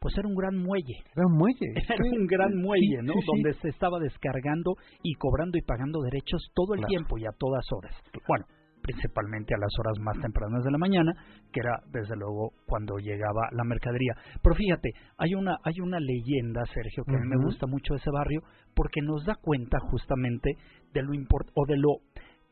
pues 0.05 0.19
era 0.19 0.27
un 0.27 0.35
gran 0.35 0.55
muelle. 0.55 1.01
Era 1.15 1.25
un 1.25 1.35
muelle. 1.35 1.65
Era 1.89 2.05
un 2.13 2.27
gran 2.27 2.55
muelle, 2.61 3.01
¿no? 3.01 3.15
Donde 3.25 3.55
se 3.55 3.69
estaba 3.69 3.97
descargando 3.97 4.75
y 5.01 5.15
cobrando 5.15 5.57
y 5.57 5.63
pagando 5.63 5.99
derechos 6.01 6.51
todo 6.53 6.75
el 6.75 6.85
tiempo 6.85 7.17
y 7.17 7.25
a 7.25 7.31
todas 7.35 7.65
horas. 7.71 7.91
Bueno, 8.27 8.45
principalmente 8.83 9.55
a 9.55 9.57
las 9.57 9.73
horas 9.79 9.97
más 9.99 10.15
tempranas 10.21 10.63
de 10.63 10.69
la 10.69 10.77
mañana, 10.77 11.11
que 11.51 11.59
era 11.59 11.81
desde 11.91 12.15
luego 12.15 12.51
cuando 12.67 12.99
llegaba 12.99 13.49
la 13.51 13.63
mercadería. 13.63 14.13
Pero 14.43 14.53
fíjate, 14.53 14.91
hay 15.17 15.33
una 15.33 15.57
hay 15.63 15.81
una 15.81 15.99
leyenda, 15.99 16.61
Sergio, 16.71 17.03
que 17.03 17.15
a 17.15 17.19
mí 17.19 17.27
me 17.27 17.43
gusta 17.43 17.65
mucho 17.65 17.95
ese 17.95 18.11
barrio 18.11 18.43
porque 18.75 19.01
nos 19.01 19.25
da 19.25 19.33
cuenta 19.41 19.79
justamente 19.89 20.51
de 20.93 21.01
lo 21.01 21.15
import 21.15 21.47
o 21.55 21.65
de 21.65 21.77
lo 21.77 21.97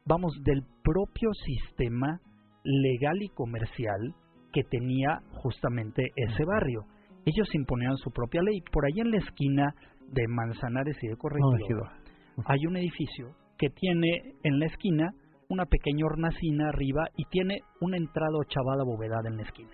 vamos 0.08 0.34
del 0.44 0.64
propio 0.84 1.30
sistema 1.46 2.20
legal 2.64 3.22
y 3.22 3.30
comercial 3.30 4.16
que 4.52 4.64
tenía 4.64 5.22
justamente 5.34 6.10
ese 6.16 6.46
barrio 6.46 6.88
ellos 7.26 7.54
imponían 7.54 7.98
su 7.98 8.12
propia 8.12 8.42
ley. 8.42 8.62
Por 8.72 8.86
ahí 8.86 9.00
en 9.00 9.12
la 9.12 9.18
esquina 9.18 9.76
de 10.12 10.28
Manzanares 10.28 10.98
y 11.02 11.08
de 11.08 11.18
Corregidor 11.18 12.04
hay 12.46 12.66
un 12.68 12.78
edificio 12.78 13.36
que 13.58 13.70
tiene 13.70 14.36
en 14.44 14.60
la 14.60 14.66
esquina 14.66 15.14
una 15.50 15.66
pequeña 15.66 16.06
hornacina 16.06 16.70
arriba 16.70 17.08
y 17.16 17.26
tiene 17.26 17.60
una 17.80 17.98
entrada 17.98 18.38
ochavada 18.38 18.84
bovedada 18.84 19.30
en 19.30 19.38
la 19.38 19.44
esquina. 19.44 19.72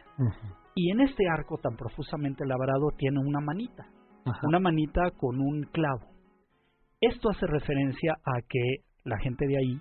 Y 0.75 0.91
en 0.91 1.01
este 1.01 1.27
arco 1.29 1.57
tan 1.57 1.75
profusamente 1.75 2.45
labrado 2.45 2.89
tiene 2.97 3.19
una 3.19 3.39
manita, 3.39 3.87
una 4.43 4.59
manita 4.59 5.11
con 5.11 5.39
un 5.39 5.63
clavo. 5.71 6.05
Esto 6.99 7.29
hace 7.29 7.47
referencia 7.47 8.17
a 8.25 8.41
que 8.47 8.83
la 9.05 9.17
gente 9.19 9.47
de 9.47 9.57
ahí, 9.57 9.79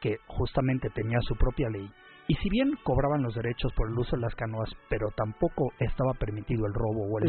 que 0.00 0.16
justamente 0.26 0.88
tenía 0.90 1.18
su 1.20 1.36
propia 1.36 1.68
ley, 1.70 1.88
y 2.28 2.34
si 2.34 2.50
bien 2.50 2.70
cobraban 2.84 3.22
los 3.22 3.34
derechos 3.34 3.72
por 3.74 3.88
el 3.88 3.98
uso 3.98 4.16
de 4.16 4.22
las 4.22 4.34
canoas, 4.34 4.68
pero 4.90 5.08
tampoco 5.16 5.72
estaba 5.80 6.12
permitido 6.12 6.66
el 6.66 6.74
robo 6.74 7.06
o 7.10 7.18
el, 7.18 7.24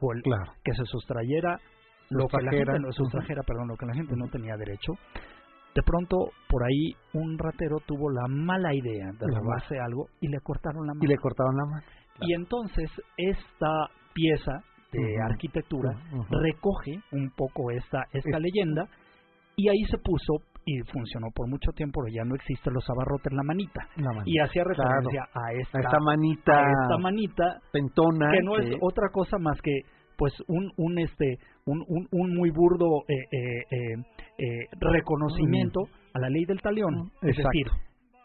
o 0.00 0.12
el 0.12 0.22
que 0.64 0.74
se 0.74 0.84
sustrayera 0.86 1.58
lo 2.10 2.26
que 2.26 2.42
la 2.42 2.50
gente 2.50 2.80
no 2.80 2.92
sustrajera, 2.92 3.42
perdón, 3.44 3.68
lo 3.68 3.76
que 3.76 3.86
la 3.86 3.94
gente 3.94 4.16
no 4.16 4.26
tenía 4.26 4.56
derecho. 4.56 4.92
De 5.74 5.82
pronto, 5.82 6.32
por 6.48 6.64
ahí, 6.64 6.92
un 7.14 7.38
ratero 7.38 7.76
tuvo 7.86 8.10
la 8.10 8.26
mala 8.26 8.74
idea 8.74 9.12
de 9.12 9.26
robarse 9.28 9.78
algo 9.78 10.08
y 10.20 10.26
le 10.26 10.40
cortaron 10.40 10.84
la 10.84 10.94
mano. 10.94 11.04
Y 11.04 11.06
le 11.06 11.16
cortaron 11.16 11.56
la 11.56 11.64
mano. 11.66 11.86
Y 12.22 12.34
entonces, 12.34 12.90
esta 13.16 13.86
pieza 14.12 14.64
de 14.90 15.22
arquitectura 15.22 15.92
recoge 16.28 17.00
un 17.12 17.30
poco 17.36 17.70
esta, 17.70 18.02
esta 18.12 18.40
leyenda 18.40 18.88
y 19.54 19.68
ahí 19.68 19.84
se 19.88 19.98
puso 19.98 20.42
y 20.64 20.80
funcionó 20.92 21.28
por 21.34 21.48
mucho 21.48 21.72
tiempo, 21.72 22.00
pero 22.02 22.14
ya 22.14 22.24
no 22.24 22.34
existe 22.34 22.70
los 22.70 22.88
abarrotes 22.90 23.32
la 23.32 23.42
manita. 23.42 23.88
Y 24.24 24.38
hacía 24.38 24.64
referencia 24.64 25.28
a, 25.34 25.52
esta, 25.52 25.98
manita, 26.00 26.70
esta 26.82 26.98
manita 26.98 27.60
pentona 27.72 28.30
que 28.32 28.42
no 28.42 28.56
es 28.56 28.76
otra 28.80 29.08
cosa 29.12 29.38
más 29.38 29.60
que 29.62 29.82
pues 30.16 30.34
un 30.48 30.70
un 30.76 30.98
este 30.98 31.38
un, 31.64 31.82
un, 32.10 32.34
muy 32.34 32.50
burdo 32.50 33.04
eh, 33.08 33.14
eh, 33.32 33.94
eh, 34.38 34.66
reconocimiento 34.78 35.80
a 36.14 36.18
la 36.20 36.28
ley 36.28 36.44
del 36.44 36.60
talión. 36.60 37.10
Es 37.22 37.36
decir, 37.36 37.66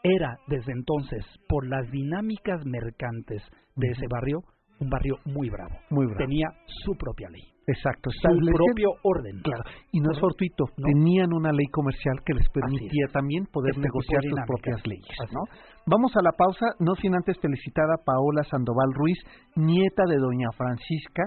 era 0.03 0.37
desde 0.47 0.71
entonces, 0.71 1.25
por 1.47 1.67
las 1.67 1.89
dinámicas 1.91 2.65
mercantes 2.65 3.41
de 3.75 3.87
ese 3.89 4.05
barrio, 4.09 4.43
un 4.79 4.89
barrio 4.89 5.17
muy 5.25 5.49
bravo. 5.49 5.75
Muy 5.89 6.05
bravo. 6.05 6.19
Tenía 6.19 6.47
su 6.83 6.95
propia 6.95 7.29
ley. 7.29 7.54
Exacto, 7.67 8.11
su 8.11 8.27
propio 8.53 8.89
orden. 9.03 9.41
Claro, 9.41 9.63
y 9.91 9.99
no 9.99 10.11
es 10.11 10.19
fortuito, 10.19 10.65
tenían 10.77 11.33
una 11.33 11.51
ley 11.51 11.65
comercial 11.71 12.21
que 12.23 12.33
les 12.33 12.47
permitía 12.49 13.07
también 13.11 13.45
poder 13.51 13.71
este 13.71 13.81
negociar 13.81 14.21
sus 14.21 14.39
propias 14.45 14.85
leyes. 14.85 15.17
¿no? 15.33 15.41
Vamos 15.87 16.15
a 16.15 16.21
la 16.21 16.31
pausa, 16.31 16.77
no 16.79 16.93
sin 16.95 17.15
antes 17.15 17.39
felicitar 17.39 17.85
a 17.89 18.03
Paola 18.03 18.43
Sandoval 18.43 18.93
Ruiz, 18.93 19.17
nieta 19.55 20.03
de 20.07 20.17
doña 20.17 20.51
Francisca, 20.55 21.23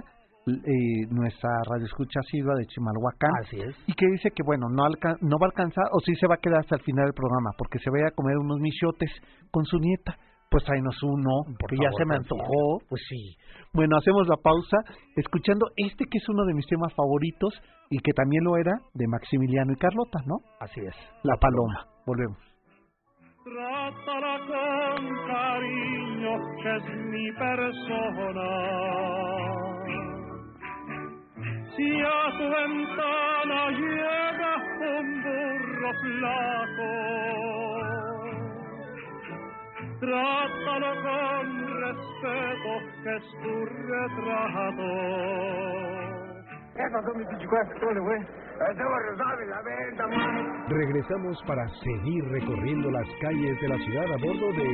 eh, 0.47 1.07
nuestra 1.11 1.51
radioescucha 1.69 2.21
asidua 2.21 2.55
de 2.55 2.67
Chimalhuacán. 2.67 3.31
Así 3.43 3.59
es. 3.61 3.77
Y 3.87 3.93
que 3.93 4.07
dice 4.07 4.31
que, 4.31 4.43
bueno, 4.43 4.69
no, 4.71 4.89
no 4.89 5.37
va 5.39 5.47
a 5.47 5.51
alcanzar, 5.51 5.85
o 5.93 6.01
sí 6.01 6.15
se 6.15 6.27
va 6.27 6.37
a 6.37 6.41
quedar 6.41 6.61
hasta 6.61 6.77
el 6.77 6.83
final 6.83 7.05
del 7.05 7.15
programa, 7.15 7.51
porque 7.59 7.79
se 7.81 7.91
vaya 7.91 8.09
a 8.09 8.15
comer 8.15 8.39
unos 8.39 8.59
michotes 8.61 9.11
con 9.51 9.65
su 9.65 9.79
nieta. 9.79 10.17
Pues 10.51 10.65
tráenos 10.65 11.03
uno, 11.03 11.45
porque 11.59 11.77
ya 11.77 11.91
se 11.97 12.05
me 12.07 12.17
antojó. 12.17 12.79
Pues 12.89 13.03
sí. 13.09 13.37
Bueno, 13.75 13.97
hacemos 13.99 14.27
la 14.29 14.37
pausa 14.37 14.79
escuchando 15.17 15.67
este 15.77 16.05
que 16.11 16.19
es 16.19 16.29
uno 16.29 16.45
de 16.45 16.55
mis 16.55 16.67
temas 16.67 16.95
favoritos 16.95 17.53
y 17.91 17.99
que 17.99 18.13
también 18.13 18.45
lo 18.45 18.57
era 18.57 18.73
de 18.95 19.07
Maximiliano 19.09 19.73
y 19.73 19.77
Carlota, 19.77 20.21
¿no? 20.27 20.37
Así 20.61 20.81
es. 20.81 20.95
La, 21.23 21.37
paloma. 21.37 21.87
Volvemos. 22.07 22.39
Trátala 23.45 24.39
con 24.47 25.05
cariño, 25.27 26.39
que 26.63 26.77
es 26.77 26.85
mi 27.11 27.33
persona 27.33 28.89
si 31.79 31.89
a 32.03 32.23
tu 32.37 32.47
ventana 32.59 33.71
llega 33.71 34.53
un 34.91 35.07
burro 35.23 35.93
flaco, 36.03 36.93
trátalo 40.01 40.91
con 41.03 41.47
respeto, 41.81 42.71
que 43.03 43.17
es 43.17 43.25
tu 43.43 43.55
retrato. 43.65 44.89
Regresamos 50.69 51.43
para 51.47 51.69
seguir 51.69 52.25
recorriendo 52.29 52.91
las 52.91 53.07
calles 53.21 53.61
de 53.61 53.69
la 53.69 53.77
ciudad 53.79 54.05
a 54.13 54.17
bordo 54.17 54.53
de 54.53 54.69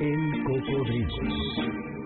El 0.00 0.44
Cocodrilo. 0.44 1.99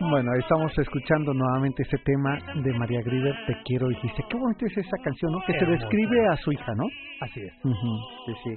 Bueno, 0.00 0.30
estamos 0.38 0.78
escuchando 0.78 1.32
nuevamente 1.32 1.82
ese 1.82 1.96
tema 2.04 2.36
de 2.62 2.72
María 2.74 3.00
Griver, 3.02 3.34
Te 3.46 3.54
quiero, 3.64 3.88
dijiste. 3.88 4.22
Qué 4.28 4.36
bonita 4.36 4.66
es 4.66 4.76
esa 4.76 4.96
canción, 5.02 5.32
¿no? 5.32 5.40
Que 5.46 5.58
se 5.58 5.64
describe 5.64 6.28
a 6.28 6.36
su 6.36 6.52
hija, 6.52 6.74
¿no? 6.76 6.84
Así 7.20 7.40
es. 7.40 7.52
sí, 7.62 8.32
sí. 8.44 8.54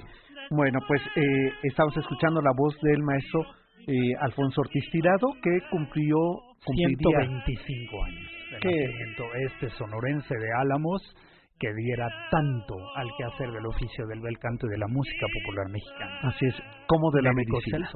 Bueno, 0.50 0.78
pues 0.86 1.00
eh, 1.16 1.52
estamos 1.62 1.96
escuchando 1.96 2.40
la 2.40 2.50
voz 2.56 2.74
del 2.82 3.02
maestro 3.02 3.40
eh, 3.86 4.14
Alfonso 4.20 4.60
Ortiz 4.60 4.84
Tirado, 4.90 5.32
que 5.42 5.58
cumplió... 5.70 6.16
125 6.60 8.04
años 8.04 8.38
de 8.62 9.44
Este 9.46 9.70
sonorense 9.70 10.34
de 10.34 10.48
Álamos, 10.60 11.00
que 11.58 11.72
diera 11.74 12.08
tanto 12.30 12.76
al 12.94 13.08
quehacer 13.16 13.50
del 13.52 13.66
oficio 13.66 14.06
del 14.06 14.20
bel 14.20 14.38
canto 14.38 14.66
y 14.66 14.70
de 14.70 14.78
la 14.78 14.86
música 14.86 15.26
popular 15.40 15.68
mexicana. 15.70 16.20
Así 16.22 16.46
es, 16.46 16.54
como 16.86 17.10
de 17.10 17.22
la 17.22 17.32
medicina. 17.32 17.90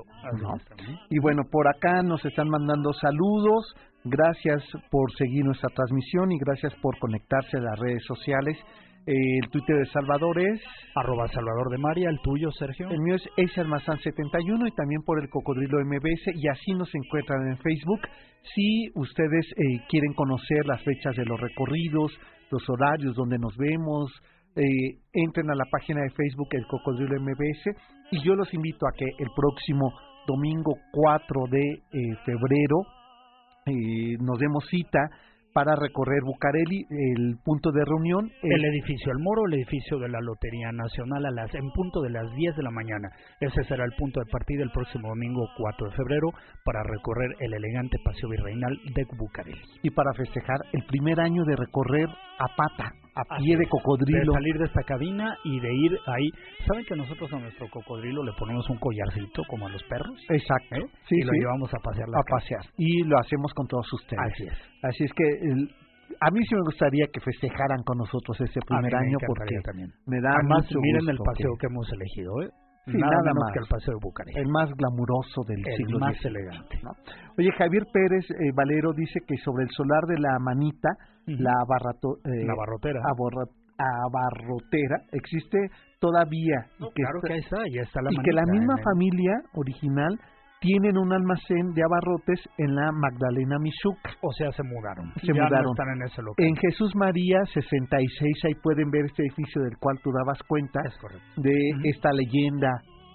Y 1.10 1.18
bueno, 1.20 1.42
por 1.50 1.68
acá 1.68 2.02
nos 2.02 2.24
están 2.24 2.48
mandando 2.48 2.92
saludos, 2.94 3.74
gracias 4.04 4.62
por 4.90 5.12
seguir 5.16 5.44
nuestra 5.44 5.70
transmisión 5.74 6.32
y 6.32 6.38
gracias 6.38 6.74
por 6.82 6.98
conectarse 6.98 7.58
a 7.58 7.60
las 7.60 7.78
redes 7.78 8.04
sociales. 8.04 8.58
el 9.04 9.48
Twitter 9.50 9.78
de 9.78 9.86
Salvador 9.86 10.38
es 10.40 10.60
arroba 10.94 11.26
Salvador 11.28 11.70
de 11.70 11.78
María, 11.78 12.08
el 12.08 12.20
tuyo 12.22 12.50
Sergio. 12.52 12.88
El 12.88 13.00
mío 13.00 13.16
es 13.16 13.28
Esalmazán71 13.36 14.68
y 14.68 14.74
también 14.74 15.02
por 15.04 15.20
el 15.20 15.28
Cocodrilo 15.28 15.78
MBS 15.84 16.34
y 16.34 16.48
así 16.48 16.72
nos 16.72 16.92
encuentran 16.94 17.48
en 17.48 17.58
Facebook. 17.58 18.00
Si 18.54 18.90
ustedes 18.94 19.46
eh, 19.56 19.84
quieren 19.88 20.14
conocer 20.14 20.66
las 20.66 20.82
fechas 20.82 21.14
de 21.16 21.24
los 21.24 21.40
recorridos, 21.40 22.12
los 22.53 22.62
horarios 22.68 23.16
donde 23.16 23.38
nos 23.38 23.57
vemos, 23.57 24.12
eh, 24.55 24.98
entren 25.14 25.50
a 25.50 25.55
la 25.55 25.64
página 25.64 26.03
de 26.03 26.11
Facebook 26.11 26.48
El 26.50 26.66
Cocodrilo 26.66 27.18
MBS 27.18 27.74
y 28.11 28.22
yo 28.22 28.34
los 28.34 28.53
invito 28.53 28.86
a 28.86 28.92
que 28.94 29.07
el 29.07 29.28
próximo 29.34 29.90
domingo 30.26 30.74
4 30.92 31.44
de 31.50 31.61
eh, 31.61 32.16
febrero 32.26 32.82
eh, 33.64 34.16
nos 34.20 34.38
demos 34.38 34.66
cita 34.68 35.00
para 35.53 35.74
recorrer 35.76 36.22
Bucareli, 36.24 36.86
el 36.90 37.38
punto 37.44 37.70
de 37.72 37.84
reunión. 37.84 38.30
El, 38.42 38.64
edificio 38.64 39.12
El 39.12 39.18
Moro, 39.18 39.46
el 39.46 39.55
edificio 39.55 39.98
de 39.98 40.09
la 40.09 40.20
Lotería 40.20 40.72
Nacional, 40.72 41.26
a 41.26 41.30
las, 41.30 41.55
en 41.55 41.70
punto 41.72 42.00
de 42.00 42.11
las 42.11 42.32
10 42.34 42.57
de 42.57 42.62
la 42.62 42.70
mañana. 42.70 43.09
Ese 43.40 43.62
será 43.64 43.84
el 43.84 43.92
punto 43.98 44.20
de 44.20 44.30
partida 44.30 44.62
el 44.62 44.70
próximo 44.70 45.09
domingo 45.09 45.48
4 45.57 45.90
de 45.90 45.96
febrero 45.96 46.28
para 46.64 46.82
recorrer 46.82 47.36
el 47.40 47.55
elegante 47.55 47.98
paseo 48.05 48.28
virreinal 48.28 48.78
de 48.94 49.05
Bucareli. 49.16 49.61
Y 49.82 49.90
para 49.90 50.12
festejar 50.14 50.59
el 50.72 50.84
primer 50.86 51.20
año 51.20 51.44
de 51.44 51.57
recorrer 51.57 52.09
a 52.38 52.46
pata 52.57 53.01
a 53.14 53.36
pie 53.36 53.56
de 53.56 53.66
cocodrilo. 53.68 54.32
De 54.32 54.38
salir 54.38 54.58
de 54.58 54.64
esta 54.64 54.82
cabina 54.82 55.36
y 55.44 55.60
de 55.60 55.74
ir 55.74 55.98
ahí. 56.06 56.28
¿Saben 56.66 56.84
que 56.84 56.96
nosotros 56.96 57.32
a 57.32 57.38
nuestro 57.38 57.68
cocodrilo 57.70 58.22
le 58.24 58.32
ponemos 58.38 58.68
un 58.70 58.78
collarcito 58.78 59.42
como 59.48 59.66
a 59.66 59.70
los 59.70 59.82
perros? 59.84 60.18
Exacto. 60.28 60.76
¿Eh? 60.76 60.86
Sí, 61.08 61.16
y 61.16 61.22
lo 61.22 61.32
llevamos 61.32 61.72
a 61.74 61.78
pasear. 61.78 62.08
a 62.08 62.22
pasear. 62.22 62.64
Y 62.76 63.04
lo 63.04 63.18
hacemos 63.18 63.52
con 63.54 63.66
todos 63.66 63.92
ustedes. 63.92 64.20
Así 64.32 64.44
es. 64.44 64.58
Así 64.82 65.04
es 65.04 65.12
que 65.12 65.24
a 66.20 66.30
mí 66.30 66.44
sí 66.44 66.54
me 66.54 66.62
gustaría 66.62 67.06
que 67.12 67.20
festejaran 67.20 67.82
con 67.84 67.98
nosotros 67.98 68.40
este 68.40 68.60
primer 68.66 68.94
año 68.94 69.16
porque 69.26 69.56
también. 69.64 69.90
me 70.06 70.20
da 70.20 70.34
Además, 70.34 70.64
mucho 70.64 70.78
miren 70.80 71.08
el 71.08 71.18
paseo 71.18 71.56
que... 71.58 71.66
hemos 71.66 71.92
elegido, 71.92 72.42
¿eh? 72.42 72.50
Sí, 72.84 72.98
nada, 72.98 73.30
más 73.38 73.52
que 73.52 73.60
el 73.60 73.68
paseo 73.70 73.94
de 73.94 74.00
Bucarest. 74.02 74.36
El 74.36 74.48
más 74.48 74.68
glamuroso 74.74 75.42
del 75.46 75.62
el 75.64 75.76
siglo 75.76 76.00
más 76.00 76.18
elegante. 76.24 76.80
¿no? 76.82 76.90
Oye, 77.38 77.52
Javier 77.52 77.84
Pérez 77.92 78.28
eh, 78.30 78.50
Valero 78.56 78.92
dice 78.92 79.20
que 79.24 79.36
sobre 79.36 79.64
el 79.64 79.70
solar 79.70 80.02
de 80.08 80.18
la 80.18 80.36
manita, 80.40 80.88
la, 81.26 81.54
barrato, 81.68 82.18
eh, 82.24 82.44
la 82.44 82.54
barrotera, 82.54 83.00
abarrotera 83.78 84.96
existe 85.12 85.58
todavía. 85.98 86.66
y 86.78 86.84
que 86.84 87.02
claro 87.02 87.20
que 87.24 87.32
ahí 87.34 87.40
está, 87.40 87.58
ya 87.72 87.82
está 87.82 88.02
la 88.02 88.10
Y 88.12 88.16
que 88.22 88.32
la 88.32 88.44
misma 88.46 88.76
familia 88.82 89.42
original 89.54 90.18
tienen 90.60 90.96
un 90.96 91.12
almacén 91.12 91.74
de 91.74 91.82
abarrotes 91.82 92.40
en 92.56 92.74
la 92.76 92.92
Magdalena 92.92 93.58
Michuca. 93.58 94.10
O 94.22 94.32
sea, 94.32 94.52
se 94.52 94.62
mudaron. 94.62 95.12
Se 95.20 95.32
mudaron. 95.32 95.72
están 95.72 95.90
en 95.96 96.02
ese 96.06 96.22
local. 96.22 96.46
En 96.46 96.54
Jesús 96.54 96.94
María 96.94 97.44
66, 97.52 98.44
ahí 98.46 98.54
pueden 98.62 98.90
ver 98.90 99.06
este 99.06 99.24
edificio 99.24 99.62
del 99.62 99.76
cual 99.78 99.98
tú 100.02 100.10
dabas 100.12 100.40
cuenta 100.46 100.80
de 101.36 101.54
esta 101.90 102.12
leyenda 102.12 102.70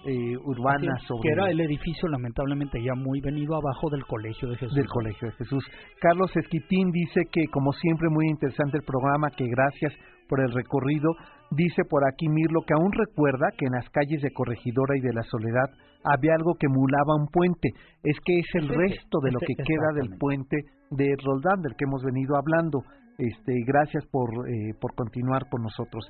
eh, 0.08 0.36
urbana 0.42 0.96
sobre 1.06 1.28
que 1.28 1.32
era 1.32 1.50
el 1.50 1.60
edificio 1.60 2.08
lamentablemente 2.08 2.82
ya 2.82 2.94
muy 2.94 3.20
venido 3.20 3.54
abajo 3.56 3.90
del 3.90 4.06
colegio 4.06 4.48
de 4.48 4.56
Jesús. 4.56 4.74
del 4.74 4.88
colegio 4.88 5.28
de 5.28 5.34
Jesús. 5.34 5.64
Carlos 6.00 6.34
Esquitín 6.34 6.90
dice 6.90 7.28
que 7.30 7.46
como 7.48 7.72
siempre 7.72 8.08
muy 8.08 8.26
interesante 8.28 8.78
el 8.78 8.84
programa 8.84 9.30
que 9.30 9.44
gracias 9.46 9.92
por 10.28 10.40
el 10.40 10.52
recorrido. 10.52 11.12
Dice 11.50 11.82
por 11.88 12.06
aquí 12.06 12.28
Mirlo 12.28 12.62
que 12.66 12.74
aún 12.74 12.92
recuerda 12.92 13.48
que 13.56 13.66
en 13.66 13.72
las 13.72 13.88
calles 13.90 14.22
de 14.22 14.32
Corregidora 14.32 14.96
y 14.96 15.00
de 15.00 15.12
la 15.12 15.22
Soledad 15.22 15.68
había 16.04 16.34
algo 16.34 16.54
que 16.58 16.66
emulaba 16.66 17.16
un 17.16 17.26
puente. 17.28 17.68
Es 18.02 18.16
que 18.24 18.38
es 18.38 18.48
el 18.54 18.68
resto 18.68 19.18
de 19.22 19.32
lo 19.32 19.40
que 19.40 19.54
queda 19.56 19.92
del 19.94 20.16
puente 20.18 20.56
de 20.90 21.16
Roldán 21.24 21.60
del 21.60 21.74
que 21.76 21.84
hemos 21.84 22.02
venido 22.02 22.36
hablando. 22.36 22.80
Este 23.18 23.52
gracias 23.66 24.06
por 24.06 24.28
eh, 24.48 24.72
por 24.80 24.94
continuar 24.94 25.48
con 25.50 25.62
nosotros 25.62 26.08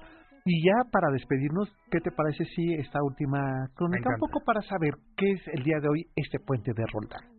y 0.48 0.64
ya 0.64 0.90
para 0.90 1.10
despedirnos, 1.12 1.68
¿qué 1.90 2.00
te 2.00 2.10
parece 2.10 2.44
si 2.56 2.74
esta 2.74 3.02
última 3.02 3.68
crónica, 3.74 4.10
un 4.14 4.20
poco 4.20 4.40
para 4.44 4.62
saber 4.62 4.94
qué 5.16 5.32
es 5.32 5.40
el 5.48 5.62
día 5.62 5.78
de 5.80 5.88
hoy 5.88 6.06
este 6.16 6.38
puente 6.40 6.72
de 6.74 6.84
Roldán? 6.86 7.37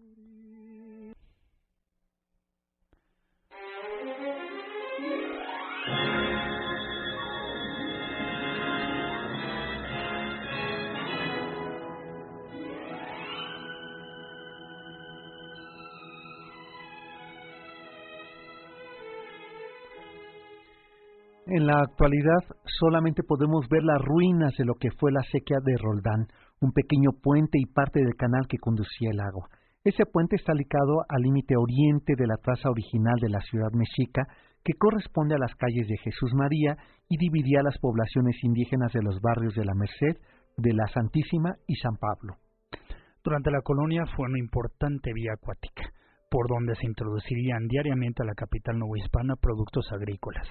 En 21.52 21.66
la 21.66 21.82
actualidad 21.82 22.46
solamente 22.80 23.24
podemos 23.24 23.68
ver 23.70 23.82
las 23.82 24.00
ruinas 24.00 24.56
de 24.56 24.66
lo 24.66 24.76
que 24.76 24.92
fue 24.92 25.12
la 25.12 25.24
sequía 25.32 25.58
de 25.66 25.78
Roldán, 25.78 26.28
un 26.62 26.72
pequeño 26.72 27.10
puente 27.24 27.58
y 27.58 27.66
parte 27.66 28.02
del 28.02 28.14
canal 28.16 28.46
que 28.48 28.60
conducía 28.60 29.10
el 29.10 29.20
agua. 29.20 29.50
Ese 29.84 30.06
puente 30.06 30.36
está 30.36 30.54
ligado 30.54 31.02
al 31.10 31.24
límite 31.24 31.56
oriente 31.58 32.14
de 32.16 32.28
la 32.28 32.38
traza 32.38 32.70
original 32.70 33.16
de 33.20 33.30
la 33.30 33.42
ciudad 33.42 33.72
mexica, 33.74 34.28
que 34.64 34.74
corresponde 34.78 35.34
a 35.34 35.40
las 35.40 35.56
calles 35.56 35.88
de 35.88 35.98
Jesús 35.98 36.36
María 36.36 36.78
y 37.10 37.18
dividía 37.18 37.64
las 37.64 37.80
poblaciones 37.80 38.36
indígenas 38.44 38.94
de 38.94 39.02
los 39.02 39.20
barrios 39.20 39.56
de 39.56 39.66
la 39.66 39.74
Merced, 39.74 40.22
de 40.56 40.74
la 40.74 40.86
Santísima 40.94 41.56
y 41.66 41.78
San 41.78 41.96
Pablo. 41.96 42.36
Durante 43.24 43.50
la 43.50 43.62
colonia 43.62 44.06
fue 44.16 44.28
una 44.28 44.38
importante 44.38 45.14
vía 45.16 45.34
acuática 45.34 45.82
por 46.30 46.48
donde 46.48 46.76
se 46.76 46.86
introducirían 46.86 47.68
diariamente 47.68 48.22
a 48.22 48.28
la 48.28 48.36
capital 48.36 48.78
novohispana 48.78 49.36
productos 49.36 49.92
agrícolas. 49.92 50.48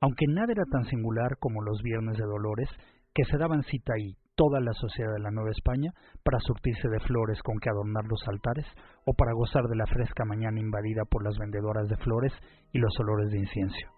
Aunque 0.00 0.26
nada 0.28 0.52
era 0.52 0.64
tan 0.70 0.84
singular 0.84 1.38
como 1.38 1.62
los 1.62 1.82
Viernes 1.82 2.16
de 2.16 2.24
Dolores, 2.24 2.68
que 3.14 3.24
se 3.24 3.36
daban 3.36 3.62
cita 3.64 3.94
ahí 3.94 4.16
toda 4.36 4.60
la 4.60 4.72
sociedad 4.72 5.12
de 5.12 5.18
la 5.18 5.32
Nueva 5.32 5.50
España 5.50 5.92
para 6.22 6.38
surtirse 6.38 6.88
de 6.88 7.00
flores 7.00 7.42
con 7.42 7.58
que 7.58 7.68
adornar 7.68 8.04
los 8.04 8.22
altares 8.28 8.66
o 9.04 9.14
para 9.14 9.32
gozar 9.32 9.64
de 9.64 9.74
la 9.74 9.86
fresca 9.86 10.24
mañana 10.24 10.60
invadida 10.60 11.02
por 11.04 11.24
las 11.24 11.36
vendedoras 11.36 11.88
de 11.88 11.96
flores 11.96 12.32
y 12.72 12.78
los 12.78 12.96
olores 13.00 13.32
de 13.32 13.38
incienso. 13.38 13.88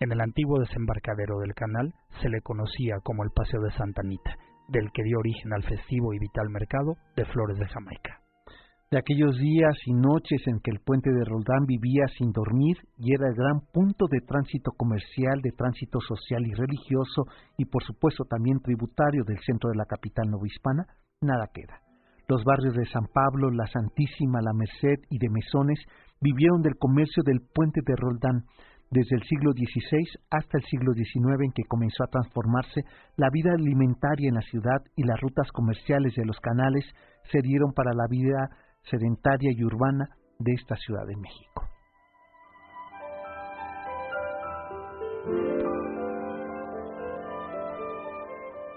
En 0.00 0.10
el 0.10 0.20
antiguo 0.20 0.58
desembarcadero 0.58 1.38
del 1.38 1.54
canal 1.54 1.94
se 2.20 2.28
le 2.28 2.40
conocía 2.40 2.96
como 3.04 3.22
el 3.22 3.30
Paseo 3.30 3.60
de 3.60 3.70
Santa 3.72 4.00
Anita, 4.00 4.36
del 4.68 4.90
que 4.92 5.04
dio 5.04 5.18
origen 5.18 5.52
al 5.52 5.62
festivo 5.62 6.12
y 6.14 6.18
vital 6.18 6.50
mercado 6.50 6.96
de 7.14 7.24
flores 7.26 7.58
de 7.58 7.68
Jamaica 7.68 8.19
de 8.90 8.98
aquellos 8.98 9.38
días 9.38 9.76
y 9.86 9.92
noches 9.92 10.42
en 10.46 10.58
que 10.58 10.72
el 10.72 10.80
puente 10.80 11.10
de 11.12 11.24
Roldán 11.24 11.64
vivía 11.64 12.06
sin 12.18 12.32
dormir 12.32 12.76
y 12.98 13.14
era 13.14 13.28
el 13.28 13.36
gran 13.36 13.60
punto 13.72 14.06
de 14.10 14.20
tránsito 14.20 14.72
comercial, 14.72 15.40
de 15.42 15.52
tránsito 15.52 16.00
social 16.00 16.44
y 16.44 16.52
religioso 16.54 17.22
y 17.56 17.66
por 17.66 17.84
supuesto 17.84 18.24
también 18.24 18.58
tributario 18.58 19.22
del 19.24 19.38
centro 19.46 19.70
de 19.70 19.76
la 19.76 19.84
capital 19.84 20.28
novohispana, 20.28 20.86
nada 21.20 21.46
queda. 21.54 21.78
Los 22.26 22.42
barrios 22.42 22.74
de 22.74 22.84
San 22.86 23.06
Pablo, 23.14 23.50
La 23.50 23.66
Santísima, 23.68 24.40
La 24.42 24.52
Merced 24.52 25.06
y 25.08 25.18
de 25.18 25.30
Mesones 25.30 25.78
vivieron 26.20 26.60
del 26.60 26.76
comercio 26.76 27.22
del 27.22 27.42
puente 27.54 27.82
de 27.86 27.94
Roldán, 27.94 28.44
desde 28.90 29.14
el 29.14 29.22
siglo 29.22 29.52
XVI 29.52 30.02
hasta 30.30 30.58
el 30.58 30.64
siglo 30.64 30.92
XIX 30.94 31.44
en 31.44 31.52
que 31.52 31.62
comenzó 31.68 32.02
a 32.02 32.10
transformarse 32.10 32.82
la 33.16 33.30
vida 33.30 33.52
alimentaria 33.52 34.28
en 34.28 34.34
la 34.34 34.42
ciudad 34.42 34.82
y 34.96 35.04
las 35.04 35.20
rutas 35.20 35.46
comerciales 35.52 36.12
de 36.16 36.24
los 36.24 36.40
canales 36.40 36.84
se 37.30 37.40
dieron 37.40 37.72
para 37.72 37.94
la 37.94 38.08
vida 38.10 38.50
sedentaria 38.82 39.50
y 39.52 39.64
urbana 39.64 40.08
de 40.38 40.52
esta 40.52 40.76
Ciudad 40.76 41.06
de 41.06 41.16
México. 41.16 41.70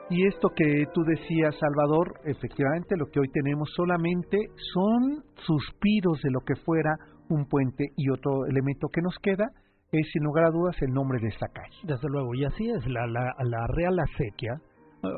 Y 0.10 0.28
esto 0.28 0.49
que 0.56 0.86
tú 0.93 1.04
decías, 1.04 1.56
Salvador, 1.60 2.14
efectivamente 2.26 2.95
lo 2.97 3.08
que 3.08 3.20
hoy 3.20 3.30
tenemos 3.30 3.68
solamente 3.76 4.38
son 4.74 5.24
suspiros 5.38 6.22
de 6.22 6.30
lo 6.30 6.41
que 6.41 6.56
fuera 6.56 6.95
un 7.30 7.47
puente 7.47 7.86
y 7.95 8.12
otro 8.12 8.45
elemento 8.45 8.89
que 8.89 9.01
nos 9.01 9.18
queda 9.20 9.49
es 9.91 10.08
sin 10.12 10.24
lugar 10.24 10.45
a 10.45 10.51
dudas 10.51 10.76
el 10.82 10.93
nombre 10.93 11.20
de 11.20 11.30
esta 11.30 11.47
calle. 11.47 11.78
Desde 11.84 12.08
luego, 12.10 12.36
y 12.36 12.45
así 12.45 12.70
es, 12.70 12.86
la, 12.88 13.08
la, 13.08 13.34
la 13.43 13.68
Real 13.68 13.97
Acequia, 13.99 14.54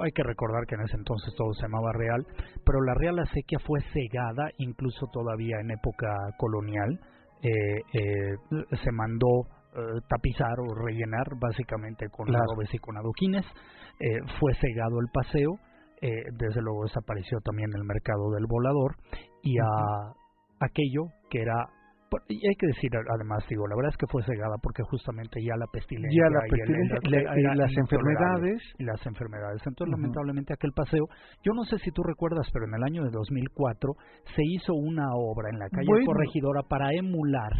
hay 0.02 0.12
que 0.12 0.24
recordar 0.24 0.66
que 0.68 0.76
en 0.76 0.82
ese 0.82 0.98
entonces 0.98 1.34
todo 1.36 1.54
se 1.54 1.64
llamaba 1.64 1.92
Real, 1.94 2.26
pero 2.66 2.82
la 2.82 2.94
Real 2.96 3.20
Acequia 3.20 3.60
fue 3.60 3.80
cegada 3.94 4.50
incluso 4.58 5.08
todavía 5.12 5.58
en 5.62 5.72
época 5.72 6.08
colonial. 6.38 7.00
Eh, 7.42 7.50
eh, 7.94 8.36
se 8.84 8.92
mandó 8.92 9.46
eh, 9.76 10.02
tapizar 10.08 10.60
o 10.60 10.74
rellenar 10.74 11.28
básicamente 11.40 12.08
con 12.10 12.26
claro. 12.26 12.46
y 12.72 12.78
con 12.80 12.98
adoquines. 12.98 13.46
fue 14.40 14.54
cegado 14.56 15.00
el 15.00 15.08
paseo. 15.14 15.60
desde 16.02 16.62
luego 16.62 16.84
desapareció 16.84 17.40
también 17.42 17.70
el 17.76 17.84
mercado 17.84 18.32
del 18.32 18.46
volador 18.48 18.96
y 19.44 19.58
a 19.60 20.14
aquello 20.60 21.12
que 21.30 21.42
era 21.42 21.70
y 22.28 22.36
hay 22.48 22.56
que 22.56 22.68
decir 22.68 22.92
además 22.96 23.44
digo 23.50 23.68
la 23.68 23.76
verdad 23.76 23.92
es 23.92 23.98
que 23.98 24.08
fue 24.08 24.24
cegada 24.24 24.56
porque 24.62 24.84
justamente 24.84 25.40
ya 25.44 25.56
la 25.58 25.68
pestilencia, 25.68 26.24
ya 26.24 26.30
la 26.30 26.42
pestilencia 26.50 26.98
y, 27.04 27.58
las 27.58 27.72
enfermedades. 27.78 28.62
Y 28.78 28.84
las 28.84 29.06
enfermedades. 29.06 29.62
Entonces 29.66 29.92
lamentablemente 29.92 30.54
aquel 30.54 30.72
paseo 30.72 31.06
yo 31.44 31.54
no 31.54 31.64
sé 31.66 31.78
si 31.80 31.92
tú 31.92 32.04
recuerdas 32.04 32.48
pero 32.54 32.66
en 32.66 32.74
el 32.76 32.84
año 32.84 33.04
de 33.04 33.12
2004 33.12 33.94
se 34.36 34.42
hizo 34.44 34.74
una 34.74 35.08
obra 35.16 35.50
en 35.50 35.60
la 35.60 35.70
calle 35.70 36.06
Corregidora 36.06 36.62
para 36.68 36.92
emular 36.94 37.54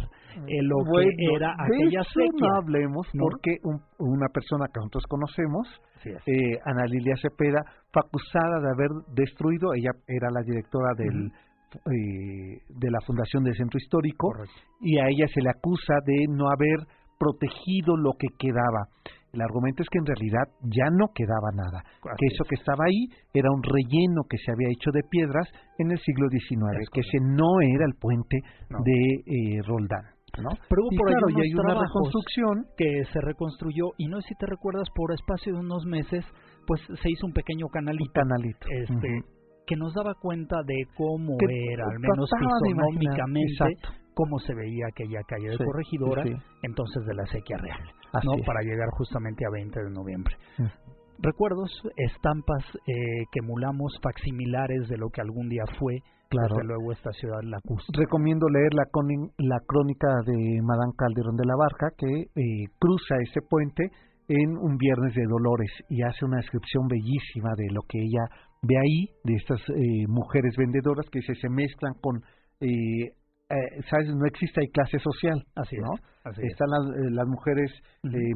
eh, 0.46 0.62
lo 0.62 0.76
que 0.84 1.08
era 1.34 1.54
aquella 1.58 2.00
de 2.14 2.28
no 2.38 2.54
hablemos 2.56 3.06
porque 3.18 3.58
una 3.98 4.28
persona 4.28 4.66
que 4.72 4.78
nosotros 4.80 5.04
conocemos 5.08 5.66
eh, 6.04 6.58
Ana 6.64 6.86
Lilia 6.86 7.16
Cepeda 7.20 7.62
fue 7.92 8.02
acusada 8.04 8.60
de 8.60 8.70
haber 8.70 8.90
destruido 9.14 9.74
ella 9.74 9.90
era 10.06 10.30
la 10.30 10.42
directora 10.42 10.92
del 10.96 11.32
eh, 11.74 12.62
de 12.68 12.90
la 12.90 13.00
Fundación 13.06 13.42
del 13.44 13.56
Centro 13.56 13.78
Histórico 13.78 14.32
y 14.80 14.98
a 14.98 15.08
ella 15.08 15.26
se 15.32 15.42
le 15.42 15.50
acusa 15.50 15.94
de 16.04 16.26
no 16.28 16.48
haber 16.48 16.86
protegido 17.18 17.96
lo 17.96 18.12
que 18.18 18.28
quedaba. 18.38 18.88
El 19.32 19.42
argumento 19.42 19.82
es 19.82 19.88
que 19.90 19.98
en 19.98 20.06
realidad 20.06 20.48
ya 20.62 20.88
no 20.90 21.12
quedaba 21.12 21.50
nada, 21.52 21.84
que 22.00 22.26
eso 22.32 22.44
que 22.48 22.54
estaba 22.54 22.84
ahí 22.86 23.08
era 23.34 23.50
un 23.50 23.62
relleno 23.62 24.22
que 24.28 24.38
se 24.38 24.52
había 24.52 24.68
hecho 24.72 24.90
de 24.92 25.02
piedras 25.10 25.46
en 25.78 25.90
el 25.90 25.98
siglo 25.98 26.28
XIX, 26.30 26.88
que 26.90 27.00
ese 27.00 27.18
no 27.20 27.60
era 27.60 27.84
el 27.84 27.94
puente 28.00 28.38
de 28.70 28.98
eh, 29.26 29.60
Roldán. 29.66 30.16
¿no? 30.40 30.50
Pero 30.68 30.82
hubo 30.84 30.96
por 30.96 31.08
claro, 31.08 31.26
hay 31.32 31.54
una 31.54 31.80
reconstrucción 31.80 32.66
que 32.76 33.04
se 33.12 33.20
reconstruyó 33.20 33.92
y 33.96 34.06
no 34.08 34.20
sé 34.20 34.28
si 34.28 34.34
te 34.36 34.46
recuerdas 34.46 34.88
por 34.94 35.12
espacio 35.12 35.52
de 35.52 35.60
unos 35.60 35.84
meses 35.86 36.24
pues 36.66 36.80
se 37.00 37.10
hizo 37.10 37.26
un 37.26 37.32
pequeño 37.32 37.68
canalito, 37.68 38.12
canalito. 38.12 38.66
este 38.68 39.35
que 39.66 39.76
nos 39.76 39.92
daba 39.94 40.14
cuenta 40.14 40.62
de 40.64 40.86
cómo 40.96 41.36
era, 41.40 41.84
al 41.90 41.98
menos 41.98 42.30
fisonómicamente, 42.38 43.76
cómo 44.14 44.38
se 44.38 44.54
veía 44.54 44.86
aquella 44.88 45.20
calle 45.26 45.50
de 45.50 45.58
Corregidora, 45.58 46.24
entonces 46.62 47.04
de 47.04 47.14
la 47.14 47.26
sequía 47.26 47.58
real, 47.58 47.80
¿no? 48.24 48.32
para 48.46 48.62
llegar 48.62 48.88
justamente 48.96 49.44
a 49.44 49.50
20 49.50 49.80
de 49.82 49.90
noviembre. 49.90 50.36
Mm. 50.58 50.96
Recuerdos, 51.18 51.70
estampas 51.96 52.62
eh, 52.86 53.24
que 53.32 53.40
emulamos, 53.40 53.98
facsimilares 54.02 54.88
de 54.88 54.98
lo 54.98 55.08
que 55.08 55.22
algún 55.22 55.48
día 55.48 55.64
fue, 55.78 56.02
claro. 56.28 56.54
desde 56.54 56.68
luego 56.68 56.92
esta 56.92 57.10
ciudad 57.12 57.40
lacustre. 57.42 58.04
Recomiendo 58.04 58.48
leer 58.48 58.74
la, 58.74 58.84
la 59.38 59.60
crónica 59.66 60.08
de 60.26 60.60
Madame 60.62 60.92
Calderón 60.96 61.36
de 61.36 61.46
la 61.46 61.56
Barca, 61.56 61.88
que 61.96 62.06
eh, 62.06 62.68
cruza 62.78 63.16
ese 63.22 63.40
puente 63.40 63.90
en 64.28 64.58
un 64.58 64.76
viernes 64.76 65.14
de 65.14 65.24
dolores 65.24 65.70
y 65.88 66.02
hace 66.02 66.24
una 66.24 66.38
descripción 66.38 66.88
bellísima 66.88 67.50
de 67.56 67.72
lo 67.72 67.82
que 67.82 67.98
ella 67.98 68.24
ve 68.66 68.76
ahí, 68.76 69.10
de 69.24 69.34
estas 69.34 69.60
eh, 69.68 70.06
mujeres 70.08 70.54
vendedoras 70.56 71.06
que 71.10 71.20
se, 71.22 71.34
se 71.34 71.48
mezclan 71.48 71.94
con, 72.00 72.22
eh, 72.60 73.12
eh, 73.48 73.82
¿sabes? 73.90 74.08
No 74.14 74.26
existe 74.26 74.60
ahí 74.60 74.68
clase 74.68 74.98
social, 74.98 75.44
así 75.54 75.76
¿no? 75.76 75.94
así 76.24 76.42
Están 76.42 76.68
las, 76.68 76.96
eh, 76.96 77.10
las 77.10 77.26
mujeres 77.26 77.70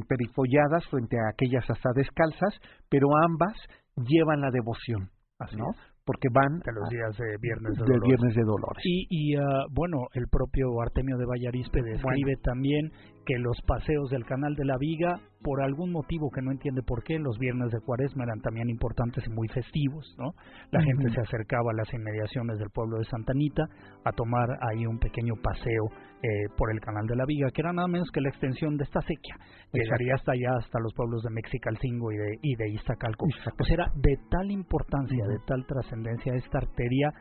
perifolladas 0.07 0.85
frente 0.89 1.17
a 1.17 1.29
aquellas 1.33 1.69
hasta 1.69 1.89
descalzas, 1.95 2.53
pero 2.89 3.07
ambas 3.25 3.55
llevan 3.97 4.41
la 4.41 4.51
devoción, 4.51 5.09
así 5.39 5.57
¿no? 5.57 5.75
porque 6.05 6.29
van 6.33 6.59
de 6.59 6.73
los 6.73 6.89
días 6.89 7.15
de 7.17 7.37
Viernes 7.39 7.77
de, 7.77 7.85
de 7.85 7.99
Viernes 8.03 8.35
de 8.35 8.43
Dolores. 8.43 8.83
Y, 8.83 9.05
y 9.09 9.37
uh, 9.37 9.69
bueno, 9.71 10.07
el 10.13 10.27
propio 10.27 10.81
Artemio 10.81 11.17
de 11.17 11.25
Vallarispe 11.25 11.81
describe 11.83 12.35
también 12.43 12.91
que 13.25 13.37
los 13.37 13.57
paseos 13.65 14.09
del 14.09 14.25
Canal 14.25 14.55
de 14.55 14.65
la 14.65 14.77
Viga, 14.77 15.19
por 15.41 15.61
algún 15.61 15.91
motivo 15.91 16.29
que 16.29 16.41
no 16.41 16.51
entiende 16.51 16.81
por 16.83 17.03
qué, 17.03 17.17
los 17.17 17.37
viernes 17.37 17.71
de 17.71 17.79
Cuaresma 17.81 18.23
eran 18.23 18.41
también 18.41 18.69
importantes 18.69 19.23
y 19.25 19.29
muy 19.31 19.47
festivos, 19.47 20.05
¿no? 20.17 20.33
La 20.71 20.81
gente 20.83 21.09
se 21.09 21.21
acercaba 21.21 21.71
a 21.71 21.75
las 21.75 21.93
inmediaciones 21.93 22.57
del 22.59 22.69
pueblo 22.69 22.97
de 22.97 23.05
Santa 23.05 23.31
Anita 23.33 23.63
a 24.03 24.11
tomar 24.11 24.49
ahí 24.61 24.85
un 24.85 24.99
pequeño 24.99 25.33
paseo 25.41 25.85
eh, 26.23 26.27
por 26.57 26.71
el 26.71 26.79
Canal 26.79 27.07
de 27.07 27.15
la 27.15 27.25
Viga, 27.25 27.49
que 27.51 27.61
era 27.61 27.73
nada 27.73 27.87
menos 27.87 28.09
que 28.11 28.21
la 28.21 28.29
extensión 28.29 28.77
de 28.77 28.83
esta 28.83 29.01
sequía. 29.01 29.35
Llegaría 29.73 30.15
hasta 30.15 30.33
allá, 30.33 30.57
hasta 30.57 30.79
los 30.79 30.93
pueblos 30.93 31.23
de 31.23 31.31
Mexicalcingo 31.31 32.11
y 32.11 32.17
de, 32.17 32.39
y 32.41 32.55
de 32.55 32.69
Iztacalco. 32.69 33.25
Pues 33.57 33.71
era 33.71 33.91
de 33.95 34.17
tal 34.29 34.51
importancia, 34.51 35.25
de 35.27 35.39
tal 35.47 35.65
trascendencia 35.65 36.35
esta 36.35 36.59
arteria 36.59 37.11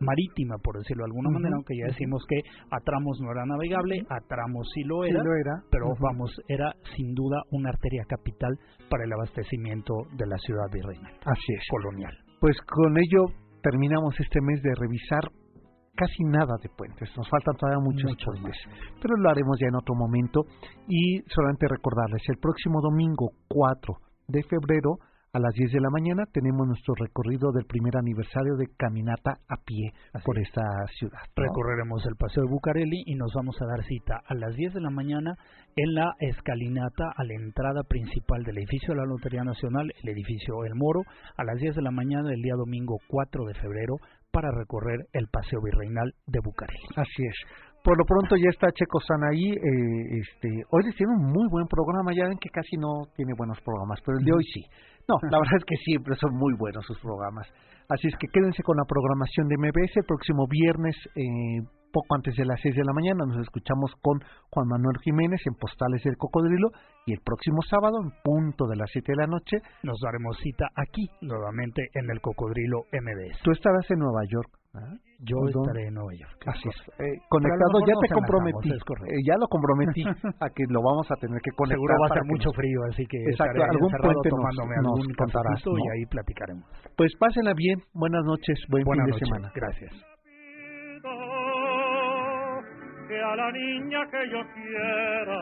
marítima, 0.00 0.56
por 0.58 0.78
decirlo 0.78 1.04
de 1.04 1.10
alguna 1.10 1.30
manera, 1.30 1.56
aunque 1.56 1.76
ya 1.76 1.86
decimos 1.86 2.24
que 2.28 2.40
a 2.70 2.80
tramos 2.80 3.18
no 3.20 3.30
era 3.32 3.44
navegable, 3.46 4.04
a 4.08 4.20
tramos 4.26 4.68
sí 4.74 4.82
lo 4.84 5.04
era, 5.04 5.22
lo 5.22 5.34
era. 5.36 5.62
pero 5.70 5.86
vamos, 6.00 6.30
era 6.48 6.72
sin 6.96 7.14
duda 7.14 7.42
una 7.50 7.70
arteria 7.70 8.04
capital 8.08 8.58
para 8.90 9.04
el 9.04 9.12
abastecimiento 9.12 9.94
de 10.16 10.26
la 10.26 10.36
ciudad 10.38 10.70
virreinal. 10.72 11.12
Así 11.24 11.52
es. 11.54 11.64
Colonial. 11.70 12.16
Pues 12.40 12.56
con 12.66 12.96
ello 12.98 13.32
terminamos 13.62 14.14
este 14.20 14.40
mes 14.40 14.62
de 14.62 14.74
revisar 14.78 15.24
casi 15.96 16.24
nada 16.24 16.56
de 16.60 16.68
puentes, 16.68 17.08
nos 17.16 17.28
faltan 17.30 17.56
todavía 17.56 17.78
muchos, 17.80 18.10
muchos 18.10 18.40
puentes, 18.40 18.60
pero 19.00 19.16
lo 19.16 19.30
haremos 19.30 19.56
ya 19.60 19.68
en 19.68 19.76
otro 19.76 19.94
momento 19.94 20.42
y 20.88 21.22
solamente 21.28 21.68
recordarles, 21.68 22.22
el 22.28 22.38
próximo 22.38 22.80
domingo 22.82 23.30
4 23.48 23.94
de 24.28 24.42
febrero 24.42 24.98
a 25.34 25.40
las 25.40 25.52
10 25.52 25.72
de 25.72 25.80
la 25.80 25.90
mañana 25.90 26.26
tenemos 26.32 26.64
nuestro 26.64 26.94
recorrido 26.94 27.50
del 27.50 27.66
primer 27.66 27.96
aniversario 27.96 28.54
de 28.54 28.68
caminata 28.76 29.32
a 29.48 29.56
pie 29.56 29.90
por 30.24 30.38
esta 30.38 30.62
ciudad. 30.96 31.18
Recorreremos 31.34 32.06
el 32.06 32.14
Paseo 32.14 32.44
de 32.44 32.50
Bucareli 32.50 33.02
y 33.04 33.16
nos 33.16 33.34
vamos 33.34 33.56
a 33.60 33.66
dar 33.66 33.84
cita 33.84 34.22
a 34.24 34.34
las 34.34 34.54
10 34.54 34.74
de 34.74 34.80
la 34.80 34.90
mañana 34.90 35.34
en 35.74 35.92
la 35.92 36.14
escalinata 36.20 37.10
a 37.16 37.24
la 37.24 37.34
entrada 37.34 37.82
principal 37.82 38.44
del 38.44 38.58
edificio 38.58 38.94
de 38.94 39.00
la 39.00 39.06
Lotería 39.06 39.42
Nacional, 39.42 39.92
el 40.04 40.08
edificio 40.08 40.64
El 40.64 40.76
Moro, 40.76 41.00
a 41.36 41.42
las 41.42 41.58
10 41.58 41.74
de 41.74 41.82
la 41.82 41.90
mañana 41.90 42.28
del 42.28 42.40
día 42.40 42.54
domingo 42.54 42.98
4 43.08 43.44
de 43.44 43.54
febrero 43.54 43.96
para 44.30 44.52
recorrer 44.52 45.06
el 45.12 45.26
Paseo 45.26 45.58
Virreinal 45.60 46.14
de 46.28 46.38
Bucareli. 46.44 46.78
Así 46.94 47.26
es. 47.26 47.36
Por 47.84 47.98
lo 47.98 48.04
pronto 48.06 48.34
ya 48.36 48.48
está 48.48 48.72
Checo 48.72 48.98
San 49.00 49.22
ahí. 49.24 49.52
Eh, 49.52 50.18
este, 50.18 50.48
hoy 50.70 50.84
les 50.84 50.96
tiene 50.96 51.12
un 51.12 51.30
muy 51.30 51.46
buen 51.50 51.66
programa. 51.66 52.12
Ya 52.16 52.24
ven 52.24 52.38
que 52.38 52.48
casi 52.48 52.78
no 52.78 53.12
tiene 53.14 53.34
buenos 53.36 53.60
programas, 53.60 54.00
pero 54.06 54.16
el 54.18 54.24
de 54.24 54.32
hoy 54.32 54.44
sí. 54.54 54.64
No, 55.08 55.16
la 55.22 55.38
verdad 55.38 55.58
es 55.58 55.64
que 55.64 55.76
siempre 55.76 56.16
son 56.16 56.34
muy 56.34 56.54
buenos 56.56 56.84
sus 56.86 56.98
programas. 57.00 57.46
Así 57.88 58.08
es 58.08 58.14
que 58.18 58.28
quédense 58.28 58.62
con 58.62 58.76
la 58.76 58.84
programación 58.88 59.48
de 59.48 59.58
MBS 59.58 59.96
el 59.96 60.04
próximo 60.04 60.46
viernes. 60.48 60.96
Eh, 61.14 61.60
poco 61.92 62.16
antes 62.16 62.34
de 62.34 62.44
las 62.44 62.60
6 62.60 62.74
de 62.74 62.84
la 62.84 62.92
mañana 62.92 63.24
nos 63.24 63.38
escuchamos 63.38 63.92
con 64.02 64.18
Juan 64.50 64.66
Manuel 64.66 64.98
Jiménez 65.04 65.40
en 65.46 65.54
Postales 65.54 66.02
del 66.02 66.16
Cocodrilo 66.16 66.70
y 67.06 67.12
el 67.12 67.20
próximo 67.20 67.62
sábado 67.62 68.02
en 68.02 68.10
punto 68.24 68.66
de 68.66 68.74
las 68.74 68.90
7 68.90 69.12
de 69.12 69.16
la 69.16 69.28
noche 69.28 69.58
nos 69.84 70.00
daremos 70.00 70.36
cita 70.42 70.66
aquí 70.74 71.08
nuevamente 71.20 71.90
en 71.94 72.10
el 72.10 72.20
Cocodrilo 72.20 72.86
MBS. 72.90 73.42
Tú 73.44 73.52
estarás 73.52 73.88
en 73.90 74.00
Nueva 74.00 74.24
York. 74.28 74.63
¿Ah? 74.74 74.90
Yo 75.20 75.36
estaré 75.46 75.86
en 75.86 75.94
Nueva 75.94 76.12
York. 76.18 76.42
Así 76.46 76.68
es. 76.68 76.76
Eh, 76.98 77.18
conectado, 77.28 77.78
ya 77.86 77.94
te 77.94 78.12
comprometí. 78.12 78.70
Eh, 78.70 79.22
ya 79.24 79.38
lo 79.38 79.46
comprometí 79.46 80.02
a 80.40 80.50
que 80.50 80.64
lo 80.68 80.82
vamos 80.82 81.06
a 81.10 81.14
tener 81.16 81.40
que 81.40 81.52
conectar. 81.52 81.78
Seguro 81.78 81.94
va 82.02 82.06
a 82.10 82.18
ser 82.18 82.24
mucho 82.26 82.50
frío, 82.52 82.82
así 82.90 83.06
que 83.06 83.18
Exacto, 83.30 83.62
algún 83.62 83.90
puente 83.90 84.28
tomándome 84.28 84.74
nos, 84.82 84.98
algún 84.98 85.14
contarás, 85.14 85.62
y 85.64 85.88
ahí 85.94 86.06
platicaremos. 86.10 86.64
Pues 86.96 87.14
pásenla 87.18 87.54
bien. 87.54 87.78
Buenas 87.94 88.24
noches. 88.24 88.58
Buen 88.68 88.82
Buenas 88.84 89.06
fin 89.06 89.12
noches. 89.14 89.20
de 89.20 89.26
semana. 89.26 89.52
Gracias. 89.54 89.92
Que 93.06 93.20
a 93.20 93.36
la 93.36 93.52
niña 93.52 94.00
que 94.10 94.30
yo 94.30 94.40
quiera, 94.54 95.40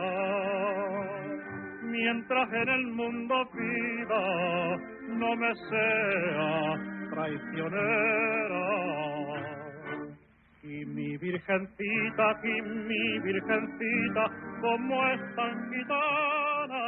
mientras 1.85 2.53
en 2.53 2.69
el 2.69 2.87
mundo 2.89 3.35
viva, 3.55 4.77
no 5.09 5.37
me 5.37 5.55
sea 5.71 6.92
traicionera. 7.13 8.65
Y 10.63 10.85
mi 10.87 11.17
virgencita, 11.17 12.41
y 12.45 12.63
mi 12.63 13.19
virgencita, 13.21 14.31
como 14.61 15.07
es 15.09 15.21
tan 15.37 15.73
gitana, 15.73 16.85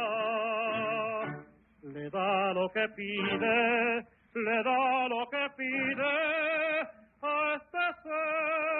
le 1.83 2.09
da 2.09 2.53
lo 2.53 2.69
que 2.69 2.87
pide, 2.95 4.05
le 4.33 4.63
da 4.63 5.07
lo 5.09 5.29
que 5.29 5.47
pide 5.57 6.03
a 7.21 7.55
este 7.55 7.85
ser 8.03 8.75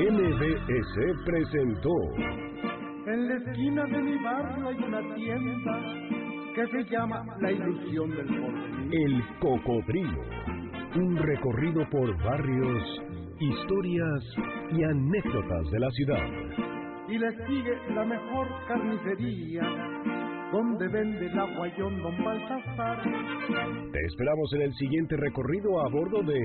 MBS 0.00 0.94
presentó. 1.26 1.96
En 3.06 3.28
la 3.28 3.34
esquina 3.34 3.84
de 3.84 4.02
mi 4.02 4.16
barrio 4.24 4.68
hay 4.68 4.76
una 4.76 5.14
tienda 5.14 6.19
que 6.54 6.66
se 6.66 6.84
llama 6.90 7.24
La 7.40 7.52
Ilusión 7.52 8.10
del 8.10 8.26
Porvenir. 8.26 8.94
El 8.94 9.22
Cocodrilo. 9.38 10.22
Un 10.96 11.16
recorrido 11.16 11.88
por 11.90 12.16
barrios, 12.24 13.02
historias 13.38 14.24
y 14.72 14.82
anécdotas 14.82 15.70
de 15.70 15.78
la 15.78 15.90
ciudad. 15.90 16.26
Y 17.08 17.18
le 17.18 17.30
sigue 17.46 17.76
la 17.94 18.04
mejor 18.04 18.48
carnicería, 18.66 19.62
donde 20.52 20.88
vende 20.88 21.26
el 21.26 21.38
aguayón 21.38 22.02
Don 22.02 22.24
Baltasar. 22.24 23.02
Te 23.92 24.06
esperamos 24.06 24.52
en 24.54 24.62
el 24.62 24.74
siguiente 24.74 25.16
recorrido 25.16 25.80
a 25.80 25.88
bordo 25.88 26.22
de 26.22 26.40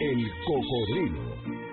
El 0.00 0.26
Cocodrilo. 0.46 1.63